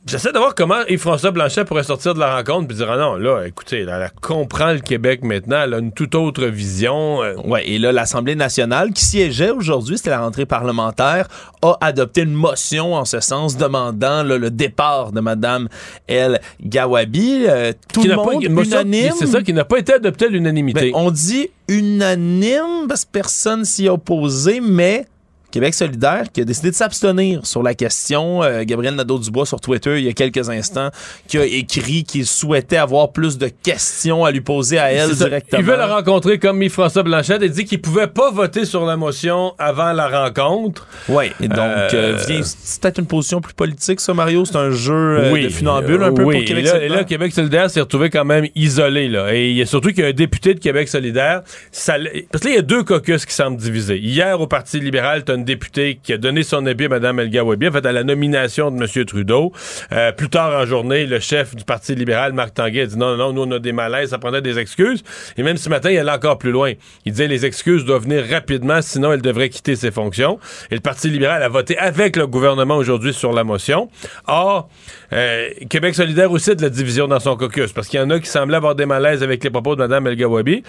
[0.06, 3.14] J'essaie de voir comment Yves-François Blanchet pourrait sortir de la rencontre et dire ah non,
[3.16, 7.22] là, écoutez, elle, elle comprend le Québec maintenant, elle a une toute autre vision.
[7.22, 11.26] euh, Ouais, et là, l'Assemblée nationale, qui siégeait aujourd'hui, c'était la rentrée parlementaire,
[11.62, 15.68] a adopté une motion en ce sens, demandant là, le départ de Mme
[16.06, 17.46] El Gawabi.
[17.48, 19.14] Euh, tout qui le pas- monde une motion- unanime.
[19.18, 20.92] C'est ça, qui n'a pas été adopté à l'unanimité.
[20.92, 25.06] Ben, on dit unanime parce que personne s'y est opposé, mais
[25.54, 28.42] Québec solidaire qui a décidé de s'abstenir sur la question.
[28.42, 30.90] Euh, Gabriel Nadeau-Dubois sur Twitter il y a quelques instants
[31.28, 35.60] qui a écrit qu'il souhaitait avoir plus de questions à lui poser à elle directement.
[35.60, 38.96] Il veut la rencontrer comme Yves-François Blanchet et dit qu'il pouvait pas voter sur la
[38.96, 40.88] motion avant la rencontre.
[41.08, 44.44] Oui, et donc, Euh, euh, c'est peut-être une position plus politique, ça, Mario?
[44.44, 46.38] C'est un jeu de funambule un peu oui.
[46.38, 46.92] pour Québec et là, solidaire?
[46.92, 49.06] et là, Québec solidaire s'est retrouvé quand même isolé.
[49.08, 49.32] Là.
[49.32, 51.42] Et il y a surtout qu'il y a un député de Québec solidaire.
[51.70, 51.94] Ça,
[52.32, 53.98] parce que là, il y a deux caucus qui semblent divisés.
[53.98, 57.20] Hier, au Parti libéral, tu as une députée qui a donné son appui à Mme
[57.20, 59.04] El Gawabi, en fait, à la nomination de M.
[59.04, 59.52] Trudeau.
[59.92, 63.16] Euh, plus tard en journée, le chef du Parti libéral, Marc Tanguay, a dit non,
[63.16, 65.02] non, nous, on a des malaises, ça prendrait des excuses.
[65.36, 66.72] Et même ce matin, il allait encore plus loin.
[67.04, 70.38] Il disait les excuses doivent venir rapidement, sinon elle devrait quitter ses fonctions.
[70.70, 73.88] Et le Parti libéral a voté avec le gouvernement aujourd'hui sur la motion.
[74.26, 74.68] Or,
[75.12, 78.18] euh, Québec solidaire aussi de la division dans son caucus, parce qu'il y en a
[78.18, 80.62] qui semblaient avoir des malaises avec les propos de Mme El Gawabi.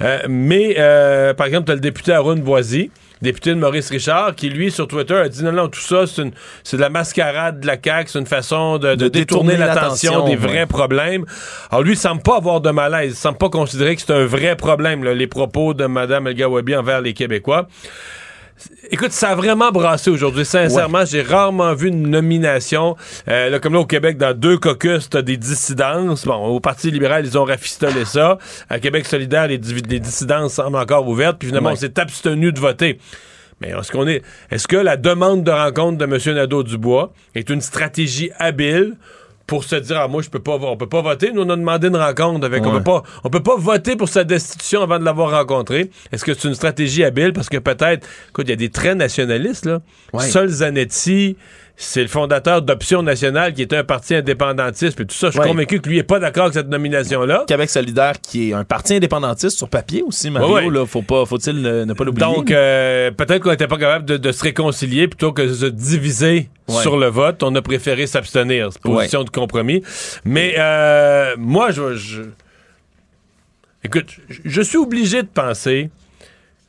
[0.00, 2.90] Euh, mais, euh, par exemple, tu as le député Arun Boisy,
[3.22, 6.76] député de Maurice Richard, qui, lui, sur Twitter, a dit non, non, tout ça, c'est
[6.76, 10.24] de la mascarade de la CAQ, c'est une façon de, de De détourner, détourner l'attention
[10.24, 10.36] des ouais.
[10.36, 11.24] vrais problèmes.
[11.70, 14.26] Alors, lui, il semble pas avoir de malaise, il semble pas considérer que c'est un
[14.26, 17.68] vrai problème, là, les propos de Mme El Gawabi envers les Québécois.
[18.90, 20.44] Écoute, ça a vraiment brassé aujourd'hui.
[20.44, 22.96] Sincèrement, j'ai rarement vu une nomination.
[23.28, 26.26] Euh, là, comme là, au Québec, dans deux caucus, t'as des dissidences.
[26.26, 28.38] Bon, au Parti libéral, ils ont rafistolé ça.
[28.68, 31.38] À Québec solidaire, les, dissidences semblent encore ouvertes.
[31.38, 31.76] Puis finalement, Ouais.
[31.76, 32.98] on s'est abstenu de voter.
[33.60, 34.22] Mais est-ce qu'on est.
[34.50, 36.34] Est-ce que la demande de rencontre de M.
[36.34, 38.96] Nadeau-Dubois est une stratégie habile
[39.52, 41.56] pour se dire ah moi je peux pas on peut pas voter nous on a
[41.56, 42.78] demandé une rencontre avec on Ouais.
[42.78, 46.32] peut pas on peut pas voter pour sa destitution avant de l'avoir rencontré est-ce que
[46.32, 47.34] c'est une stratégie habile?
[47.34, 49.80] Parce que peut-être écoute il y a des traits nationalistes là
[50.14, 50.26] Ouais.
[50.26, 51.36] Sol Zanetti
[51.84, 55.40] c'est le fondateur d'Option Nationale qui était un parti indépendantiste puis tout ça je suis
[55.40, 55.48] Ouais.
[55.48, 58.64] convaincu que lui est pas d'accord avec cette nomination là Québec solidaire, qui est un
[58.64, 60.72] parti indépendantiste sur papier aussi, Mario, Ouais, ouais.
[60.72, 62.26] là, faut pas, faut-il ne, ne pas l'oublier.
[62.26, 65.66] Donc, euh, peut-être qu'on n'était pas capable de, de se réconcilier plutôt que de se
[65.66, 67.42] diviser sur le vote.
[67.42, 68.70] On a préféré s'abstenir.
[68.82, 69.82] Position de compromis.
[70.24, 72.22] Mais euh, moi, je, je-
[73.84, 75.90] Écoute, je suis obligé de penser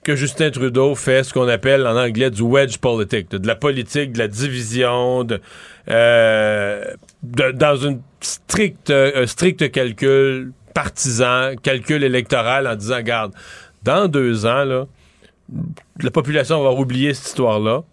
[0.03, 4.13] que Justin Trudeau fait ce qu'on appelle en anglais du wedge politique, de, la politique,
[4.13, 5.39] de la division, de,
[5.89, 13.33] euh, dans une stricte, un strict calcul partisan, calcul électoral en disant, garde,
[13.83, 14.85] dans deux ans, là,
[16.01, 17.83] la population va oublier cette histoire-là.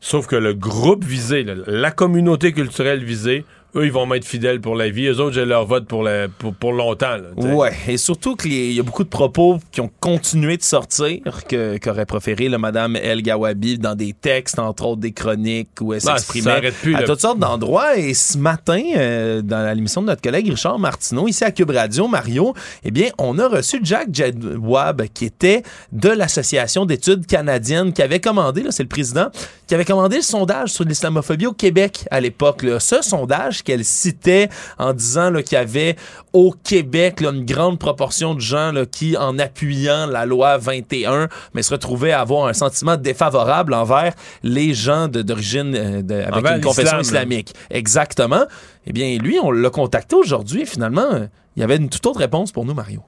[0.00, 3.44] Sauf que le groupe visé, la communauté culturelle visée,
[3.76, 5.06] eux, ils vont m'être fidèles pour la vie.
[5.06, 7.16] Eux autres, j'ai leur vote pour, la- pour, pour longtemps.
[7.16, 7.28] là.
[7.54, 11.76] Ouais, et surtout qu'il y a beaucoup de propos qui ont continué de sortir, que
[11.78, 16.00] qu'aurait proféré le Madame El Gawabi dans des textes, entre autres des chroniques où elle
[16.06, 17.96] Ah, s'exprimait plus, à toutes sortes d'endroits.
[17.96, 22.08] Et ce matin, euh, dans l'émission de notre collègue Richard Martineau, ici à Cube Radio,
[22.08, 22.54] Mario,
[22.84, 25.62] eh bien, on a reçu Jack Jedwab, qui était
[25.92, 29.28] de l'Association d'études canadiennes, qui avait commandé, là, c'est le président,
[29.66, 32.62] qui avait commandé le sondage sur l'islamophobie au Québec à l'époque.
[32.62, 32.80] là.
[32.80, 34.48] Ce sondage qu'elle citait
[34.78, 35.96] en disant qu'il y avait
[36.32, 41.28] au Québec là, une grande proportion de gens là, qui, en appuyant la loi 21,
[41.52, 46.56] mais se retrouvaient à avoir un sentiment défavorable envers les gens d'origine euh, avec Envers
[46.56, 47.02] une confession là.
[47.02, 47.52] islamique.
[47.70, 48.44] Exactement.
[48.86, 51.26] Eh bien, lui, on l'a contacté aujourd'hui finalement, euh,
[51.56, 53.02] il y avait une toute autre réponse pour nous, Mario.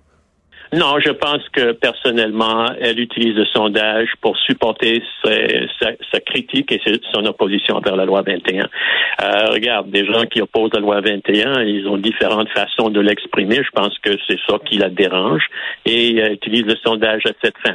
[0.73, 6.81] Non, je pense que personnellement, elle utilise le sondage pour supporter sa, critique et
[7.13, 8.65] son opposition envers la loi 21.
[8.65, 13.57] Euh, regarde, des gens qui opposent la loi 21, ils ont différentes façons de l'exprimer.
[13.57, 15.47] Je pense que c'est ça qui la dérange
[15.87, 17.75] et elle utilise le sondage à cette fin.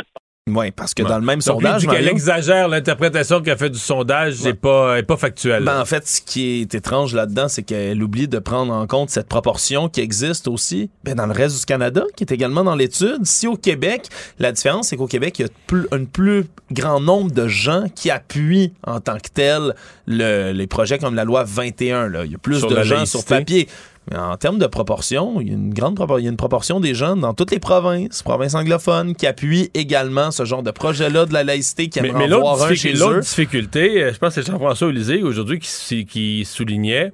[0.50, 3.70] Oui, parce que dans le même Donc, lui, sondage, dit qu'elle exagère l'interprétation qu'elle fait
[3.70, 5.64] du sondage, n'est pas, est pas factuelle.
[5.64, 9.10] Ben, en fait, ce qui est étrange là-dedans, c'est qu'elle oublie de prendre en compte
[9.10, 12.76] cette proportion qui existe aussi ben, dans le reste du Canada, qui est également dans
[12.76, 13.20] l'étude.
[13.26, 17.00] Si au Québec, la différence, c'est qu'au Québec, il y a plus, un plus grand
[17.00, 19.74] nombre de gens qui appuient en tant que tel
[20.08, 22.10] le- les projets comme la loi 21.
[22.10, 22.26] Là.
[22.26, 23.18] Il y a plus Sur de gens laïcité.
[23.20, 23.70] sur papier.
[24.12, 26.38] Mais en termes de proportion, il y a une grande propor- il y a une
[26.38, 30.72] proportion des gens dans toutes les provinces, provinces anglophones, qui appuient également ce genre de
[30.72, 34.18] projet-là de la laïcité, qui Mais, mais voir un difficulté, chez l'autre difficulté, euh, je
[34.20, 37.14] pense que c'est Jean-François Olysée aujourd'hui qui, soulignait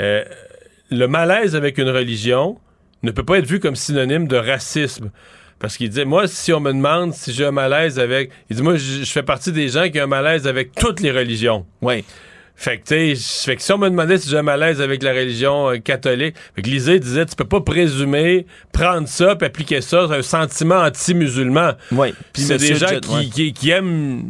[0.00, 0.24] euh,
[0.90, 2.58] le malaise avec une religion
[3.02, 5.10] ne peut pas être vu comme synonyme de racisme.
[5.58, 8.30] Parce qu'il disait, moi, si on me demande si j'ai un malaise avec...
[8.48, 11.10] Il dit, moi, je fais partie des gens qui ont un malaise avec toutes les
[11.10, 11.66] religions.
[11.82, 12.02] Oui.
[12.62, 15.02] Fait que, tu sais, fait que si on me demandait si j'ai un malaise avec
[15.02, 19.46] la religion euh, catholique, fait que Lisée disait, tu peux pas présumer, prendre ça, puis
[19.46, 21.72] appliquer ça, c'est un sentiment anti-musulman.
[21.90, 22.12] Oui.
[22.34, 23.24] Puis c'est des gens Jet- qui, ouais.
[23.32, 24.24] qui- qui aiment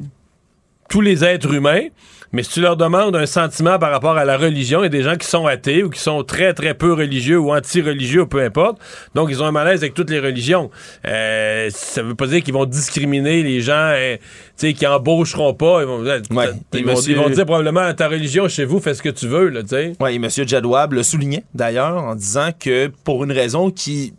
[0.88, 1.88] tous les êtres humains,
[2.32, 4.88] mais si tu leur demandes un sentiment par rapport à la religion, il y a
[4.90, 8.26] des gens qui sont athées ou qui sont très, très peu religieux ou anti-religieux, ou
[8.26, 8.78] peu importe.
[9.14, 10.70] Donc, ils ont un malaise avec toutes les religions.
[11.06, 13.92] Euh, ça veut pas dire qu'ils vont discriminer les gens
[14.56, 15.80] tu sais, qui embaucheront pas.
[15.82, 18.94] Ils vont, Et ils vont- monsieur- ils vont dire probablement ta religion chez vous, fais
[18.94, 19.52] ce que tu veux.
[20.00, 20.28] Oui, et M.
[20.46, 24.14] Jadwab le soulignait d'ailleurs en disant que pour une raison qui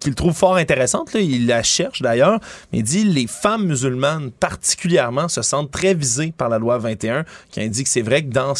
[0.00, 2.40] qu'il trouve fort intéressante, là, il la cherche d'ailleurs,
[2.72, 7.24] mais il dit les femmes musulmanes particulièrement se sentent très visées par la loi 21,
[7.50, 8.54] qui indique que c'est vrai que dans,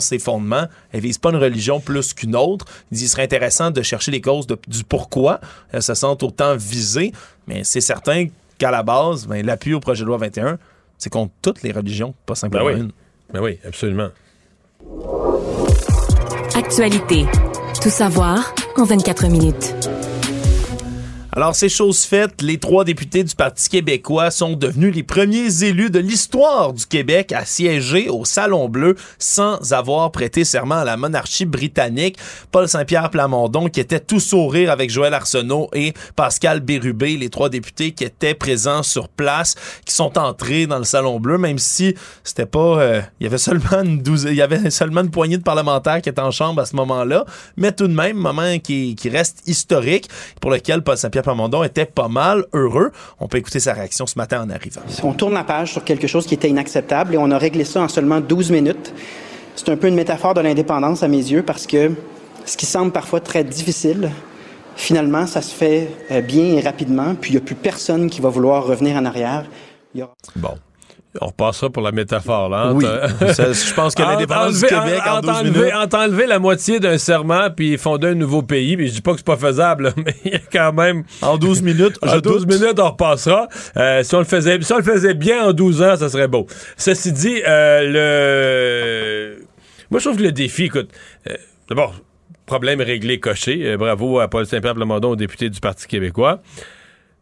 [0.00, 2.64] ses fondements, elles visent pas une religion plus qu'une autre.
[2.90, 5.40] Il dit qu'il serait intéressant de chercher les causes de- du pourquoi
[5.72, 7.12] elles se sentent autant visées,
[7.46, 8.26] mais c'est certain
[8.58, 10.58] qu'à la base, ben, l'appui au projet de loi 21,
[10.98, 12.80] c'est contre toutes les religions, pas simplement Ben oui.
[12.80, 12.92] une.
[13.32, 14.08] Ben oui, absolument.
[16.54, 17.26] Actualité.
[17.82, 19.74] Tout savoir en 24 minutes.
[21.36, 22.40] Alors, c'est chose faite.
[22.40, 27.30] Les trois députés du Parti québécois sont devenus les premiers élus de l'histoire du Québec
[27.30, 32.16] à siéger au Salon Bleu sans avoir prêté serment à la monarchie britannique.
[32.52, 37.50] Paul Saint-Pierre Plamondon, qui était tout sourire avec Joël Arsenault et Pascal Bérubé, les trois
[37.50, 41.94] députés qui étaient présents sur place, qui sont entrés dans le Salon Bleu, même si
[42.24, 42.80] c'était pas...
[42.80, 46.00] euh, il y avait seulement une douzaine, il y avait seulement une poignée de parlementaires
[46.00, 47.26] qui étaient en chambre à ce moment-là,
[47.58, 50.08] mais tout de même, moment qui, qui reste historique,
[50.40, 52.92] pour lequel Paul Saint-Pierre Plamondon était pas mal heureux.
[53.18, 54.82] On peut écouter sa réaction ce matin en arrivant.
[55.02, 57.82] On tourne la page sur quelque chose qui était inacceptable et on a réglé ça
[57.82, 58.94] en seulement 12 minutes.
[59.56, 61.90] C'est un peu une métaphore de l'indépendance à mes yeux parce que
[62.44, 64.12] ce qui semble parfois très difficile,
[64.76, 68.20] finalement, ça se fait euh, bien et rapidement, puis il n'y a plus personne qui
[68.20, 69.46] va vouloir revenir en arrière.
[70.36, 70.54] Bon.
[71.20, 72.72] On repassera pour la métaphore, là.
[72.72, 72.84] Oui.
[73.20, 75.74] je pense que l'indépendance du Québec en, 12 enlever, minutes...
[75.74, 79.12] entre enlever la moitié d'un serment puis fonder un nouveau pays, mais je dis pas
[79.12, 81.04] que c'est pas faisable, mais il y a quand même...
[81.22, 82.60] En 12 minutes, En je 12 doute.
[82.60, 83.48] minutes, on repassera.
[83.76, 86.28] Euh, si, on le faisait, si on le faisait bien en 12 ans, ça serait
[86.28, 86.46] beau.
[86.76, 89.44] Ceci dit, euh, le...
[89.90, 90.90] Moi, je trouve que le défi, écoute...
[91.30, 91.34] euh,
[91.68, 91.94] D'abord,
[92.46, 93.76] problème réglé, coché.
[93.76, 96.40] Bravo à Paul Saint-Pierre Plamondon, député du Parti québécois.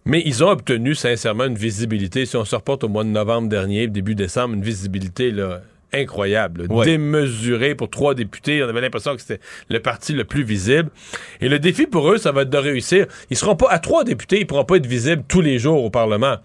[0.06, 2.26] Mais ils ont obtenu sincèrement une visibilité.
[2.26, 5.62] Si on se reporte au mois de novembre dernier, début décembre, une visibilité là,
[5.94, 6.84] incroyable, Ouais.
[6.84, 8.62] démesurée pour trois députés.
[8.62, 9.40] On avait l'impression que c'était
[9.70, 10.90] le parti le plus visible.
[11.40, 13.06] Et le défi pour eux, ça va être de réussir.
[13.30, 15.90] Ils seront pas à trois députés, ils pourront pas être visibles tous les jours au
[15.90, 16.36] Parlement,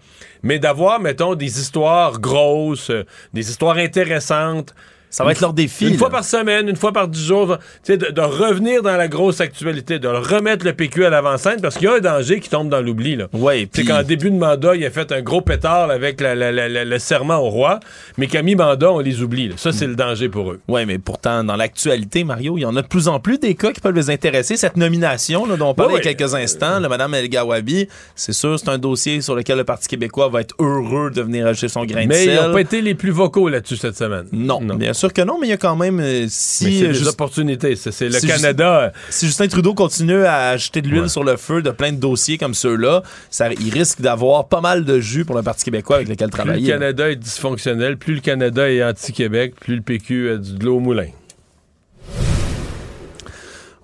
[0.42, 3.04] mais d'avoir, mettons, des histoires grosses, euh,
[3.34, 4.74] des histoires intéressantes.
[5.10, 5.98] Ça va être leur défi, Une là.
[5.98, 7.58] fois par semaine, une fois par dix jours,
[7.88, 11.86] de, de revenir dans la grosse actualité, de remettre le PQ à l'avant-scène, parce qu'il
[11.86, 13.18] y a un danger qui tombe dans l'oubli.
[13.32, 16.52] Ouais, C'est qu'en début de mandat, il a fait un gros pétard avec la- la-
[16.52, 17.80] la- la- le serment au roi,
[18.18, 19.48] mais qu'à mi-mandat, on les oublie.
[19.48, 19.54] là.
[19.56, 20.60] Ça, c'est le danger pour eux.
[20.68, 23.54] Oui, mais pourtant, dans l'actualité, Mario, il y en a de plus en plus des
[23.56, 24.56] cas qui peuvent les intéresser.
[24.56, 27.28] Cette nomination là, dont on parlait Oui, il y a quelques instants, le Mme El
[27.28, 31.20] Gawabi, c'est sûr, c'est un dossier sur lequel le Parti québécois va être heureux de
[31.22, 32.38] venir ajouter son grain de Mais sel.
[32.40, 34.26] ils n'ont pas été les plus vocaux là-dessus cette semaine.
[34.32, 36.00] Non, bien sûr que non, mais il y a quand même...
[36.00, 37.76] euh, si, c'est euh, des Just- opportunités.
[37.76, 38.92] C'est le si Canada.
[38.92, 41.96] Justin- si Justin Trudeau continue à ajouter de l'huile sur le feu de plein de
[41.98, 45.96] dossiers comme ceux-là, ça, il risque d'avoir pas mal de jus pour le Parti québécois
[45.96, 46.68] avec lequel Plus le travailler.
[46.68, 50.76] Canada est dysfonctionnel, plus le Canada est anti-Québec, plus le PQ a du de l'eau
[50.76, 51.06] au moulin.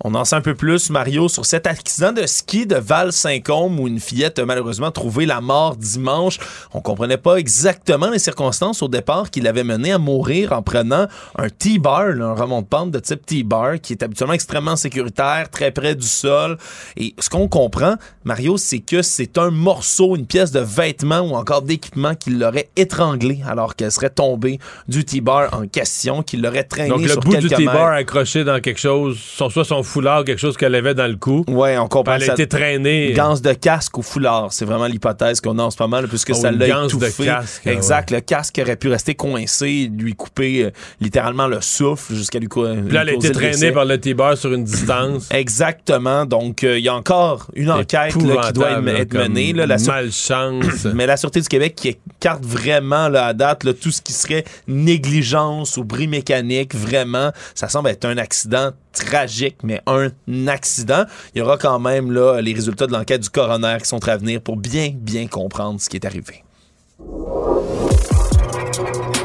[0.04, 3.88] On en sait un peu plus, Mario, sur cet accident de ski de Val-Saint-Côme où
[3.88, 6.38] une fillette a malheureusement trouvé la mort dimanche.
[6.74, 11.06] On comprenait pas exactement les circonstances au départ qui l'avaient mené à mourir en prenant
[11.36, 16.06] un T-bar, un remont-de-pente de type T-bar, qui est habituellement extrêmement sécuritaire, très près du
[16.06, 16.58] sol.
[16.98, 17.94] Et ce qu'on comprend,
[18.24, 22.68] Mario, c'est que c'est un morceau, une pièce de vêtement ou encore d'équipement qui l'aurait
[22.76, 24.58] étranglé alors qu'elle serait tombée
[24.88, 28.80] du T-bar en question, qui l'aurait traîné Donc, le bout du T-bar accroché dans quelque
[28.80, 31.44] chose, soit son foulard, quelque chose qu'elle avait dans le cou.
[31.48, 33.12] Ouais, on comprend Elle a ça- été traînée.
[33.14, 36.32] Ganse de casque ou foulard, c'est vraiment l'hypothèse qu'on a en ce moment, là, puisque
[36.32, 37.24] Oh, ça l'a ganse de étouffé.
[37.24, 42.14] casque, ah exact, le casque aurait pu rester coincé, lui couper euh, littéralement le souffle
[42.14, 45.28] jusqu'à lui, Puis là, elle a été traînée par le T-bar sur une distance.
[45.30, 46.26] Exactement.
[46.26, 49.52] Donc, euh, il y a encore une enquête là, qui doit être, menée.
[49.52, 50.84] Là, la malchance.
[50.94, 54.12] Mais la Sûreté du Québec qui écarte vraiment là, à date là, tout ce qui
[54.12, 56.74] serait négligence ou bris mécanique.
[56.74, 58.70] Vraiment, ça semble être un accident
[59.04, 60.10] tragique, mais un
[60.46, 61.04] accident.
[61.34, 64.16] Il y aura quand même là, les résultats de l'enquête du coroner qui sont à
[64.16, 66.44] venir pour bien, bien comprendre ce qui est arrivé.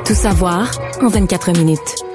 [0.06, 0.72] Tout savoir
[1.02, 2.11] en 24 minutes.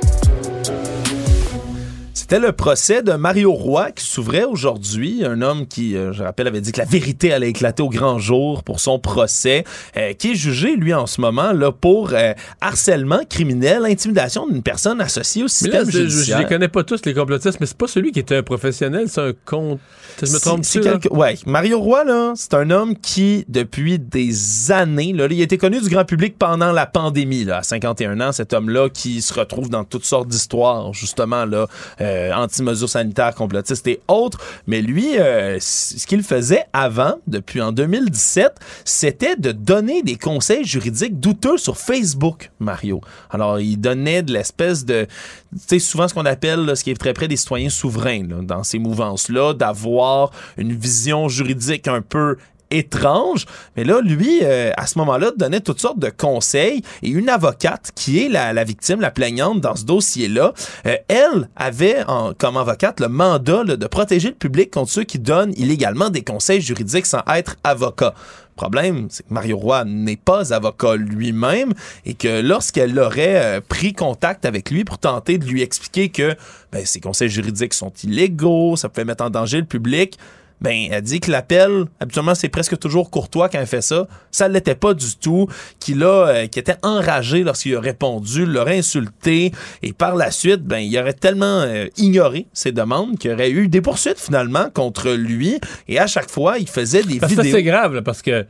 [2.19, 5.23] C'était le procès de Mario Roy qui s'ouvrait aujourd'hui.
[5.23, 8.19] Un homme qui, euh, je rappelle, avait dit que la vérité allait éclater au grand
[8.19, 9.65] jour pour son procès,
[9.99, 12.33] euh, qui est jugé, lui, en ce moment, là, pour euh,
[12.63, 16.39] harcèlement criminel, intimidation d'une personne associée au Mais là, système je, je judiciaire.
[16.39, 19.21] les connais pas tous, les complotistes, mais c'est pas celui qui était un professionnel, c'est
[19.21, 19.79] un compte.
[20.23, 24.73] Je me trompe C'est quelque- Ouais, Mario Roy, là, c'est un homme qui, depuis des
[24.73, 28.19] années, là, il a été connu du grand public pendant la pandémie, là, à 51
[28.23, 31.67] ans, cet homme-là qui se retrouve dans toutes sortes d'histoires, justement, là,
[32.01, 34.39] euh, anti-mesures sanitaires, complotistes et autres.
[34.67, 38.55] Mais lui, euh, ce qu'il faisait avant, depuis en 2017,
[38.85, 43.01] c'était de donner des conseils juridiques douteux sur Facebook, Mario.
[43.31, 45.07] Alors, il donnait de l'espèce de,
[45.53, 48.63] tu sais, souvent ce qu'on appelle, ce qui est très près des citoyens souverains, dans
[48.63, 52.37] ces mouvances-là, d'avoir une vision juridique un peu
[52.71, 53.47] étrange.
[53.77, 56.83] Mais là, lui, euh, à ce moment-là, donnait toutes sortes de conseils.
[57.03, 60.53] Et une avocate, qui est la, la victime, la plaignante dans ce dossier-là,
[60.87, 62.05] euh, elle avait
[62.39, 66.61] comme avocate le mandat de protéger le public contre ceux qui donnent illégalement des conseils
[66.61, 68.15] juridiques sans être avocat.
[68.57, 71.75] Problème, c'est que Mario Roy n'est pas avocat lui-même
[72.07, 76.35] et que lorsqu'elle aurait euh, pris contact avec lui pour tenter de lui expliquer que
[76.73, 80.19] ben, ces conseils juridiques sont illégaux, ça pouvait mettre en danger le public,
[80.61, 84.09] ben, elle dit que l'appel, habituellement, c'est presque toujours courtois quand elle fait ça.
[84.31, 85.49] Ça ne l'était pas du tout.
[85.81, 89.53] Qu'il a, euh, qu'il était enragé lorsqu'il a répondu, l'aurait insulté.
[89.83, 93.69] Et par la suite, ben, il aurait tellement euh, ignoré ses demandes qu'il aurait eu
[93.69, 95.61] des poursuites finalement contre lui.
[95.89, 97.55] Et à chaque fois, il faisait des Parce vidéos.
[97.55, 98.47] c'est grave, là, parce que,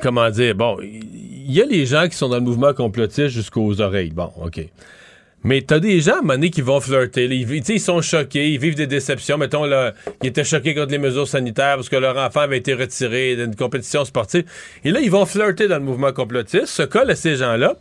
[0.00, 3.80] comment dire, bon, il y a les gens qui sont dans le mouvement complotiste jusqu'aux
[3.80, 4.10] oreilles.
[4.10, 4.60] Bon, OK.
[5.44, 7.26] Mais t'as des gens, à qui vont flirter.
[7.26, 9.38] Ils, ils sont choqués, ils vivent des déceptions.
[9.38, 12.74] Mettons, là, ils étaient choqués contre les mesures sanitaires parce que leur enfant avait été
[12.74, 14.44] retiré d'une compétition sportive.
[14.84, 17.76] Et là, ils vont flirter dans le mouvement complotiste, se collent à ces gens-là.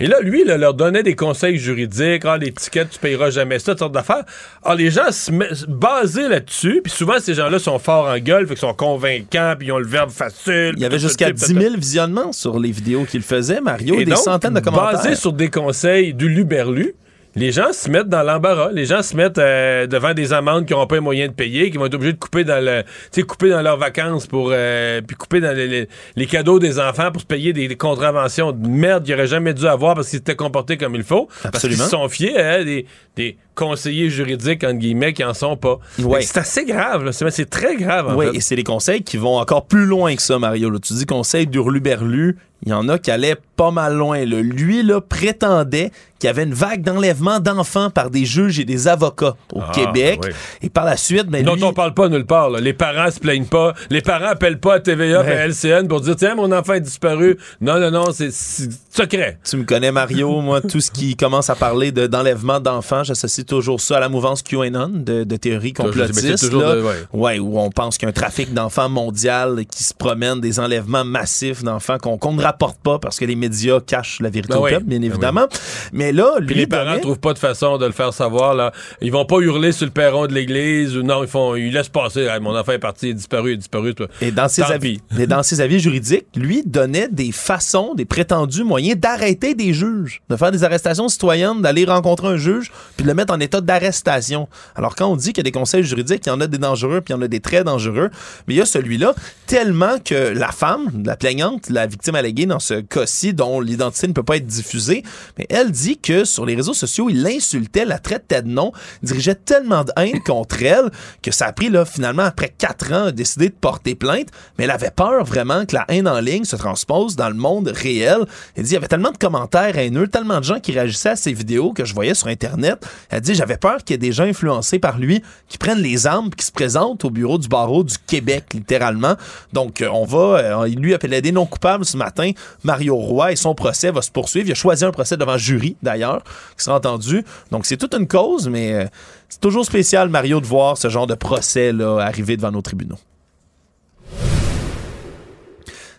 [0.00, 2.22] Et là, lui, là, leur donnait des conseils juridiques.
[2.24, 4.24] Ah, l'étiquette, tu payeras jamais ça, toutes sortes d'affaires.
[4.64, 6.80] Alors, les gens se met- basés là-dessus.
[6.84, 9.78] Puis souvent, ces gens-là sont forts en gueule, fait qu'ils sont convaincants, puis ils ont
[9.78, 10.72] le verbe facile.
[10.76, 11.60] Il y avait jusqu'à ça, 10 tout ça.
[11.60, 14.92] 000 visionnements sur les vidéos qu'il faisait, Mario, Et des donc, centaines de commentaires.
[15.02, 16.94] Basé sur des conseils du Luberlu,
[17.38, 18.70] les gens se mettent dans l'embarras.
[18.72, 21.70] Les gens se mettent euh, devant des amendes qui n'auront pas les moyens de payer,
[21.70, 24.50] qui vont être obligés de couper dans le, tu sais, couper dans leurs vacances pour,
[24.52, 27.76] euh, puis couper dans les, les- les cadeaux des enfants pour se payer des, des
[27.76, 31.26] contraventions de merde qu'ils n'auraient jamais dû avoir parce qu'ils s'étaient comportés comme il faut.
[31.26, 31.84] Parce qu'ils Absolument.
[31.84, 32.86] se sont fiés à des,
[33.16, 35.78] des conseillers juridiques, entre guillemets, qui en sont pas.
[35.98, 36.22] Ouais.
[36.22, 37.12] C'est assez grave, là.
[37.12, 40.38] C'est très grave, Oui, et c'est des conseils qui vont encore plus loin que ça,
[40.38, 40.70] Mario.
[40.70, 40.78] là.
[40.78, 44.18] Tu dis conseil d'Urluberlu, il y en a qui allaient pas mal loin.
[44.24, 44.40] là.
[44.40, 48.88] Lui, là, prétendait qu'il y avait une vague d'enlèvement d'enfants par des juges et des
[48.88, 50.20] avocats au Ah, Québec.
[50.24, 50.30] oui.
[50.62, 52.50] Et par la suite, ben, dont lui- on parle pas nulle part.
[52.50, 52.58] là.
[52.60, 53.74] Les parents se plaignent pas.
[53.90, 55.32] Les parents appellent pas à TVA et Ouais.
[55.38, 57.36] à LCN pour dire tiens mon enfant est disparu.
[57.60, 59.38] Non non non c'est secret.
[59.48, 60.40] Tu me connais, Mario.
[60.40, 64.08] Moi, tout ce qui commence à parler de- d'enlèvement d'enfants, j'associe toujours ça à la
[64.08, 66.52] mouvance QAnon de, de théorie complotiste.
[66.52, 66.76] là.
[66.76, 66.94] de- ouais.
[67.12, 70.60] Ouais, où on pense qu'il y a un trafic d'enfants mondial qui se promène, des
[70.60, 74.60] enlèvements massifs d'enfants qu'on ne rapporte pas parce que les médias cachent la vérité Ben
[74.60, 75.46] au peuple, bien Ben évidemment.
[75.92, 78.54] Mais là, lui, Puis les parents donnait- trouvent pas de façon de le faire savoir
[78.54, 78.72] là.
[79.00, 81.88] Ils vont pas hurler sur le perron de l'église ou non ils font ils laissent
[81.88, 82.28] passer.
[82.28, 83.94] Ah, mon enfant est parti, il est disparu, il est disparu.
[84.20, 88.04] Et dans ses Tant avis, mais dans ses avis juridiques, lui donnait des façons, des
[88.04, 93.04] prétendus moyens d'arrêter des juges, de faire des arrestations citoyennes, d'aller rencontrer un juge, puis
[93.04, 94.48] de le mettre en état d'arrestation.
[94.74, 96.58] Alors quand on dit qu'il y a des conseils juridiques, il y en a des
[96.58, 98.10] dangereux, puis il y en a des très dangereux,
[98.46, 99.14] mais il y a celui-là
[99.46, 104.12] tellement que la femme, la plaignante, la victime alléguée dans ce cas-ci, dont l'identité ne
[104.12, 105.02] peut pas être diffusée,
[105.38, 109.34] mais elle dit que sur les réseaux sociaux, il l'insultait, la traitait de nom, dirigeait
[109.34, 110.90] tellement de haine contre elle
[111.22, 114.64] que ça a pris là finalement après quatre ans à décider de porter plainte, mais
[114.64, 118.24] elle avait peur vraiment que la haine en ligne se transpose dans le monde réel.
[118.56, 121.16] Elle dit il y avait tellement de commentaires haineux, tellement de gens qui réagissaient à
[121.16, 122.84] ces vidéos que je voyais sur internet.
[123.10, 126.06] Elle dit j'avais peur qu'il y ait des gens influencés par lui qui prennent les
[126.06, 129.14] armes, qui se présentent au bureau du barreau du Québec littéralement.
[129.52, 132.30] Donc euh, on va, euh, il lui a plaidé non coupable ce matin.
[132.64, 134.48] Mario Roy et son procès va se poursuivre.
[134.48, 136.22] Il a choisi un procès devant jury d'ailleurs
[136.56, 137.24] qui sera entendu.
[137.50, 138.86] Donc c'est toute une cause, mais euh,
[139.28, 142.98] c'est toujours spécial Mario de voir ce genre de procès là arriver devant nos tribunaux.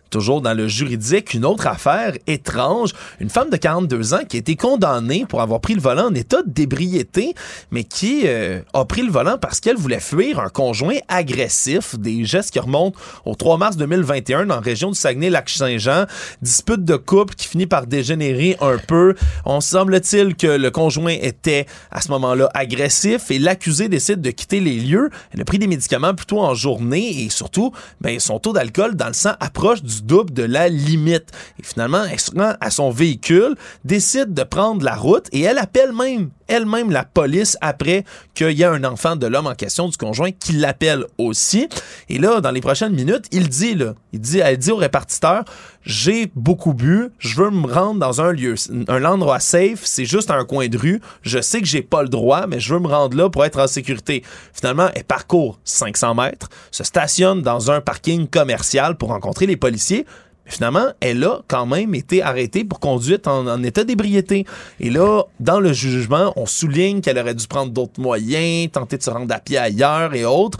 [0.09, 2.93] Toujours dans le juridique, une autre affaire étrange.
[3.19, 6.15] Une femme de 42 ans qui a été condamnée pour avoir pris le volant en
[6.15, 7.35] état d'ébriété,
[7.71, 11.97] mais qui euh, a pris le volant parce qu'elle voulait fuir un conjoint agressif.
[11.99, 16.05] Des gestes qui remontent au 3 mars 2021 dans la région du Saguenay-Lac-Saint-Jean.
[16.41, 19.15] Dispute de couple qui finit par dégénérer un peu.
[19.45, 24.59] On semble-t-il que le conjoint était à ce moment-là agressif et l'accusé décide de quitter
[24.59, 25.09] les lieux.
[25.33, 27.71] Elle a pris des médicaments plutôt en journée et surtout,
[28.01, 31.31] ben, son taux d'alcool dans le sang approche du double de la limite.
[31.59, 33.55] Et finalement, elle se rend à son véhicule,
[33.85, 38.03] décide de prendre la route et elle appelle même elle-même la police après
[38.33, 41.69] qu'il y a un enfant de l'homme en question, du conjoint, qui l'appelle aussi.
[42.09, 45.45] Et là, dans les prochaines minutes, il dit, là, il dit, elle dit au répartiteur,
[45.89, 48.53] j'ai beaucoup bu, je veux me rendre dans un lieu,
[48.87, 52.09] un endroit safe, c'est juste un coin de rue, je sais que j'ai pas le
[52.09, 54.21] droit, mais je veux me rendre là pour être en sécurité.
[54.53, 60.05] Finalement, elle parcourt 500 mètres, se stationne dans un parking commercial pour rencontrer les policiers,
[60.45, 64.45] finalement, elle a quand même été arrêtée pour conduite en, en état d'ébriété.
[64.79, 69.03] Et là, dans le jugement, on souligne qu'elle aurait dû prendre d'autres moyens, tenter de
[69.03, 70.59] se rendre à pied ailleurs et autres.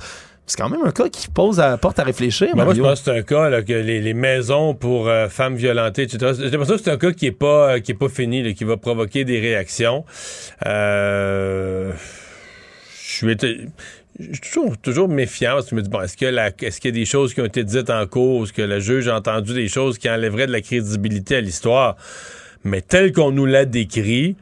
[0.50, 2.56] C'est quand même un cas qui pose à porte à réfléchir.
[2.56, 5.30] Ben, moi, je pense que c'est un cas là, que les, les maisons pour euh,
[5.30, 6.34] femmes violentées, etc.
[6.36, 8.54] J'ai l'impression que c'est un cas qui est pas euh, qui est pas fini, là,
[8.54, 10.06] qui va provoquer des réactions.
[10.66, 11.92] Euh,
[13.00, 13.38] je suis
[14.42, 16.98] toujours, toujours méfiant parce que je me dis bon, est-ce que la, est-ce qu'il y
[16.98, 19.68] a des choses qui ont été dites en cause, que le juge a entendu des
[19.68, 21.96] choses qui enlèveraient de la crédibilité à l'histoire,
[22.64, 24.36] mais tel qu'on nous l'a décrit,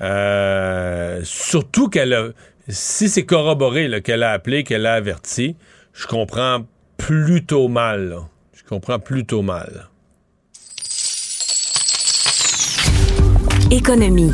[0.00, 2.28] euh, surtout qu'elle a,
[2.68, 5.56] si c'est corroboré qu'elle a appelé, qu'elle a averti,
[5.92, 6.66] je comprends
[6.96, 8.18] plutôt mal.
[8.54, 9.88] Je comprends plutôt mal.
[13.70, 14.32] Économie.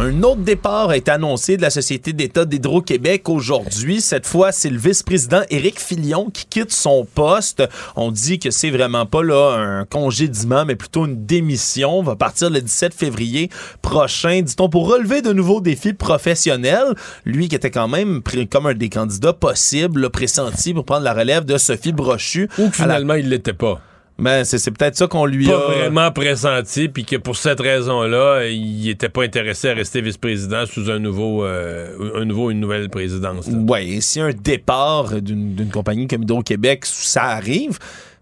[0.00, 4.00] Un autre départ a été annoncé de la Société d'État d'Hydro-Québec aujourd'hui.
[4.00, 7.64] Cette fois, c'est le vice-président Éric Filion qui quitte son poste.
[7.96, 11.98] On dit que c'est vraiment pas là un congédiement, mais plutôt une démission.
[11.98, 13.50] On va partir le 17 février
[13.82, 16.94] prochain, dit-on, pour relever de nouveaux défis professionnels.
[17.24, 21.02] Lui qui était quand même pris comme un des candidats possibles, là, pressentis pour prendre
[21.02, 22.48] la relève de Sophie Brochu.
[22.58, 23.80] Ou que finalement, il l'était pas.
[24.18, 25.78] Ben, c'est peut-être ça qu'on lui pas a...
[25.78, 30.90] vraiment pressenti, puis que pour cette raison-là, il était pas intéressé à rester vice-président sous
[30.90, 33.46] un nouveau, euh, un nouveau, une nouvelle présidence.
[33.46, 37.78] Ouais, et si un départ d'une d'une compagnie comme Hydro-Québec, ça arrive,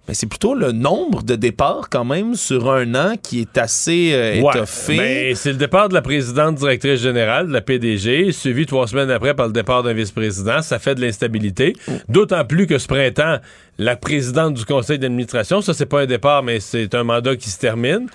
[0.07, 4.13] ben c'est plutôt le nombre de départs quand même sur un an qui est assez
[4.13, 4.97] euh, Ouais, étoffé.
[4.97, 9.11] ben, c'est le départ de la présidente directrice générale de la PDG, suivi trois semaines
[9.11, 10.63] après par le départ d'un vice-président.
[10.63, 11.75] Ça fait de l'instabilité.
[12.09, 13.39] D'autant plus que ce printemps,
[13.79, 17.51] la présidente du conseil d'administration, ça c'est pas un départ, mais c'est un mandat qui
[17.51, 18.07] se termine.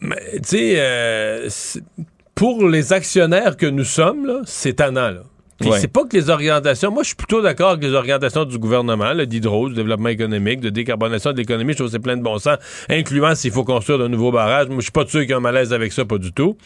[0.00, 1.48] Mais, tu sais, euh,
[2.34, 5.10] pour les actionnaires que nous sommes, c'est tannant.
[5.10, 5.22] Là.
[5.62, 5.78] Puis Ouais.
[5.80, 6.90] c'est pas que les orientations.
[6.90, 10.60] Moi, je suis plutôt d'accord avec les orientations du gouvernement, là, d'hydro, du développement économique,
[10.60, 11.72] de décarbonation de l'économie.
[11.72, 12.58] Je trouve que c'est plein de bon sens,
[12.90, 14.66] incluant s'il faut construire de nouveaux barrages.
[14.68, 16.56] Moi, je suis pas sûr qu'il y ait un malaise avec ça, pas du tout.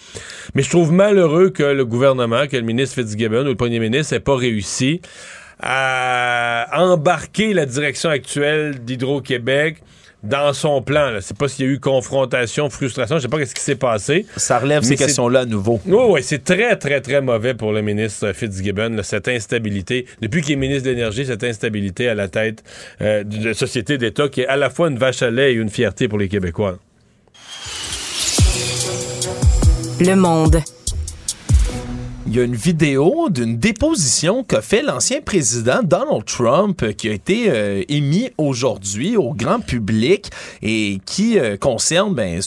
[0.54, 4.14] Mais je trouve malheureux que le gouvernement, que le ministre Fitzgibbon ou le premier ministre
[4.14, 5.00] n'ait pas réussi
[5.62, 9.82] à embarquer la direction actuelle d'Hydro-Québec
[10.22, 11.18] dans son plan.
[11.20, 14.26] C'est pas s'il y a eu confrontation, frustration, je sais pas ce qui s'est passé.
[14.36, 15.80] Ça relève ces questions-là à nouveau.
[15.86, 20.06] oui, oui, c'est très, très, très mauvais pour le ministre Fitzgibbon, là, cette instabilité.
[20.20, 22.64] Depuis qu'il est ministre de l'Énergie, cette instabilité à la tête
[23.00, 25.70] euh, d'une société d'État qui est à la fois une vache à lait et une
[25.70, 26.78] fierté pour les Québécois.
[30.00, 30.62] Le monde.
[32.28, 37.08] Il y a une vidéo d'une déposition qu'a fait l'ancien président Donald Trump euh, qui
[37.08, 42.40] a été euh, émis aujourd'hui au grand public et qui euh, concerne ben,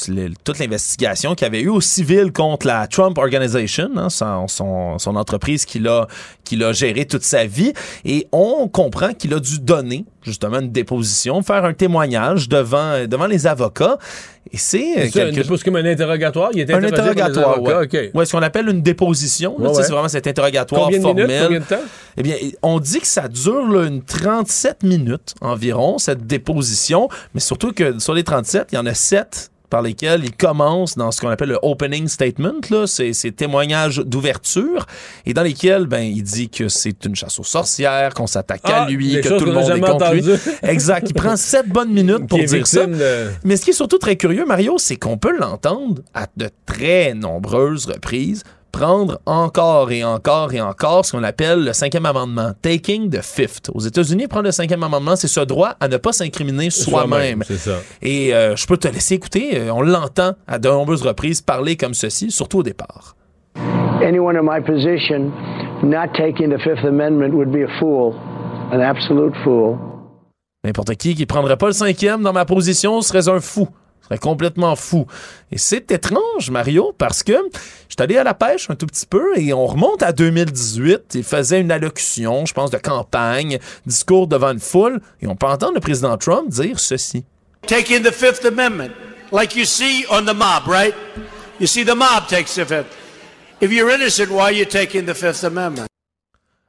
[0.43, 5.88] toute l'investigation qu'il avait eu au civil contre la Trump Organization, hein, son, entreprise qu'il
[5.88, 6.07] a,
[6.73, 7.72] gérée toute sa vie.
[8.03, 13.47] Et on comprend qu'il a dû donner justement une déposition, faire un témoignage devant les
[13.47, 13.97] avocats.
[14.52, 16.50] Et c'est euh, quelque une- comme un interrogatoire.
[16.54, 17.74] Il est un interrogatoire, ouais.
[17.84, 17.98] OK.
[18.16, 19.60] Ouais, ce qu'on appelle une déposition.
[19.60, 19.74] Ouais, ouais.
[19.84, 21.28] C'est vraiment cet interrogatoire Combien de formel.
[21.28, 21.44] minutes?
[21.44, 21.88] Combien de temps?
[22.18, 27.40] Eh bien, on dit que ça dure là, une 37 minutes environ, cette déposition, mais
[27.42, 31.12] surtout que sur les 37, il y en a 7 par lesquels il commence dans
[31.12, 34.86] ce qu'on appelle le opening statement, là, c'est ces témoignages d'ouverture,
[35.26, 38.84] et dans lesquels ben, il dit que c'est une chasse aux sorcières, qu'on s'attaque Ah,
[38.84, 40.24] à lui, des que tout le monde est contre lui.
[40.64, 41.08] Exact.
[41.10, 42.86] Il prend 7 bonnes minutes pour dire ça.
[42.86, 46.50] de- Mais ce qui est surtout très curieux, Mario, c'est qu'on peut l'entendre à de
[46.66, 52.52] très nombreuses reprises prendre encore et encore et encore ce qu'on appelle le cinquième amendement,
[52.62, 53.70] taking the fifth.
[53.74, 57.44] Aux États-Unis, prendre le cinquième amendement, c'est ce droit à ne pas s'incriminer soi-même.
[58.02, 61.76] Et euh, je peux te laisser écouter, euh, on l'entend à de nombreuses reprises parler
[61.76, 63.16] comme ceci, surtout au départ.
[64.02, 65.32] Anyone in my position
[65.84, 68.14] not taking the Fifth Amendment would be a fool,
[68.72, 69.78] an absolute fool.
[70.64, 73.68] N'importe qui qui prendrait pas le cinquième dans ma position serait un fou.
[74.10, 75.06] Serait complètement fou.
[75.52, 79.06] Et c'est étrange, Mario, parce que je suis allé à la pêche un tout petit
[79.06, 81.15] peu et on remonte à 2018.
[81.15, 85.48] Il faisait une allocution, je pense, de campagne, discours devant une foule, et on peut
[85.48, 87.23] entendre le président Trump dire ceci.
[87.68, 88.91] taking the Fifth Amendment,
[89.31, 90.94] like you see on the mob, right?
[91.60, 92.95] You see the mob takes the Fifth.
[93.61, 95.89] If you're innocent, why are you taking the Fifth Amendment?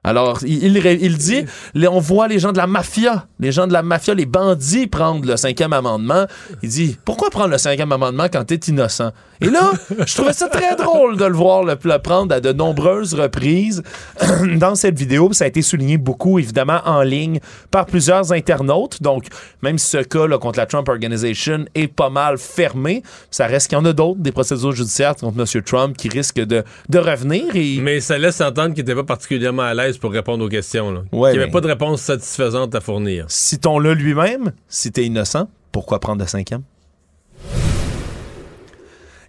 [0.03, 1.45] Alors, il, il, dit,
[1.77, 5.27] on voit les gens de la mafia, les gens de la mafia, les bandits prendre
[5.27, 6.25] le cinquième amendement.
[6.63, 9.13] Il dit, pourquoi prendre le cinquième amendement quand t'es innocent?
[9.43, 9.73] Et là,
[10.07, 13.83] je trouvais ça très drôle de le voir le, le prendre à de nombreuses reprises
[14.57, 15.35] dans cette vidéo.
[15.35, 17.39] Ça a été souligné beaucoup, évidemment, en ligne
[17.71, 19.03] par plusieurs internautes.
[19.03, 19.27] Donc,
[19.63, 23.77] même si ce cas-là contre la Trump Organization est pas mal fermé, ça reste qu'il
[23.77, 25.63] y en a d'autres, des procédures judiciaires contre M.
[25.63, 27.45] Trump qui risquent de, de revenir.
[27.55, 27.79] Et...
[27.83, 30.91] Mais ça laisse entendre qu'il n'était pas particulièrement à l'aise pour répondre aux questions.
[30.91, 31.03] Là.
[31.13, 33.27] Ouais, qu'il n'y avait pas de réponse satisfaisante à fournir.
[33.29, 36.63] Citons-le lui-même, si t'es innocent, pourquoi prendre le cinquième?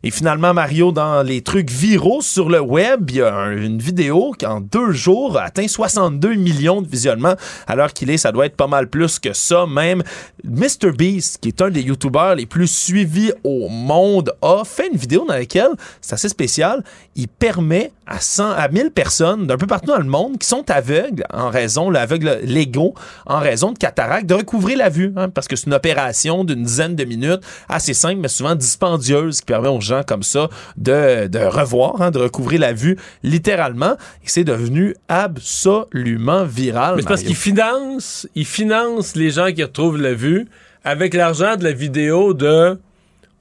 [0.03, 3.77] Et finalement, Mario, dans les trucs viraux sur le web, il y a un- une
[3.79, 7.35] vidéo qui, en deux jours, a atteint 62 millions de visionnements.
[7.67, 9.65] Alors qu'il est, ça doit être pas mal plus que ça.
[9.67, 10.01] Même
[10.43, 15.25] MrBeast, qui est un des YouTubers les plus suivis au monde, a fait une vidéo
[15.27, 15.69] dans laquelle,
[16.01, 16.83] c'est assez spécial,
[17.15, 20.69] il permet à 100, à 1000 personnes d'un peu partout dans le monde qui sont
[20.69, 22.93] aveugles en raison, l'aveugle légaux,
[23.25, 25.13] en raison de cataracte, de recouvrer la vue.
[25.15, 29.39] hein, parce que c'est une opération d'une dizaine de minutes, assez simple, mais souvent dispendieuse,
[29.39, 33.95] qui permet aux gens comme ça de, de revoir, hein, de recouvrir la vue littéralement.
[34.23, 36.95] Et c'est devenu absolument viral.
[36.95, 37.27] Mais c'est parce Mario.
[37.27, 40.47] qu'il finance, il finance les gens qui retrouvent la vue
[40.83, 42.77] avec l'argent de la vidéo de.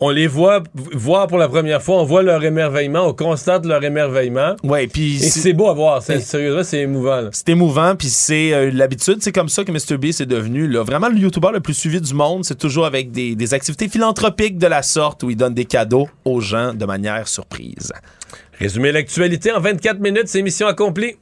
[0.03, 3.85] On les voit voir pour la première fois, on voit leur émerveillement, on constate leur
[3.85, 4.57] émerveillement.
[4.65, 6.03] Ouais, puis c'est beau à voir.
[6.03, 7.29] C'est, sérieusement, c'est émouvant.
[7.33, 9.19] C'est émouvant, puis c'est euh, l'habitude.
[9.21, 12.15] C'est comme ça que MrBeast est devenu là, vraiment le YouTuber le plus suivi du
[12.15, 12.47] monde.
[12.47, 16.09] C'est toujours avec des, des activités philanthropiques de la sorte où il donne des cadeaux
[16.25, 17.93] aux gens de manière surprise.
[18.59, 21.17] Résumer l'actualité en 24 minutes, c'est mission accomplie.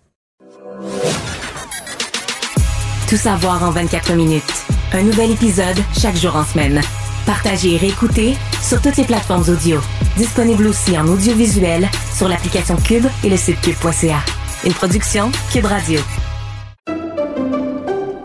[3.08, 4.44] Tout savoir en 24 minutes.
[4.92, 6.80] Un nouvel épisode chaque jour en semaine.
[7.28, 9.78] Partagez et réécoutez sur toutes les plateformes audio.
[10.16, 11.86] Disponible aussi en audiovisuel
[12.16, 14.20] sur l'application Cube et le site cube.ca.
[14.64, 16.00] Une production Cube Radio.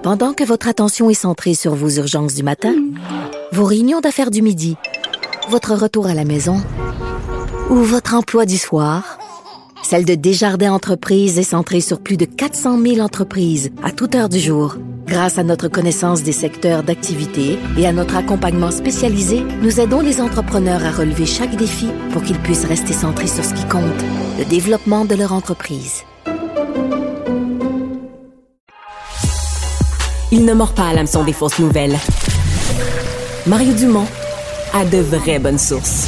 [0.03, 2.73] Pendant que votre attention est centrée sur vos urgences du matin,
[3.51, 4.77] vos réunions d'affaires du midi,
[5.49, 6.63] votre retour à la maison
[7.69, 9.17] ou votre emploi du soir,
[9.83, 14.29] celle de Desjardins Entreprises est centrée sur plus de 400 000 entreprises à toute heure
[14.29, 14.77] du jour.
[15.05, 20.21] Grâce à notre connaissance des secteurs d'activité et à notre accompagnement spécialisé, nous aidons les
[20.21, 23.83] entrepreneurs à relever chaque défi pour qu'ils puissent rester centrés sur ce qui compte,
[24.39, 26.03] le développement de leur entreprise.
[30.31, 31.97] Il ne mord pas à l'hameçon des fausses nouvelles.
[33.45, 34.07] Mario Dumont
[34.73, 36.07] a de vraies bonnes sources.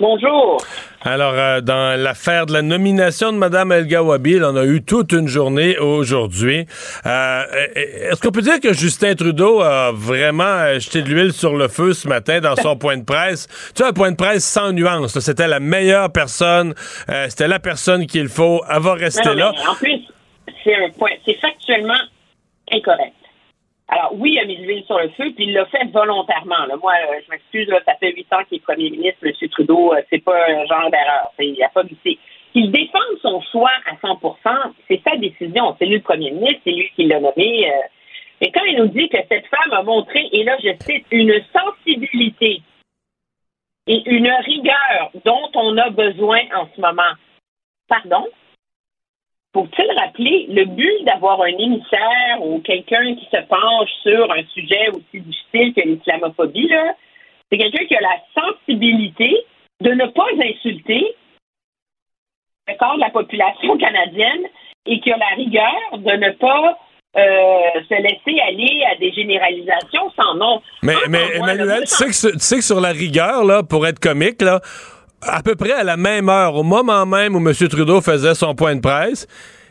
[0.00, 0.56] Bonjour.
[1.02, 5.12] Alors, euh, dans l'affaire de la nomination de Mme El Gawabi, on a eu toute
[5.12, 6.66] une journée aujourd'hui.
[7.04, 7.42] Euh,
[7.74, 11.92] Est-ce qu'on peut dire que Justin Trudeau a vraiment jeté de l'huile sur le feu
[11.92, 13.46] ce matin dans son point de presse?
[13.74, 15.14] Tu vois, un point de presse sans nuance.
[15.14, 15.20] là.
[15.20, 16.74] C'était la meilleure personne.
[17.10, 18.62] euh, C'était la personne qu'il faut.
[18.70, 19.52] Elle va rester Non, là.
[19.70, 20.00] en plus,
[20.64, 22.00] c'est un point, c'est factuellement
[22.72, 23.14] incorrect.
[23.92, 26.64] Alors oui, il a mis l'huile sur le feu, puis il l'a fait volontairement.
[26.80, 29.48] Moi, euh, je m'excuse, ça fait huit ans qu'il est premier ministre, M.
[29.50, 31.32] Trudeau, euh, c'est pas un genre d'erreur.
[31.40, 32.18] Il a pas glissé.
[32.52, 35.74] Qu'il défende son choix à 100% c'est sa décision.
[35.78, 37.68] C'est lui le premier ministre, c'est lui qui l'a nommé.
[37.68, 37.80] euh.
[38.40, 41.40] Mais quand il nous dit que cette femme a montré, et là je cite, une
[41.52, 42.62] sensibilité
[43.88, 47.12] et une rigueur dont on a besoin en ce moment.
[47.88, 48.28] Pardon?
[49.52, 54.88] Faut-il rappeler le but d'avoir un émissaire ou quelqu'un qui se penche sur un sujet
[54.90, 56.94] aussi difficile que l'islamophobie, là?
[57.50, 59.36] C'est quelqu'un qui a la sensibilité
[59.80, 61.16] de ne pas insulter
[62.68, 64.44] le corps de la population canadienne
[64.86, 66.78] et qui a la rigueur de ne pas
[67.16, 70.62] euh, se laisser aller à des généralisations sans nom.
[70.84, 70.94] Mais,
[71.34, 74.40] Emmanuel, tu sais, que, sur- tu sais que sur la rigueur, là, pour être comique,
[74.42, 74.60] là,
[75.22, 77.54] à peu près à la même heure, au moment même où M.
[77.54, 79.26] Trudeau faisait son point de presse,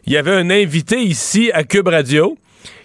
[0.06, 2.38] il y avait un invité ici à Cube Radio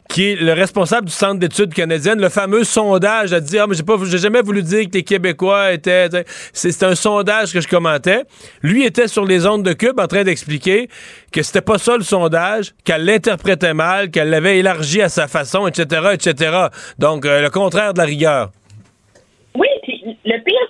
[0.09, 2.21] qui est le responsable du Centre d'études canadiennes.
[2.21, 5.73] Le fameux sondage a dit Ah, mais j'ai pas jamais voulu dire que les Québécois
[5.73, 6.09] étaient.
[6.53, 8.23] c'est un sondage que je commentais.
[8.63, 10.89] Lui était sur les ondes de Cube en train d'expliquer
[11.33, 15.67] que c'était pas ça le sondage, qu'elle l'interprétait mal, qu'elle l'avait élargi à sa façon,
[15.67, 16.67] etc., etc.
[16.99, 18.51] Donc, euh, le contraire de la rigueur.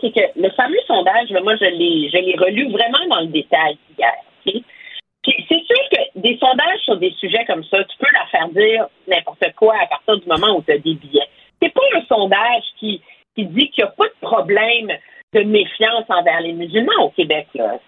[0.00, 3.76] C'est que le fameux sondage, moi, je l'ai, je l'ai relu vraiment dans le détail
[3.98, 4.12] hier.
[4.44, 8.86] c'est sûr que des sondages sur des sujets comme ça, tu peux la faire dire
[9.08, 11.28] n'importe quoi à partir du moment où tu as des billets.
[11.60, 13.00] C'est pas un sondage qui,
[13.34, 14.92] qui dit qu'il n'y a pas de problème
[15.32, 17.48] de méfiance envers les musulmans au Québec.
[17.54, 17.78] Là.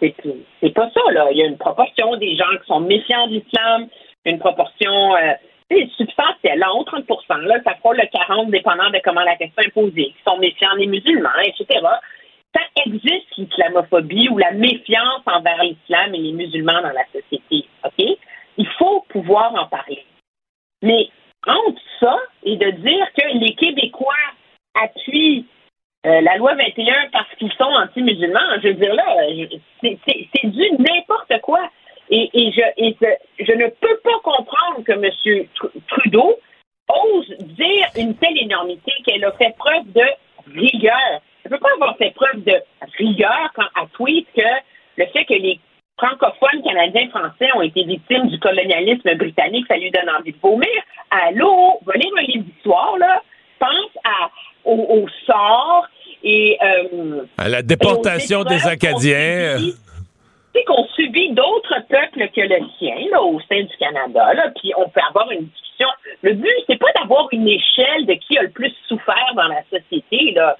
[0.00, 1.12] C'est pas ça.
[1.12, 1.28] Là.
[1.30, 3.88] Il y a une proportion des gens qui sont méfiants de l'islam,
[4.24, 5.32] une proportion euh,
[5.70, 7.04] tu sais, substantielle, là, en 30
[7.42, 7.74] là, ça
[8.32, 11.30] frôle le 40 dépendant de comment la question est posée, qui sont méfiants des musulmans,
[11.44, 11.80] etc.
[12.54, 17.66] Ça existe l'islamophobie ou la méfiance envers l'islam et les musulmans dans la société.
[17.84, 18.18] OK?
[18.58, 20.04] Il faut pouvoir en parler.
[20.82, 21.08] Mais
[21.46, 24.14] entre ça et de dire que les Québécois
[24.74, 25.46] appuient
[26.04, 29.04] euh, la loi 21 parce qu'ils sont anti-musulmans, je veux dire là,
[29.80, 31.70] c'est- du n'importe quoi.
[32.10, 35.46] Et, je ne peux pas comprendre que M.
[35.88, 36.38] Trudeau
[37.04, 40.04] ose dire une telle énormité qu'elle a fait preuve de
[40.54, 41.20] rigueur.
[41.44, 42.54] Elle ne peut pas avoir fait preuve de
[42.98, 44.42] rigueur quand elle tweet que
[44.96, 45.58] le fait que les
[45.96, 50.68] francophones canadiens français ont été victimes du colonialisme britannique, ça lui donne envie de vomir.
[51.10, 53.22] Allô, va lire un livre d'histoire, là.
[53.58, 54.30] Pense à,
[54.64, 55.86] au, au sort
[56.24, 59.58] et euh, À la déportation des Acadiens.
[60.52, 64.88] C'est qu'on subit d'autres peuples que le sien au sein du Canada, là, puis on
[64.88, 65.88] peut avoir une discussion.
[66.22, 69.62] Le but, c'est pas d'avoir une échelle de qui a le plus souffert dans la
[69.64, 70.56] société, là.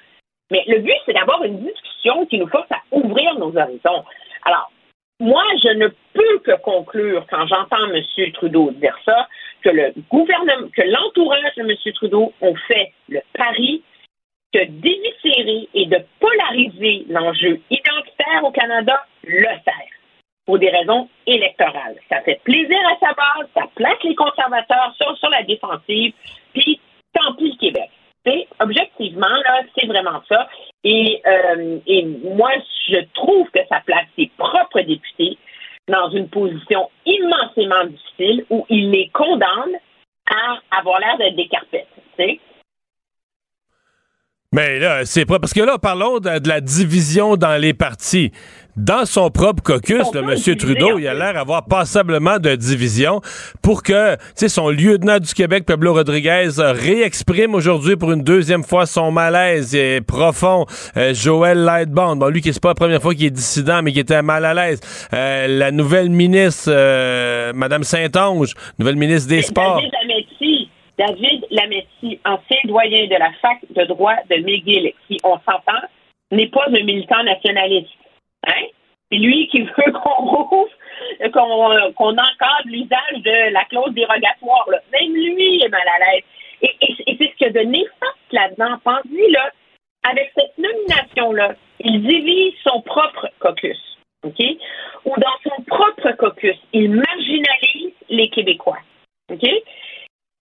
[0.51, 4.05] Mais le but, c'est d'avoir une discussion qui nous force à ouvrir nos horizons.
[4.45, 4.71] Alors,
[5.21, 8.33] moi, je ne peux que conclure, quand j'entends M.
[8.33, 9.29] Trudeau dire ça,
[9.63, 11.93] que le gouvernement, que l'entourage de M.
[11.95, 13.83] Trudeau ont fait le pari
[14.53, 17.61] que d'éviscérer et de polariser l'enjeu
[18.43, 19.93] au Canada le sert
[20.47, 21.97] pour des raisons électorales.
[22.09, 26.13] Ça fait plaisir à sa base, ça place les conservateurs sur, sur la défensive,
[26.53, 26.81] puis
[27.15, 27.91] tant pis le Québec.
[28.61, 30.49] Objectivement, là, c'est vraiment ça.
[30.85, 32.53] Et, euh, et moi,
[32.89, 35.39] je trouve que ça place ses propres députés
[35.89, 39.77] dans une position immensément difficile où il les condamne
[40.31, 41.89] à avoir l'air d'être des carpettes.
[44.53, 48.33] Mais là, c'est pas parce que là, parlons de, de la division dans les partis.
[48.77, 50.57] Dans son propre caucus, le M.
[50.57, 53.21] Trudeau, il a l'air d'avoir passablement de division
[53.61, 58.65] pour que, tu sais, son lieutenant du Québec, Pablo Rodriguez, réexprime aujourd'hui pour une deuxième
[58.65, 60.65] fois son malaise est profond.
[60.97, 63.93] Euh, Joël Lightbond, bon, lui qui c'est pas la première fois qu'il est dissident, mais
[63.93, 64.81] qui était mal à l'aise.
[65.13, 69.77] Euh, la nouvelle ministre, euh, Madame Saint-Onge, nouvelle ministre des Sports.
[69.77, 69.93] David
[70.99, 75.87] David Lametti, ancien doyen de la fac de droit de McGill, qui, on s'entend,
[76.31, 77.91] n'est pas un militant nationaliste.
[78.47, 78.67] Hein?
[79.11, 80.71] C'est lui qui veut qu'on rouvre,
[81.33, 84.69] qu'on qu'on encadre l'usage de la clause dérogatoire.
[84.93, 86.25] Même lui est mal à l'aise.
[86.63, 88.79] Et, c'est ce qu'il a de néfaste là-dedans.
[88.85, 89.51] Pensez, là,
[90.09, 93.79] avec cette nomination-là, il divise son propre caucus.
[94.25, 94.41] OK?
[95.05, 98.79] Ou dans son propre caucus, il marginalise les Québécois.
[99.31, 99.45] OK?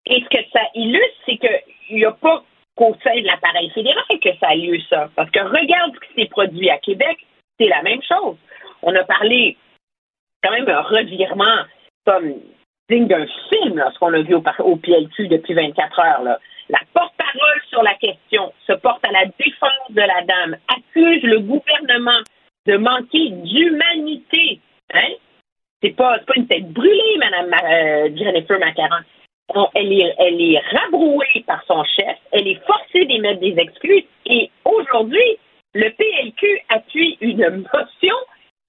[0.07, 2.43] Et ce que ça illustre, c'est qu'il n'y a pas
[2.75, 5.09] qu'au sein de l'appareil fédéral que ça a lieu, ça.
[5.15, 7.17] Parce que regarde ce qui s'est produit à Québec,
[7.59, 8.37] c'est la même chose.
[8.81, 9.57] On a parlé
[10.43, 11.65] quand même un revirement
[12.05, 12.33] comme
[12.89, 16.37] digne d'un film, là, ce qu'on a vu au, au, PLQ depuis 24 heures.
[16.69, 21.39] La porte-parole sur la question se porte à la défense de la dame, accuse le
[21.39, 22.19] gouvernement
[22.65, 24.59] de manquer d'humanité.
[24.93, 25.13] Hein?
[25.81, 28.57] C'est pas, pas une tête brûlée, Mme euh, Jennifer.
[29.75, 34.49] Elle, est, elle est rabrouée par son chef, elle est forcée d'émettre des excuses, et
[34.65, 35.37] aujourd'hui,
[35.73, 38.15] le PLQ appuie une motion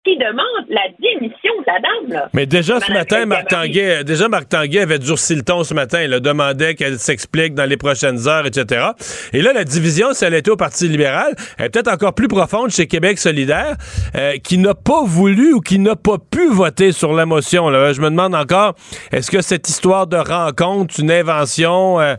[0.04, 2.12] qui demande la démission de la dame.
[2.12, 2.28] Là.
[2.32, 6.02] Mais déjà ce matin, Marc Tanguay, déjà Marc Tanguay avait durci le ton ce matin.
[6.02, 8.88] Il demandait qu'elle s'explique dans les prochaines heures, etc.
[9.32, 12.26] Et là, la division, si elle était au Parti libéral, elle est peut-être encore plus
[12.26, 13.76] profonde chez Québec solidaire,
[14.16, 17.68] euh, qui n'a pas voulu ou qui n'a pas pu voter sur la motion.
[17.68, 17.92] Là.
[17.92, 18.74] Je me demande encore,
[19.12, 22.00] est-ce que cette histoire de rencontre, une invention...
[22.00, 22.16] Euh,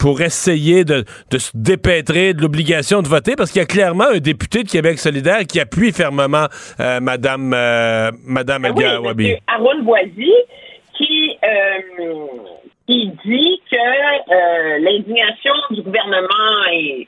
[0.00, 4.08] pour essayer de, de se dépêtrer de l'obligation de voter, parce qu'il y a clairement
[4.08, 6.46] un député de Québec solidaire qui appuie fermement
[6.80, 9.36] euh, Madame, euh, Madame ah oui, Wabi.
[9.46, 10.32] Aaron Boisy,
[10.96, 12.26] qui, euh,
[12.86, 17.06] qui dit que euh, l'indignation du gouvernement est...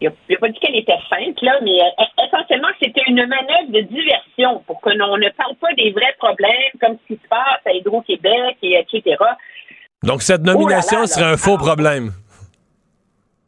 [0.00, 3.80] Il n'a pas dit qu'elle était feinte, là, mais euh, essentiellement, c'était une manœuvre de
[3.80, 7.58] diversion pour que l'on ne parle pas des vrais problèmes, comme ce qui se passe
[7.66, 9.16] à Hydro-Québec, et etc.
[10.02, 12.12] Donc, cette nomination Oh là là, serait un faux problème.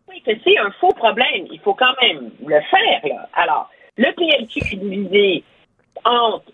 [0.09, 1.47] Oui, c'est un faux problème.
[1.51, 3.01] Il faut quand même le faire.
[3.05, 3.29] Là.
[3.35, 5.45] Alors, le PLQ est divisé
[6.05, 6.53] entre.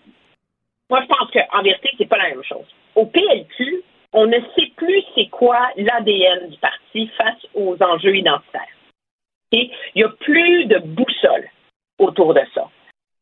[0.89, 2.65] Moi, je pense qu'en vérité, c'est pas la même chose.
[2.95, 3.83] Au PLQ,
[4.13, 8.61] on ne sait plus c'est quoi l'ADN du parti face aux enjeux identitaires.
[9.51, 11.49] Il n'y a plus de boussole
[11.99, 12.69] autour de ça.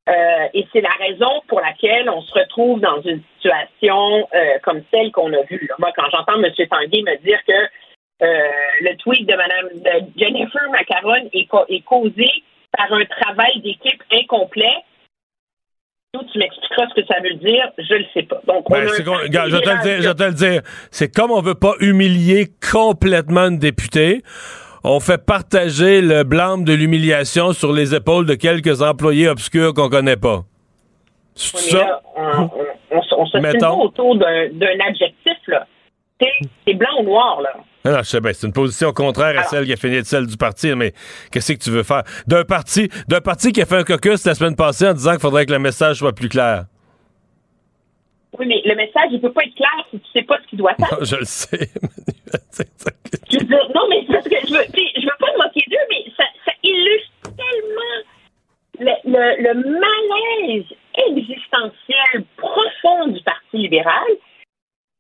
[0.08, 4.84] Euh, et c'est la raison pour laquelle on se retrouve dans une situation euh, comme
[4.94, 5.66] celle qu'on a vue.
[5.68, 5.76] là.
[5.80, 6.52] Moi, quand j'entends M.
[6.70, 8.50] Tanguay me dire que euh,
[8.82, 12.30] le tweet de Mme de Jennifer Macaron est, est causé
[12.78, 14.76] par un travail d'équipe incomplet,
[16.32, 18.42] tu m'expliqueras ce que ça veut dire, je le sais pas.
[18.48, 20.34] Donc, on Ben, a regarde, je vais te le dire, libéral je vais te le
[20.34, 20.62] dire.
[20.92, 24.22] C'est comme on veut pas humilier complètement une députée.
[24.88, 29.90] On fait partager le blâme de l'humiliation sur les épaules de quelques employés obscurs qu'on
[29.90, 30.44] connaît pas.
[31.34, 31.78] C'est Oui, ça?
[31.80, 32.50] là, on,
[32.92, 33.82] on, on, se Mettons.
[33.82, 35.66] autour d'un d'un adjectif, là.
[36.22, 36.28] C'est
[36.68, 37.50] c'est blanc ou noir, là.
[37.84, 40.06] Non, non, je sais bien, c'est une position contraire à celle qui a fini de
[40.06, 40.94] celle du parti, mais
[41.32, 42.04] qu'est-ce que tu veux faire?
[42.28, 45.20] D'un parti, d'un parti qui a fait un caucus la semaine passée en disant qu'il
[45.20, 46.66] faudrait que le message soit plus clair.
[48.40, 50.60] Oui, mais le message, il peut pas être clair si tu sais pas ce qu'il
[50.60, 50.98] doit faire.
[51.00, 51.70] Non, je le sais.
[53.32, 55.64] Je veux dire, non, mais c'est parce que je veux, je veux pas me moquer
[55.68, 57.96] d'eux, mais ça, ça illustre tellement
[58.80, 60.66] le, le, le malaise
[61.08, 64.08] existentiel profond du Parti libéral.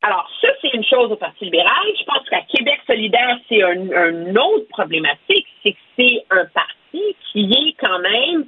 [0.02, 1.86] Alors, ça, c'est une chose au Parti libéral.
[2.00, 7.16] Je pense qu'à Québec solidaire, c'est un, un autre problématique, c'est que c'est un parti
[7.32, 8.46] qui est quand même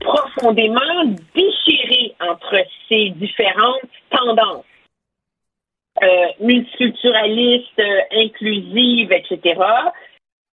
[0.00, 1.04] profondément
[1.34, 2.56] déchiré entre
[2.88, 4.64] ces différentes tendances
[6.02, 9.60] euh, multiculturaliste, euh, inclusive, etc.,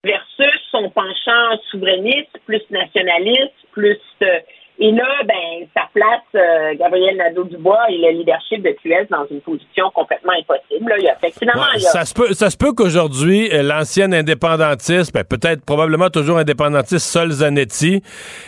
[0.04, 4.00] versus son penchant souverainiste, plus nationaliste, plus...
[4.22, 4.40] euh,
[4.80, 9.40] et là, ben, ça place euh, Gabriel Nadeau-Dubois et le leadership de QS dans une
[9.42, 10.90] position complètement impossible.
[10.90, 10.96] Là.
[10.98, 12.58] Il y a, fait que finalement, Ouais, il y a- ça se peut, ça se
[12.58, 18.02] peut qu'aujourd'hui, euh, l'ancienne indépendantiste, ben, peut-être probablement toujours indépendantiste, Sol Zanetti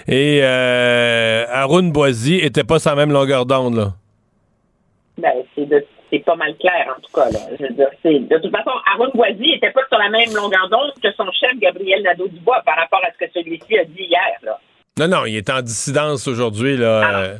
[0.07, 3.75] et euh, Haroun Boisy étaient pas sur la même longueur d'onde.
[3.75, 3.87] là.
[5.17, 7.29] ben, c'est de- c'est pas mal clair, en tout cas.
[7.31, 7.39] Là.
[7.59, 7.89] Je veux dire,
[8.29, 11.57] de toute façon, Aaron Boisy n'était pas sur la même longueur d'onde que son chef
[11.59, 14.37] Gabriel Nadeau-Dubois par rapport à ce que celui-ci a dit hier.
[14.43, 14.59] Là.
[14.97, 16.77] Non, non, il est en dissidence aujourd'hui.
[16.77, 17.19] là.
[17.19, 17.37] euh.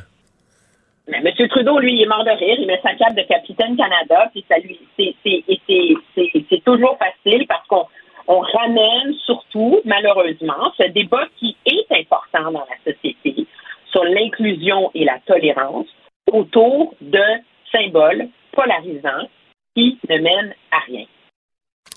[1.08, 1.48] Mais M.
[1.48, 2.58] Trudeau, lui, il est mort de rire.
[2.60, 7.86] Il met sa cape de capitaine Canada, puis ça lui, c'est, toujours facile parce qu'on
[8.28, 13.48] on ramène surtout, malheureusement, ce débat qui est important dans la société
[13.90, 15.88] sur l'inclusion et la tolérance
[16.30, 17.24] autour de
[17.72, 19.30] symboles polarisants
[19.76, 21.06] qui ne mènent à rien.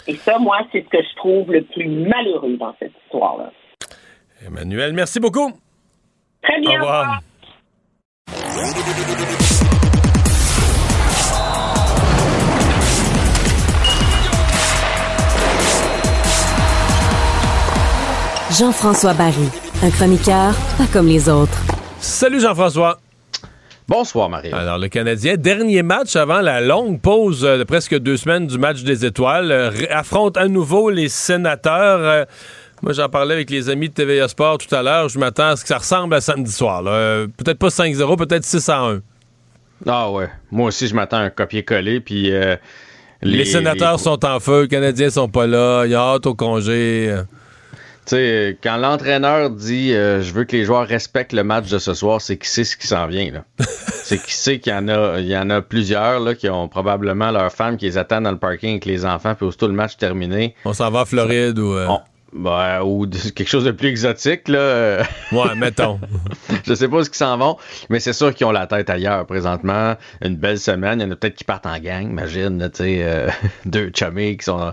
[0.06, 3.50] Et ça, moi, c'est ce que je trouve le plus malheureux dans cette histoire-là.
[4.44, 5.52] Emmanuel, merci beaucoup.
[6.42, 6.70] Très bien.
[6.70, 7.20] Au revoir.
[18.58, 19.48] Jean-François Barry,
[19.82, 21.60] un chroniqueur pas comme les autres.
[22.00, 22.98] Salut Jean-François.
[23.86, 24.52] Bonsoir, Marie.
[24.52, 28.58] Alors, le Canadien, dernier match avant la longue pause euh, de presque deux semaines du
[28.58, 32.26] match des étoiles, euh, affronte à nouveau les sénateurs.
[32.78, 35.08] Euh, moi, j'en parlais avec les amis de TVA Sport tout à l'heure.
[35.08, 36.82] Je m'attends à ce que ça ressemble à samedi soir.
[36.82, 37.26] là.
[37.36, 39.00] peut-être pas 5-0, peut-être 6-1.
[39.86, 40.28] Ah ouais.
[40.50, 42.00] Moi aussi, je m'attends à un copier-coller.
[42.00, 42.56] Puis euh,
[43.22, 46.34] Les, sénateurs sont en feu, les Canadiens sont pas là, il y a hâte au
[46.34, 47.14] congé.
[48.06, 51.78] Tu sais, quand l'entraîneur dit euh, je veux que les joueurs respectent le match de
[51.78, 53.30] ce soir, c'est qu'il sait ce qui s'en vient.
[53.30, 53.44] là.
[54.02, 56.68] c'est qu'il sait qu'il y en a, il y en a plusieurs là, qui ont
[56.68, 59.74] probablement leurs femmes qui les attendent dans le parking avec les enfants, puis aussitôt le
[59.74, 60.54] match terminé.
[60.64, 61.74] On s'en va à Floride ou.
[61.74, 62.00] euh, On-
[62.32, 65.02] ben, ou de- quelque chose de plus exotique, là.
[65.32, 66.00] Ouais, mettons.
[66.66, 67.56] je sais pas où ils s'en vont,
[67.90, 69.96] mais c'est sûr qu'ils ont la tête ailleurs présentement.
[70.22, 71.00] Une belle semaine.
[71.00, 73.28] Il y en a peut-être qui partent en gang, imagine, tu sais, euh,
[73.66, 74.72] deux chummies qui sont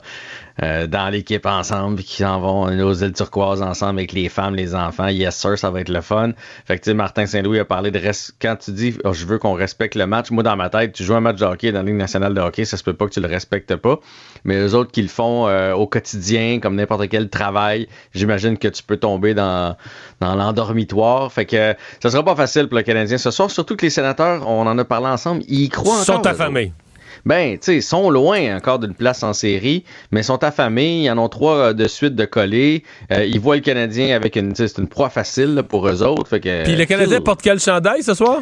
[0.63, 4.55] euh, dans l'équipe ensemble, puis qui s'en vont aux îles turquoises ensemble avec les femmes,
[4.55, 5.07] les enfants.
[5.07, 6.31] Yes, sir, ça va être le fun.
[6.65, 9.25] Fait que, tu sais, Martin Saint-Louis a parlé de res- quand tu dis, oh, je
[9.25, 10.31] veux qu'on respecte le match.
[10.31, 12.39] Moi, dans ma tête, tu joues un match de hockey dans la Ligue nationale de
[12.41, 13.99] hockey, ça se peut pas que tu le respectes pas.
[14.45, 18.67] Mais eux autres qui le font euh, au quotidien, comme n'importe quel travail, j'imagine que
[18.67, 19.75] tu peux tomber dans,
[20.21, 21.31] dans l'endormitoire.
[21.33, 24.47] Fait que ça sera pas facile pour le Canadien ce soir, surtout que les sénateurs,
[24.47, 26.05] on en a parlé ensemble, ils y croient encore.
[26.05, 26.37] sont eux
[26.69, 26.84] autres.
[27.25, 31.03] Ben, tu sais, ils sont loin encore d'une place en série, mais ils sont affamés.
[31.03, 32.83] Ils en ont trois euh, de suite de coller.
[33.11, 36.27] Euh, ils voient le Canadien avec une, c'est une proie facile là, pour eux autres.
[36.27, 38.41] Fait que, Puis le Canadien porte quel chandail ce soir?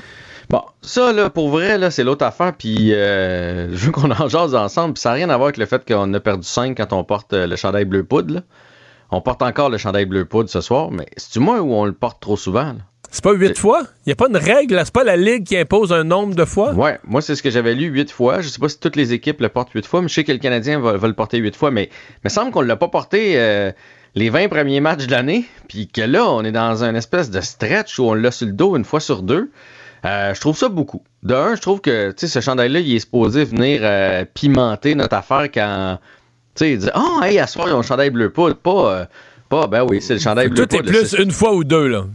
[0.49, 2.53] Bon, ça, là, pour vrai, là, c'est l'autre affaire.
[2.57, 4.93] Puis euh, je veux qu'on en jase ensemble.
[4.95, 7.03] Puis ça n'a rien à voir avec le fait qu'on a perdu 5 quand on
[7.03, 8.35] porte euh, le chandail bleu poudre.
[8.35, 8.41] là.
[9.11, 11.93] On porte encore le chandail bleu poudre ce soir, mais c'est-tu moi où on le
[11.93, 12.65] porte trop souvent?
[12.65, 12.79] là?
[13.13, 13.83] C'est pas huit fois?
[14.05, 16.45] Il n'y a pas une règle, c'est pas la Ligue qui impose un nombre de
[16.45, 16.73] fois?
[16.73, 18.41] Ouais, moi c'est ce que j'avais lu huit fois.
[18.41, 20.31] Je sais pas si toutes les équipes le portent huit fois, mais je sais que
[20.31, 21.69] le Canadien va, va le porter huit fois.
[21.69, 23.71] Mais il me semble qu'on l'a pas porté euh,
[24.15, 27.39] les 20 premiers matchs de l'année, puis que là, on est dans un espèce de
[27.39, 29.51] stretch où on l'a sur le dos une fois sur deux.
[30.05, 31.03] Euh, je trouve ça beaucoup.
[31.21, 35.49] De un, je trouve que ce chandail-là, il est supposé venir euh, pimenter notre affaire
[35.53, 35.99] quand.
[36.55, 38.55] Tu sais, il dit Ah, hey, à ce soir, ils ont le chandail bleu poudre.
[38.55, 39.05] Pas, euh,
[39.49, 42.05] pas, ben oui, c'est le chandail bleu Tout est plus une fois ou deux, là.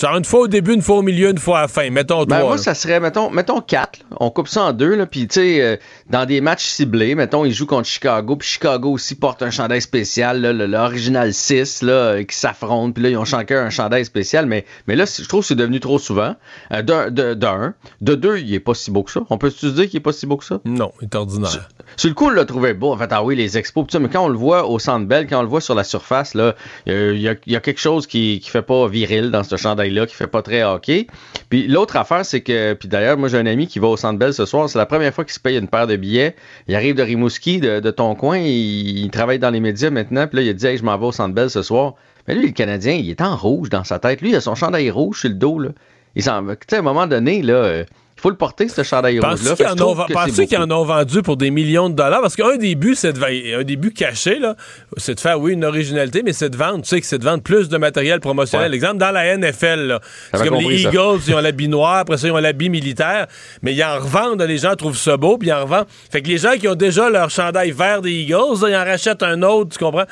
[0.00, 1.90] Genre une fois au début, une fois au milieu, une fois à la fin.
[1.90, 2.48] Mettons Ben, trois.
[2.48, 2.62] moi, là.
[2.62, 4.00] ça serait, mettons, mettons 4.
[4.18, 5.04] On coupe ça en deux.
[5.06, 5.76] Puis, tu sais, euh,
[6.08, 8.36] dans des matchs ciblés, mettons, ils jouent contre Chicago.
[8.36, 12.92] Puis, Chicago aussi porte un chandail spécial, l'original 6, là, euh, qui s'affrontent.
[12.92, 14.46] Puis là, ils ont chacun un chandail spécial.
[14.46, 16.34] Mais, mais là, je trouve que c'est devenu trop souvent.
[16.72, 17.74] Euh, d'un, de, d'un.
[18.00, 19.20] De deux, il est pas si beau que ça.
[19.28, 20.60] On peut se dire qu'il est pas si beau que ça?
[20.64, 21.68] Non, il est ordinaire.
[21.96, 22.92] Sur le coup, on l'a trouvé beau.
[22.92, 25.06] En fait, ah oui, les expos, pis ça, mais quand on le voit au centre
[25.06, 26.54] belle, quand on le voit sur la surface, là,
[26.86, 29.42] il y y, a- il y a quelque chose qui, qui fait pas viril dans
[29.42, 29.56] ce
[29.90, 31.06] chandail-là, qui fait pas très hockey.
[31.48, 34.18] Puis l'autre affaire, c'est que, puis d'ailleurs, moi j'ai un ami qui va au centre
[34.18, 36.34] belle ce soir, c'est la première fois qu'il se paye une paire de billets.
[36.68, 40.36] Il arrive de Rimouski, de, ton coin, il, il travaille dans les médias maintenant, puis
[40.36, 41.94] là, il dit, je m'en vais au centre belle ce soir.
[42.28, 44.20] Mais lui, le Canadien, il est en rouge dans sa tête.
[44.20, 45.70] Lui, il a son chandail rouge sur le dos, là.
[46.16, 46.56] Il s'en va.
[46.56, 47.84] Tu sais, à un moment donné, là, euh,
[48.20, 49.56] il faut le porter, ce chandail rouge-là.
[49.56, 52.20] Penses-tu qu'ils en, ont, vendu pour des millions de dollars?
[52.20, 54.56] Parce qu'un des buts, c'est de, un des buts cachés, là,
[54.98, 57.24] c'est de faire, oui, une originalité, mais c'est de vendre, tu sais, que c'est de
[57.24, 58.72] vendre plus de matériel promotionnel.
[58.72, 58.76] Ouais.
[58.76, 60.00] Exemple, dans la NFL, là,
[60.34, 60.90] c'est comme les ça.
[60.90, 63.26] Eagles, ils ont l'habit noir, après ça, ils ont l'habit militaire,
[63.62, 65.86] mais ils en revendent, les gens trouvent ça beau, puis ils en revendent.
[66.12, 68.84] Fait que les gens qui ont déjà leur chandail vert des Eagles, là, ils en
[68.84, 70.04] rachètent un autre, tu comprends?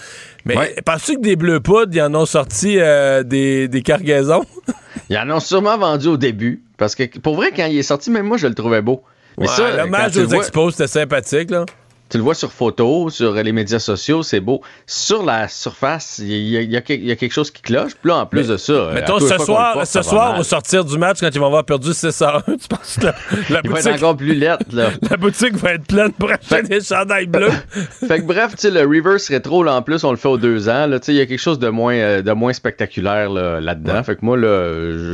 [0.46, 4.46] Mais penses-tu que des bleus poudres, ils en ont sorti euh, des, des cargaisons?
[5.10, 6.62] Ils en ont sûrement vendu au début.
[6.76, 9.02] Parce que pour vrai, quand il est sorti, même moi, je le trouvais beau.
[9.38, 11.64] Mais Ouais, ça, l'hommage aux vois- expos, c'était sympathique, là.
[12.10, 14.62] Tu le vois sur photo, sur les médias sociaux, c'est beau.
[14.86, 17.92] Sur la surface, il y, y a quelque- il y a quelque chose qui cloche.
[18.00, 20.84] Puis là, en plus de ça, euh, Mettons, ce soir, porte, ce soir au sortir
[20.84, 23.14] du match, quand ils vont avoir perdu 6 à 1, tu penses que la,
[23.50, 24.90] la il va boutique, être encore plus lettre, là.
[25.10, 27.50] la boutique va être pleine pour acheter des chandails bleus?
[27.72, 30.86] fait que bref, le reverse rétro, là, en plus, on le fait aux deux ans.
[30.86, 34.02] Là, il y a quelque chose de moins, euh, de moins spectaculaire là, là-dedans.
[34.02, 34.48] Fait que moi, là,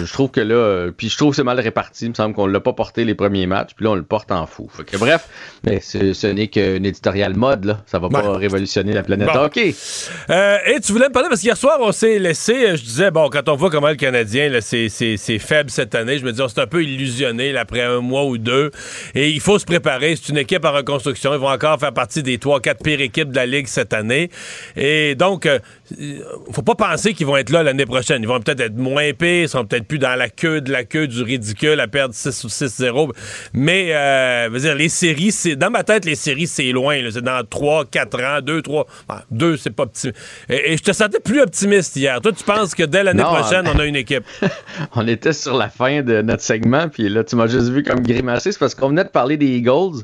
[0.05, 2.07] je trouve que là, euh, puis je trouve que c'est mal réparti.
[2.07, 4.31] Il me semble qu'on l'a pas porté les premiers matchs, puis là, on le porte
[4.33, 4.69] en fou.
[4.73, 5.29] Fait que bref,
[5.65, 7.83] mais ce, n'est qu'une un éditorial mode, là.
[7.87, 9.41] Ça va pas révolutionner la planète Bon.
[9.41, 9.75] hockey.
[10.31, 13.11] Euh, et tu voulais me parler, parce qu'hier soir, on s'est laissé, euh, je disais,
[13.11, 16.25] bon, quand on voit comment le Canadien, là, c'est, c'est- c'est faible cette année, je
[16.25, 18.71] me dis, on s'est un peu illusionné là, après un mois ou deux.
[19.15, 20.17] Et il faut se préparer.
[20.17, 21.33] C'est une équipe en reconstruction.
[21.35, 24.31] Ils vont encore faire partie des 3-4 pires équipes de la Ligue cette année.
[24.77, 25.59] Et donc, euh,
[26.53, 28.23] faut pas penser qu'ils vont être là l'année prochaine.
[28.23, 30.85] Ils vont peut-être être moins pires, ils sont peut-être plus dans la queue de la
[30.85, 33.13] queue du ridicule à perdre 6 ou 6-0.
[33.53, 36.99] Mais, euh, je veux dire, les séries, c'est dans ma tête, les séries, c'est loin.
[37.11, 38.87] C'est dans 3, 4 ans, 2, 3.
[39.31, 40.13] 2, c'est pas petit.
[40.51, 42.21] Et, et je te sentais plus optimiste hier.
[42.21, 44.25] Toi, tu penses que dès l'année prochaine, on a une équipe.
[44.95, 48.01] On était sur la fin de notre segment, puis là, tu m'as juste vu comme
[48.03, 48.53] grimacer.
[48.53, 50.03] C'est parce qu'on venait de parler des Eagles.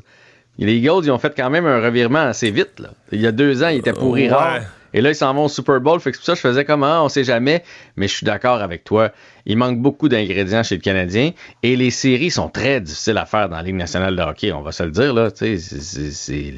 [0.59, 2.79] Et les Eagles, ils ont fait quand même un revirement assez vite.
[2.79, 2.89] Là.
[3.11, 4.29] Il y a deux ans, ils étaient pourris Ouais.
[4.29, 4.61] rares.
[4.93, 5.99] Et là, ils s'en vont au Super Bowl.
[5.99, 7.63] Fait que pour ça je faisais comment, on sait jamais.
[7.95, 9.11] Mais je suis d'accord avec toi.
[9.45, 11.31] Il manque beaucoup d'ingrédients chez le Canadien.
[11.63, 14.51] Et les séries sont très difficiles à faire dans la Ligue nationale de hockey.
[14.51, 15.29] On va se le dire, là.
[15.35, 15.57] C'est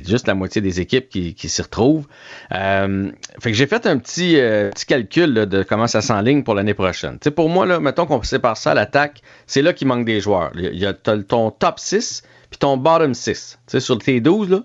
[0.08, 2.08] juste la moitié des équipes qui, qui s'y retrouvent.
[2.54, 3.12] Euh,
[3.42, 6.74] fait que j'ai fait un petit, euh, petit calcul de comment ça s'enligne pour l'année
[6.74, 7.20] prochaine.
[7.36, 10.52] Pour moi, là, mettons qu'on sépare ça à l'attaque, c'est là qu'il manque des joueurs.
[10.56, 13.60] Il y a ton top 6 puis ton bottom 6.
[13.66, 14.64] Tu sais, sur tes 12, là,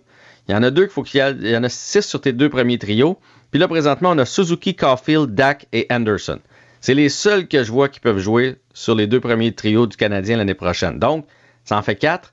[0.49, 2.21] il y en a deux qu'il faut qu'il y, il y en a 6 sur
[2.21, 3.19] tes deux premiers trios.
[3.51, 6.39] Puis là, présentement, on a Suzuki, Caulfield, Dak et Anderson.
[6.81, 9.97] C'est les seuls que je vois qui peuvent jouer sur les deux premiers trios du
[9.97, 10.99] Canadien l'année prochaine.
[10.99, 11.27] Donc,
[11.65, 12.33] ça en fait quatre.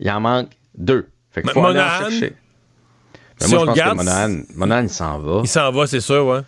[0.00, 1.08] Il en manque deux.
[1.30, 2.32] Fait qu'il Mais faut aller en chercher.
[3.40, 5.40] Ben, si moi, on je pense que Monahan, Monahan, il s'en va.
[5.44, 6.40] Il s'en va, c'est sûr, ouais.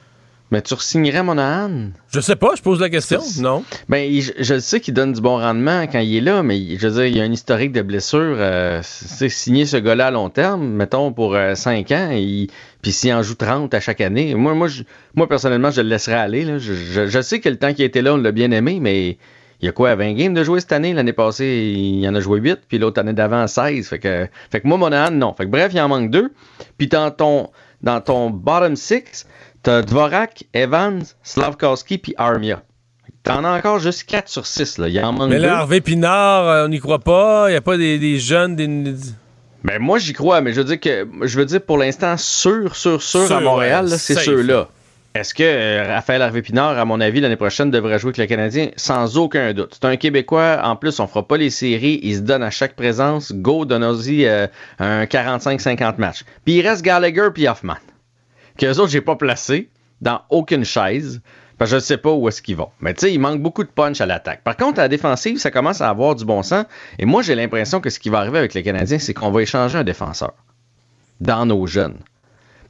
[0.51, 1.91] Mais tu re-signerais Monahan?
[2.13, 3.21] Je sais pas, je pose la question.
[3.39, 3.63] Non.
[3.89, 6.89] Ben, je, je sais qu'il donne du bon rendement quand il est là, mais je
[6.89, 8.35] veux dire, il y a un historique de blessures.
[8.39, 12.49] Euh, c'est signer ce gars-là à long terme, mettons pour 5 ans, et
[12.83, 14.35] puis s'il en joue 30 à chaque année.
[14.35, 14.83] Moi, moi, je-
[15.15, 16.45] moi personnellement, je le laisserais aller.
[16.45, 16.59] là.
[16.59, 19.19] Je, je- je sais que le temps qu'il était là, on l'a bien aimé, mais
[19.63, 20.93] il y a quoi, 20 games de jouer cette année?
[20.95, 23.87] L'année passée, il en a joué 8, puis l'autre année d'avant, 16.
[23.89, 25.33] Fait que, fait que moi, Monahan, non.
[25.35, 26.33] Fait que bref, il en manque deux.
[26.77, 27.51] Puis dans ton,
[27.83, 29.27] dans ton bottom six,
[29.63, 32.63] t'as Dvorak, Evans, Slavkowski, puis Armia.
[33.23, 34.79] T'en as encore juste 4 sur 6.
[34.79, 34.89] Là.
[34.89, 35.43] Il en manque Mais deux.
[35.43, 37.47] là, Harvey Pinard, euh, on n'y croit pas.
[37.49, 38.95] Il n'y a pas des, des jeunes, des.
[39.63, 42.75] Ben moi j'y crois, mais je veux dire que je veux dire pour l'instant sûr,
[42.75, 44.69] sûr, sûr, Sûr, à Montréal, ouais, là, c'est ceux-là.
[45.15, 48.27] Est-ce que euh, Raphaël Harvey Pinard, à mon avis, l'année prochaine devrait jouer avec le
[48.27, 48.71] Canadien?
[48.77, 49.73] Sans aucun doute.
[49.79, 50.61] C'est un Québécois.
[50.63, 51.99] En plus, on fera pas les séries.
[52.05, 53.33] Il se donne à chaque présence.
[53.33, 54.47] Go, donne-y euh,
[54.79, 56.25] un 45-50 matchs.
[56.45, 57.75] Puis il reste Gallagher puis Hoffman.
[58.61, 59.69] Qu'eux autres, j'ai pas placé
[60.01, 61.21] dans aucune chaise.
[61.59, 62.71] Parce que je ne sais pas où est-ce qu'ils vont.
[62.81, 64.43] Mais tu sais, il manque beaucoup de punch à l'attaque.
[64.45, 66.65] Par contre, à la défensive, ça commence à avoir du bon sens.
[66.99, 69.43] Et moi, j'ai l'impression que ce qui va arriver avec les Canadiens, c'est qu'on va
[69.43, 70.33] échanger un défenseur
[71.21, 71.99] dans nos jeunes.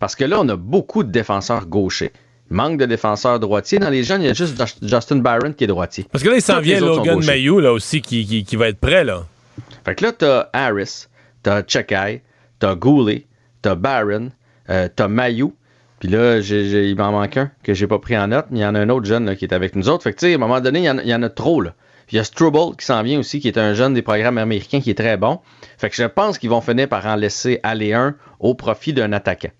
[0.00, 2.10] Parce que là, on a beaucoup de défenseurs gauchers.
[2.50, 3.78] Il manque de défenseurs droitiers.
[3.78, 6.06] Dans les jeunes, il y a juste Just- Justin Byron qui est droitier.
[6.10, 7.24] Parce que là, il s'en les vient Logan.
[7.24, 9.24] Mayou, là aussi, qui, qui, qui va être prêt, là.
[9.84, 11.06] Fait que là, t'as Harris,
[11.44, 12.22] t'as Chekai,
[12.58, 13.26] t'as Goulet,
[13.62, 14.30] t'as Barron,
[14.68, 15.54] euh, t'as Mayou.
[16.00, 18.46] Puis là, j'ai- il m'en manque un que j'ai pas pris en note.
[18.50, 20.02] Il y en a un autre jeune là, qui est avec nous autres.
[20.02, 21.60] Fait que tu sais, à un moment donné, il y en, y en a trop.
[21.60, 21.74] Là.
[22.06, 24.38] Puis il y a Struble qui s'en vient aussi, qui est un jeune des programmes
[24.38, 25.38] américains qui est très bon.
[25.78, 29.12] Fait que je pense qu'ils vont finir par en laisser aller un au profit d'un
[29.12, 29.50] attaquant.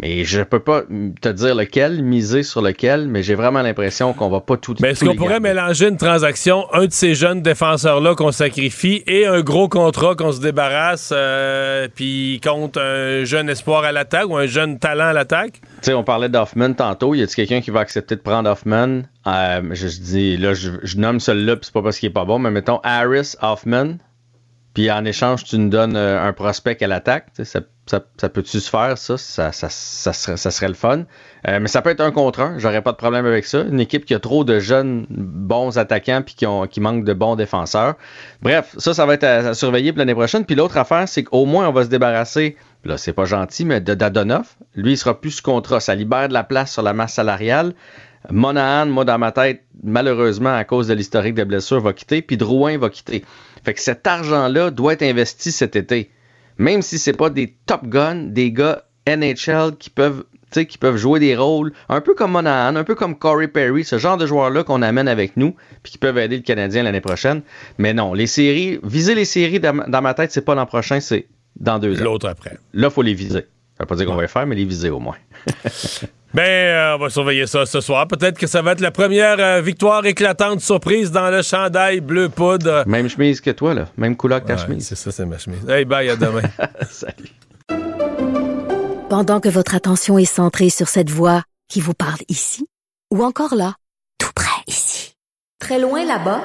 [0.00, 0.82] Mais je peux pas
[1.22, 4.74] te dire lequel, miser sur lequel, mais j'ai vraiment l'impression qu'on va pas tout.
[4.80, 9.26] Mais est-ce qu'on pourrait mélanger une transaction, un de ces jeunes défenseurs-là qu'on sacrifie et
[9.26, 14.36] un gros contrat qu'on se débarrasse, euh, puis contre un jeune espoir à l'attaque ou
[14.36, 15.60] un jeune talent à l'attaque?
[15.62, 17.14] Tu sais, on parlait d'Hoffman tantôt.
[17.14, 19.02] Y a-t-il quelqu'un qui va accepter de prendre Hoffman?
[19.26, 22.12] Euh, je, je dis, là, je, je nomme celui-là, puis c'est pas parce qu'il est
[22.12, 23.96] pas bon, mais mettons Harris Hoffman.
[24.74, 27.28] Puis en échange, tu nous donnes euh, un prospect à l'attaque.
[27.34, 29.16] Tu sais, Ça, ça, peut-tu se faire, ça?
[29.16, 31.04] Ça, ça, ça serait, ça serait le fun.
[31.46, 32.58] Euh, mais ça peut être un contre un.
[32.58, 33.60] J'aurais pas de problème avec ça.
[33.62, 37.12] Une équipe qui a trop de jeunes bons attaquants puis qui, ont, qui manque de
[37.12, 37.94] bons défenseurs.
[38.42, 40.44] Bref, ça, ça va être à, à surveiller l'année prochaine.
[40.44, 43.80] Puis l'autre affaire, c'est qu'au moins, on va se débarrasser, là, c'est pas gentil, mais
[43.80, 44.46] de Dadonov.
[44.74, 45.78] Lui, il sera plus sous contrat.
[45.78, 47.72] Ça libère de la place sur la masse salariale.
[48.30, 52.36] Monahan, moi, dans ma tête, malheureusement, à cause de l'historique des blessures, va quitter, puis
[52.36, 53.24] Drouin va quitter.
[53.64, 56.10] Fait que cet argent-là doit être investi cet été.
[56.58, 60.78] Même si c'est pas des top guns, des gars NHL qui peuvent, tu sais, qui
[60.78, 64.16] peuvent jouer des rôles, un peu comme Monahan, un peu comme Corey Perry, ce genre
[64.16, 67.42] de joueurs-là qu'on amène avec nous, puis qui peuvent aider le Canadien l'année prochaine.
[67.78, 70.66] Mais non, les séries, viser les séries dans, ma- dans ma tête, c'est pas l'an
[70.66, 71.26] prochain, c'est
[71.60, 72.04] dans deux ans.
[72.04, 72.58] L'autre après.
[72.72, 73.46] Là, faut les viser.
[73.76, 75.16] Ça veut pas dire qu'on va les faire, mais les viser au moins.
[76.34, 78.06] Ben, euh, on va surveiller ça ce soir.
[78.08, 82.28] Peut-être que ça va être la première euh, victoire éclatante surprise dans le chandail bleu
[82.28, 82.84] poudre.
[82.86, 83.86] Même chemise que toi, là.
[83.96, 84.86] Même couleur que ta Ouais, chemise.
[84.88, 85.66] C'est ça, c'est ma chemise.
[85.68, 86.42] Hey, bye, à demain.
[86.90, 87.32] Salut.
[89.08, 92.66] Pendant que votre attention est centrée sur cette voix qui vous parle ici,
[93.12, 93.74] ou encore là,
[94.18, 95.14] tout près ici,
[95.60, 96.40] très loin là-bas,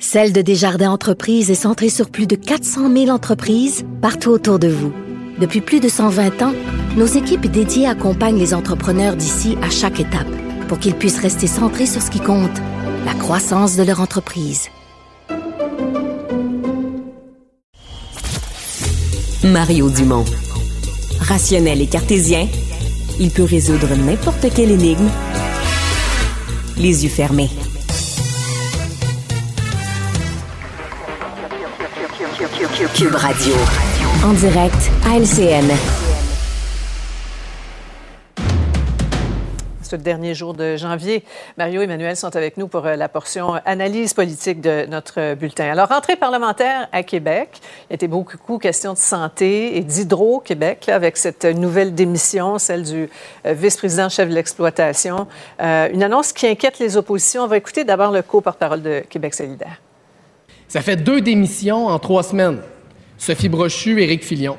[0.00, 4.68] Celle de Desjardins Entreprises est centrée sur plus de 400 000 entreprises partout autour de
[4.68, 4.92] vous.
[5.38, 6.52] Depuis plus de 120 ans,
[6.96, 10.26] nos équipes dédiées accompagnent les entrepreneurs d'ici à chaque étape
[10.66, 12.58] pour qu'ils puissent rester centrés sur ce qui compte,
[13.06, 14.68] la croissance de leur entreprise.
[19.44, 20.24] Mario Dumont.
[21.20, 22.48] Rationnel et cartésien,
[23.20, 25.08] il peut résoudre n'importe quelle énigme
[26.76, 27.50] les yeux fermés.
[32.94, 33.54] Cube Radio.
[34.24, 35.70] En direct à LCN.
[39.82, 41.24] ce dernier jour de janvier.
[41.56, 45.70] Mario et Emmanuel sont avec nous pour euh, la portion analyse politique de notre bulletin.
[45.70, 47.58] Alors, rentrée parlementaire à Québec.
[47.88, 53.08] Il était beaucoup question de santé et d'Hydro-Québec avec cette nouvelle démission, celle du
[53.46, 55.26] euh, vice-président chef de l'exploitation.
[55.62, 57.44] Euh, une annonce qui inquiète les oppositions.
[57.44, 59.80] On va écouter d'abord le co-porte-parole de Québec solidaire.
[60.68, 62.58] Ça fait deux démissions en trois semaines.
[63.18, 64.56] Sophie Brochu, Éric Filion.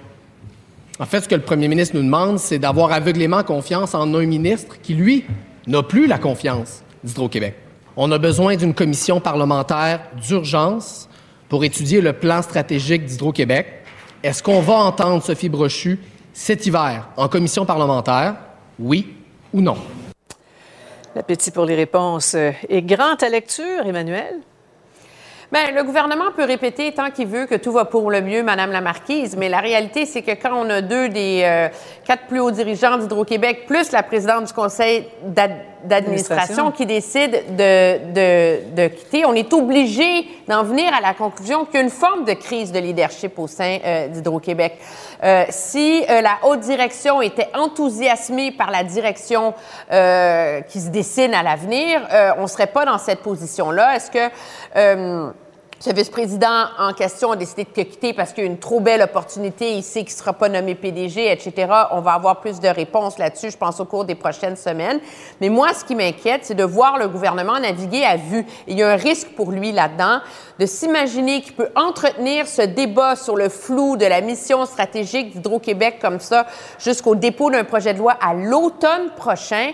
[0.99, 4.25] En fait, ce que le premier ministre nous demande, c'est d'avoir aveuglément confiance en un
[4.25, 5.23] ministre qui, lui,
[5.65, 7.55] n'a plus la confiance d'Hydro-Québec.
[7.95, 11.07] On a besoin d'une commission parlementaire d'urgence
[11.47, 13.65] pour étudier le plan stratégique d'Hydro-Québec.
[14.23, 15.97] Est-ce qu'on va entendre Sophie Brochu
[16.33, 18.35] cet hiver en commission parlementaire?
[18.77, 19.13] Oui
[19.53, 19.77] ou non?
[21.15, 24.35] L'appétit pour les réponses est grand à lecture, Emmanuel.
[25.51, 28.71] Bien, le gouvernement peut répéter tant qu'il veut que tout va pour le mieux, Madame
[28.71, 31.69] la Marquise, mais la réalité, c'est que quand on a deux des euh,
[32.05, 35.68] quatre plus hauts dirigeants d'Hydro-Québec, plus la présidente du conseil d'administration
[36.71, 41.75] qui décide de, de, de, quitter, on est obligé d'en venir à la conclusion qu'il
[41.75, 44.77] y a une forme de crise de leadership au sein euh, d'Hydro-Québec.
[45.23, 49.53] Euh, si euh, la haute direction était enthousiasmée par la direction
[49.91, 52.01] euh, qui se dessine à l'avenir,
[52.37, 53.95] on ne serait pas dans cette position-là.
[53.95, 55.31] Est-ce que
[55.79, 59.01] ce vice-président en question a décidé de quitter parce qu'il y a une trop belle
[59.01, 61.71] opportunité, il sait qu'il ne sera pas nommé PDG, etc.
[61.91, 64.99] On va avoir plus de réponses là-dessus, je pense, au cours des prochaines semaines.
[65.39, 68.45] Mais moi, ce qui m'inquiète, c'est de voir le gouvernement naviguer à vue.
[68.67, 70.19] il y a un risque pour lui là-dedans
[70.59, 75.99] de s'imaginer qu'il peut entretenir ce débat sur le flou de la mission stratégique d'Hydro-Québec
[76.01, 76.45] comme ça
[76.77, 79.71] jusqu'au dépôt d'un projet de loi à l'automne prochain.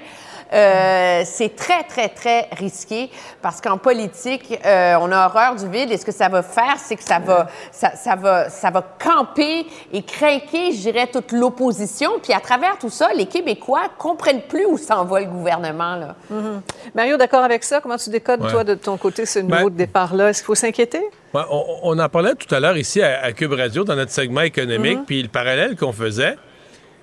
[0.53, 3.09] Euh, c'est très, très, très risqué
[3.41, 6.75] parce qu'en politique, euh, on a horreur du vide et ce que ça va faire,
[6.77, 11.31] c'est que ça va, ça, ça, va, ça va camper et craquer, je dirais, toute
[11.31, 12.11] l'opposition.
[12.21, 15.95] Puis à travers tout ça, les Québécois comprennent plus où s'en va le gouvernement.
[15.95, 16.15] Là.
[16.31, 16.61] Mm-hmm.
[16.93, 17.81] Mario, d'accord avec ça?
[17.81, 20.29] Comment tu décodes, toi, de ton côté, ce nouveau ben, départ-là?
[20.29, 21.01] Est-ce qu'il faut s'inquiéter?
[21.33, 25.05] on, en parlait tout à l'heure ici à, Cube Radio dans notre segment économique, mm-hmm.
[25.05, 26.37] puis le parallèle qu'on faisait,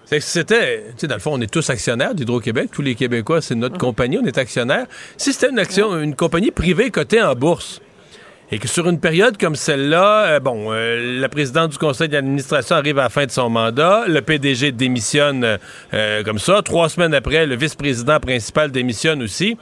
[0.06, 2.70] c'était, tu sais, dans le fond, on est tous actionnaires d'Hydro-Québec.
[2.72, 4.86] Tous les Québécois, c'est notre compagnie, on est actionnaires.
[5.16, 7.80] Si c'était une action, une compagnie privée cotée en bourse,
[8.52, 12.76] et que sur une période comme celle-là, euh, bon, euh, la présidente du conseil d'administration
[12.76, 15.58] arrive à la fin de son mandat, le PDG démissionne
[15.94, 19.56] euh, comme ça, trois semaines après, le vice-président principal démissionne aussi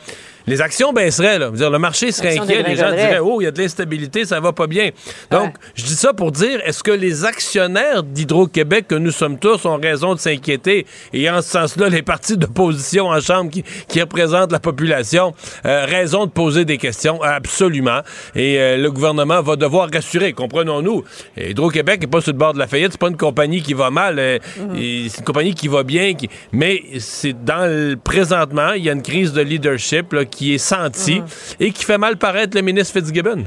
[0.47, 1.39] les actions baisseraient.
[1.39, 1.51] Là.
[1.51, 2.63] Dire, le marché serait inquiet.
[2.63, 4.91] Les gens diraient Oh, il y a de l'instabilité, ça va pas bien.
[5.31, 9.65] Donc, je dis ça pour dire est-ce que les actionnaires d'Hydro-Québec, que nous sommes tous,
[9.67, 10.87] ont raison de s'inquiéter?
[11.13, 15.35] Et en ce sens-là, les partis d'opposition en Chambre qui, qui, représentent la population,
[15.67, 18.01] euh, raison de poser des questions Absolument.
[18.35, 21.05] Et euh, le gouvernement va devoir rassurer, comprenons-nous.
[21.37, 23.91] Hydro-Québec n'est pas sur le bord de la faillite, c'est pas une compagnie qui va
[23.91, 24.19] mal.
[24.19, 25.09] Euh, mm-hmm.
[25.09, 26.15] C'est une compagnie qui va bien.
[26.15, 26.29] Qui...
[26.53, 30.59] Mais c'est dans le présentement, il y a une crise de leadership là, qui est
[30.59, 31.57] senti mm-hmm.
[31.61, 33.45] et qui fait mal paraître le ministre Fitzgibbon.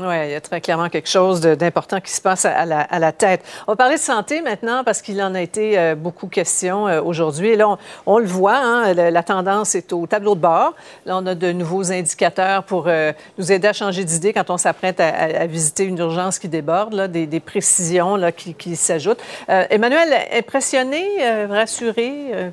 [0.00, 3.42] Oui, il y a très clairement quelque chose d'important qui se passe à la, tête.
[3.66, 7.02] On va parler de santé maintenant parce qu'il en a été euh, beaucoup question euh,
[7.02, 7.48] aujourd'hui.
[7.48, 7.76] Et là,
[8.06, 10.74] on, le voit, hein, la, tendance est au tableau de bord.
[11.04, 14.56] Là, on a de nouveaux indicateurs pour euh, nous aider à changer d'idée quand on
[14.56, 19.22] s'apprête à, visiter une urgence qui déborde, là, des, précisions là, qui, qui s'ajoutent.
[19.48, 21.04] Emmanuel, impressionné,
[21.48, 22.52] rassuré,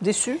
[0.00, 0.38] déçu?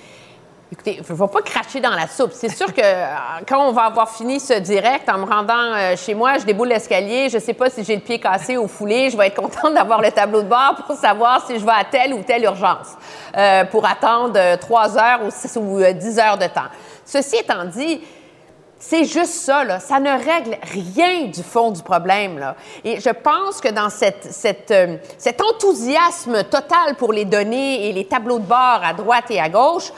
[0.70, 2.32] Écoutez, il ne faut pas cracher dans la soupe.
[2.34, 3.06] C'est sûr que euh,
[3.48, 6.68] quand on va avoir fini ce direct, en me rendant euh, chez moi, je déboule
[6.68, 9.40] l'escalier, je ne sais pas si j'ai le pied cassé ou foulé, je vais être
[9.40, 12.44] contente d'avoir le tableau de bord pour savoir si je vais à telle ou telle
[12.44, 12.88] urgence
[13.34, 16.68] euh, pour attendre trois heures ou, ou dix heures de temps.
[17.02, 18.02] Ceci étant dit,
[18.78, 19.80] c'est juste ça.
[19.80, 22.54] Ça ne règle rien du fond du problème.
[22.84, 28.44] Et je pense que dans cet enthousiasme total pour les données et les tableaux de
[28.44, 29.90] bord à droite et à gauche,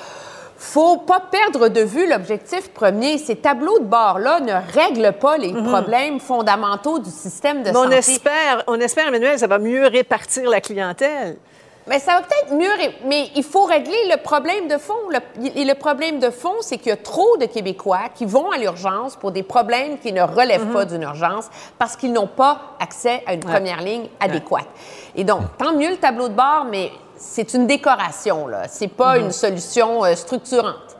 [0.62, 3.16] faut pas perdre de vue l'objectif premier.
[3.16, 5.66] Ces tableaux de bord-là ne règlent pas les mhm.
[5.66, 7.88] problèmes fondamentaux du système de Mais santé.
[7.88, 11.38] On espère, on espère, Emmanuel, ça va mieux répartir la clientèle.
[11.86, 12.68] Mais ça va peut-être mieux,
[13.06, 14.92] mais il faut régler le problème de fond.
[15.10, 18.50] Le- et le problème de fond, c'est qu'il y a trop de Québécois qui vont
[18.50, 21.46] à l'urgence pour des problèmes qui ne relèvent pas d'une urgence
[21.78, 23.50] parce qu'ils n'ont pas accès à une Ouais.
[23.50, 24.68] première ligne adéquate.
[25.16, 28.66] Et donc, tant mieux le tableau de bord, mais c'est une décoration, là.
[28.66, 30.96] C'est pas une solution euh, structurante.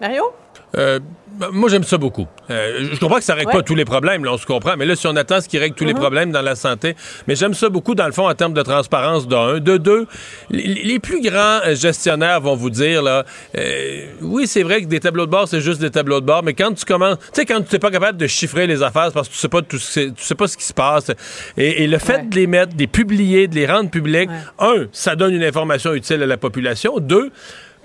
[0.00, 0.32] Mario?
[0.76, 0.98] Euh,
[1.38, 2.26] ben, moi, j'aime ça beaucoup.
[2.50, 3.54] Euh, je comprends que ça règle Ouais.
[3.58, 4.76] pas tous les problèmes, là, on se comprend.
[4.76, 6.96] Mais là, si on attend ce qui règle tous les problèmes dans la santé,
[7.28, 9.60] mais j'aime ça beaucoup, dans le fond, en termes de transparence, d'un.
[9.60, 10.06] De deux,
[10.50, 13.24] les, plus grands euh, gestionnaires vont vous dire, là,
[13.56, 16.42] euh, oui, c'est vrai que des tableaux de bord, c'est juste des tableaux de bord,
[16.42, 19.12] mais quand tu commences, tu sais, quand tu n'es pas capable de chiffrer les affaires,
[19.12, 21.10] parce que tu sais pas tout tu sais pas ce qui se passe.
[21.56, 24.86] Et, et le fait de les mettre, de les publier, de les rendre publics, un,
[24.92, 26.98] ça donne une information utile à la population.
[26.98, 27.30] Deux,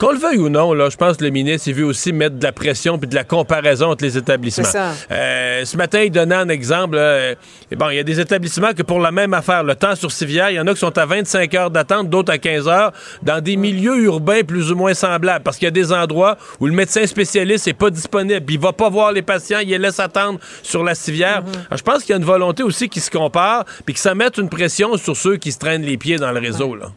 [0.04, 2.36] qu'on le veuille ou non, là, je pense que le ministre il veut aussi mettre
[2.36, 4.66] de la pression puis de la comparaison entre les établissements.
[4.66, 4.92] Ça.
[5.10, 6.96] Euh, ce matin, il donnait un exemple.
[6.98, 7.36] euh,
[7.78, 10.50] bon, il y a des établissements que pour la même affaire, le temps sur civière,
[10.50, 13.42] il y en a qui sont à 25 heures d'attente, d'autres à 15 heures, dans
[13.42, 15.44] des milieux urbains plus ou moins semblables.
[15.44, 18.62] Parce qu'il y a des endroits où le médecin spécialiste n'est pas disponible, puis il
[18.62, 21.44] va pas voir les patients, il les laisse attendre sur la civière.
[21.70, 24.14] Alors, je pense qu'il y a une volonté aussi qui se compare, puis que ça
[24.16, 26.76] mette une pression sur ceux qui se traînent les pieds dans le réseau.
[26.76, 26.92] Là.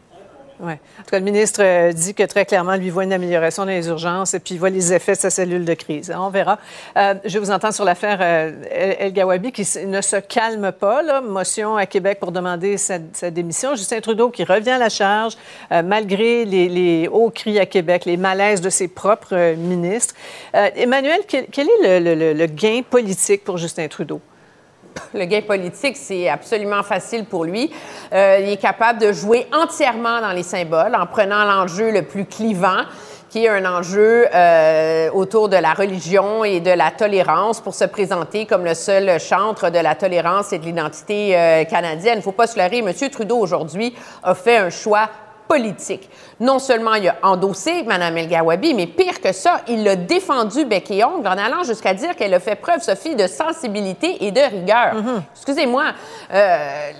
[0.59, 0.73] Oui.
[0.73, 3.71] En tout cas, le ministre euh, dit que très clairement, lui voit une amélioration dans
[3.71, 6.11] les urgences et puis il voit les effets de sa cellule de crise.
[6.15, 6.57] On verra.
[6.97, 11.21] Euh, je vous entends sur l'affaire euh, El, Gawabi qui ne se calme pas.
[11.21, 12.97] Motion à Québec pour demander sa,
[13.29, 13.75] démission.
[13.75, 15.35] Justin Trudeau qui revient à la charge
[15.83, 20.15] malgré les, hauts cris à Québec, les malaises de ses propres ministres.
[20.53, 24.21] Emmanuel, quel, est le gain politique pour Justin Trudeau?
[25.13, 27.71] Le gain politique, c'est absolument facile pour lui.
[28.13, 32.25] Euh, il est capable de jouer entièrement dans les symboles en prenant l'enjeu le plus
[32.25, 32.83] clivant
[33.29, 37.83] qui est un enjeu euh, autour de la religion et de la tolérance pour se
[37.83, 42.15] présenter comme le seul chantre de la tolérance et de l'identité euh, canadienne.
[42.15, 42.79] Il ne faut pas se leurrer.
[42.79, 42.93] M.
[43.09, 43.93] Trudeau, aujourd'hui,
[44.23, 45.09] a fait un choix
[45.47, 46.09] politique.
[46.39, 50.65] Non seulement il a endossé Mme El Gawabi, mais pire que ça, il l'a défendu
[50.65, 54.31] bec et ongle en allant jusqu'à dire qu'elle a fait preuve, Sophie, de sensibilité et
[54.31, 54.95] de rigueur.
[55.33, 55.85] Excusez-moi,
[56.33, 56.91] euh,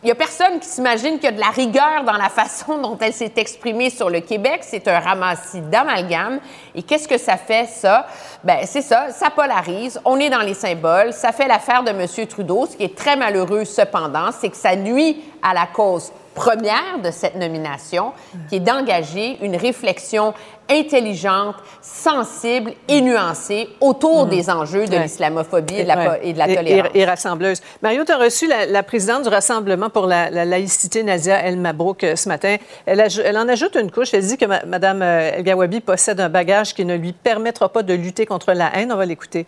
[0.00, 2.78] il n'y a personne qui s'imagine qu'il y a de la rigueur dans la façon
[2.82, 4.60] dont elle s'est exprimée sur le Québec.
[4.62, 6.38] C'est un ramassis d'amalgame.
[6.76, 8.06] Et qu'est-ce que ça fait, ça?
[8.44, 10.00] Ben, c'est ça, ça polarise.
[10.04, 11.12] On est dans les symboles.
[11.12, 12.26] Ça fait l'affaire de M.
[12.28, 12.66] Trudeau.
[12.66, 17.10] Ce qui est très malheureux, cependant, c'est que ça nuit à la cause première de
[17.10, 18.12] cette nomination,
[18.48, 20.32] qui est d'engager une réflexion
[20.70, 25.02] intelligente, sensible et nuancée autour des enjeux de Ouais.
[25.02, 26.20] l'islamophobie et, de la po- Ouais.
[26.22, 26.90] et de la Et- tolérance.
[26.94, 27.60] Et, et rassembleuse.
[27.82, 31.56] Mario, tu as reçu la, la présidente du Rassemblement pour la, la laïcité, Nadia El
[31.58, 32.56] Mabrouk, euh, ce matin.
[32.86, 34.12] Elle, aj- elle en ajoute une couche.
[34.12, 37.82] Elle dit que Mme euh, El Gawabi possède un bagage qui ne lui permettra pas
[37.82, 38.92] de lutter contre la haine.
[38.92, 39.46] On va l'écouter.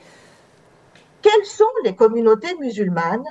[1.22, 3.24] quelles sont les communautés musulmanes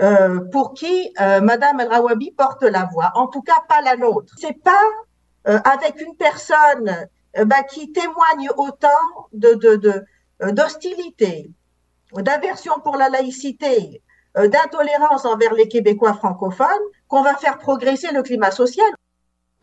[0.00, 3.96] euh, pour qui euh, Madame El Rawabi porte la voix En tout cas, pas la
[3.96, 4.34] nôtre.
[4.38, 4.80] C'est pas
[5.48, 8.88] euh, avec une personne euh, bah, qui témoigne autant
[9.32, 10.04] de
[10.50, 11.52] d'hostilité,
[12.14, 14.02] d'aversion pour la laïcité,
[14.34, 16.66] d'intolérance envers les Québécois francophones
[17.06, 18.88] qu'on va faire progresser le climat social.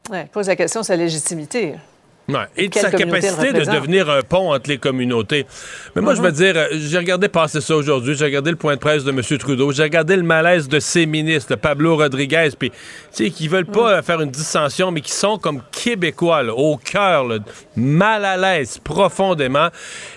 [0.09, 1.75] Ouais, pose la question de sa légitimité.
[2.29, 2.45] Ouais.
[2.57, 5.45] Et de sa capacité de devenir un pont entre les communautés.
[5.95, 8.75] Mais moi, je veux dire, euh, j'ai regardé passer ça aujourd'hui, j'ai regardé le point
[8.75, 9.21] de presse de M.
[9.37, 12.77] Trudeau, j'ai regardé le malaise de ses ministres, Pablo Rodriguez, puis, tu
[13.11, 16.77] sais, qui veulent pas euh, faire une dissension, mais qui sont comme québécois, là, au
[16.77, 17.25] cœur,
[17.75, 19.69] mal à l'aise, profondément.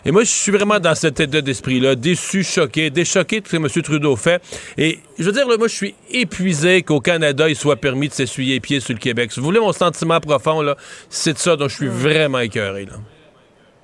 [0.04, 3.56] Et moi, je suis vraiment dans cet état d'esprit-là, déçu, choqué, déchoqué de ce que
[3.56, 3.82] M.
[3.82, 4.42] Trudeau fait.
[4.76, 8.14] Et je veux dire, là, moi, je suis épuisé qu'au Canada, il soit permis de
[8.14, 9.32] s'essuyer les pieds sur le Québec.
[9.32, 10.76] Si vous voulez mon sentiment profond, là,
[11.08, 12.86] c'est de ça dont je suis vraiment écœuré.
[12.86, 12.92] Là.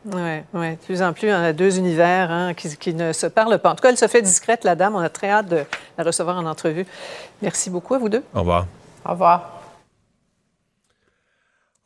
[0.04, 0.70] Oui, oui.
[0.72, 3.70] De plus en plus, on a deux univers hein, qui, qui ne se parlent pas.
[3.70, 4.94] En tout cas, elle se fait discrète, la dame.
[4.94, 5.64] On a très hâte de
[5.96, 6.86] la recevoir en entrevue.
[7.42, 8.22] Merci beaucoup à vous deux.
[8.34, 8.66] Au revoir.
[9.04, 9.58] Au revoir.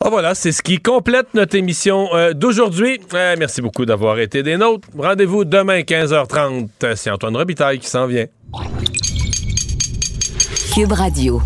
[0.04, 3.00] Ah voilà, c'est ce qui complète notre émission euh, d'aujourd'hui.
[3.14, 4.88] Euh, merci beaucoup d'avoir été des nôtres.
[4.98, 6.96] Rendez-vous demain 15h30.
[6.96, 8.26] C'est Antoine Robitaille qui s'en vient.
[10.74, 11.40] Cube Radio.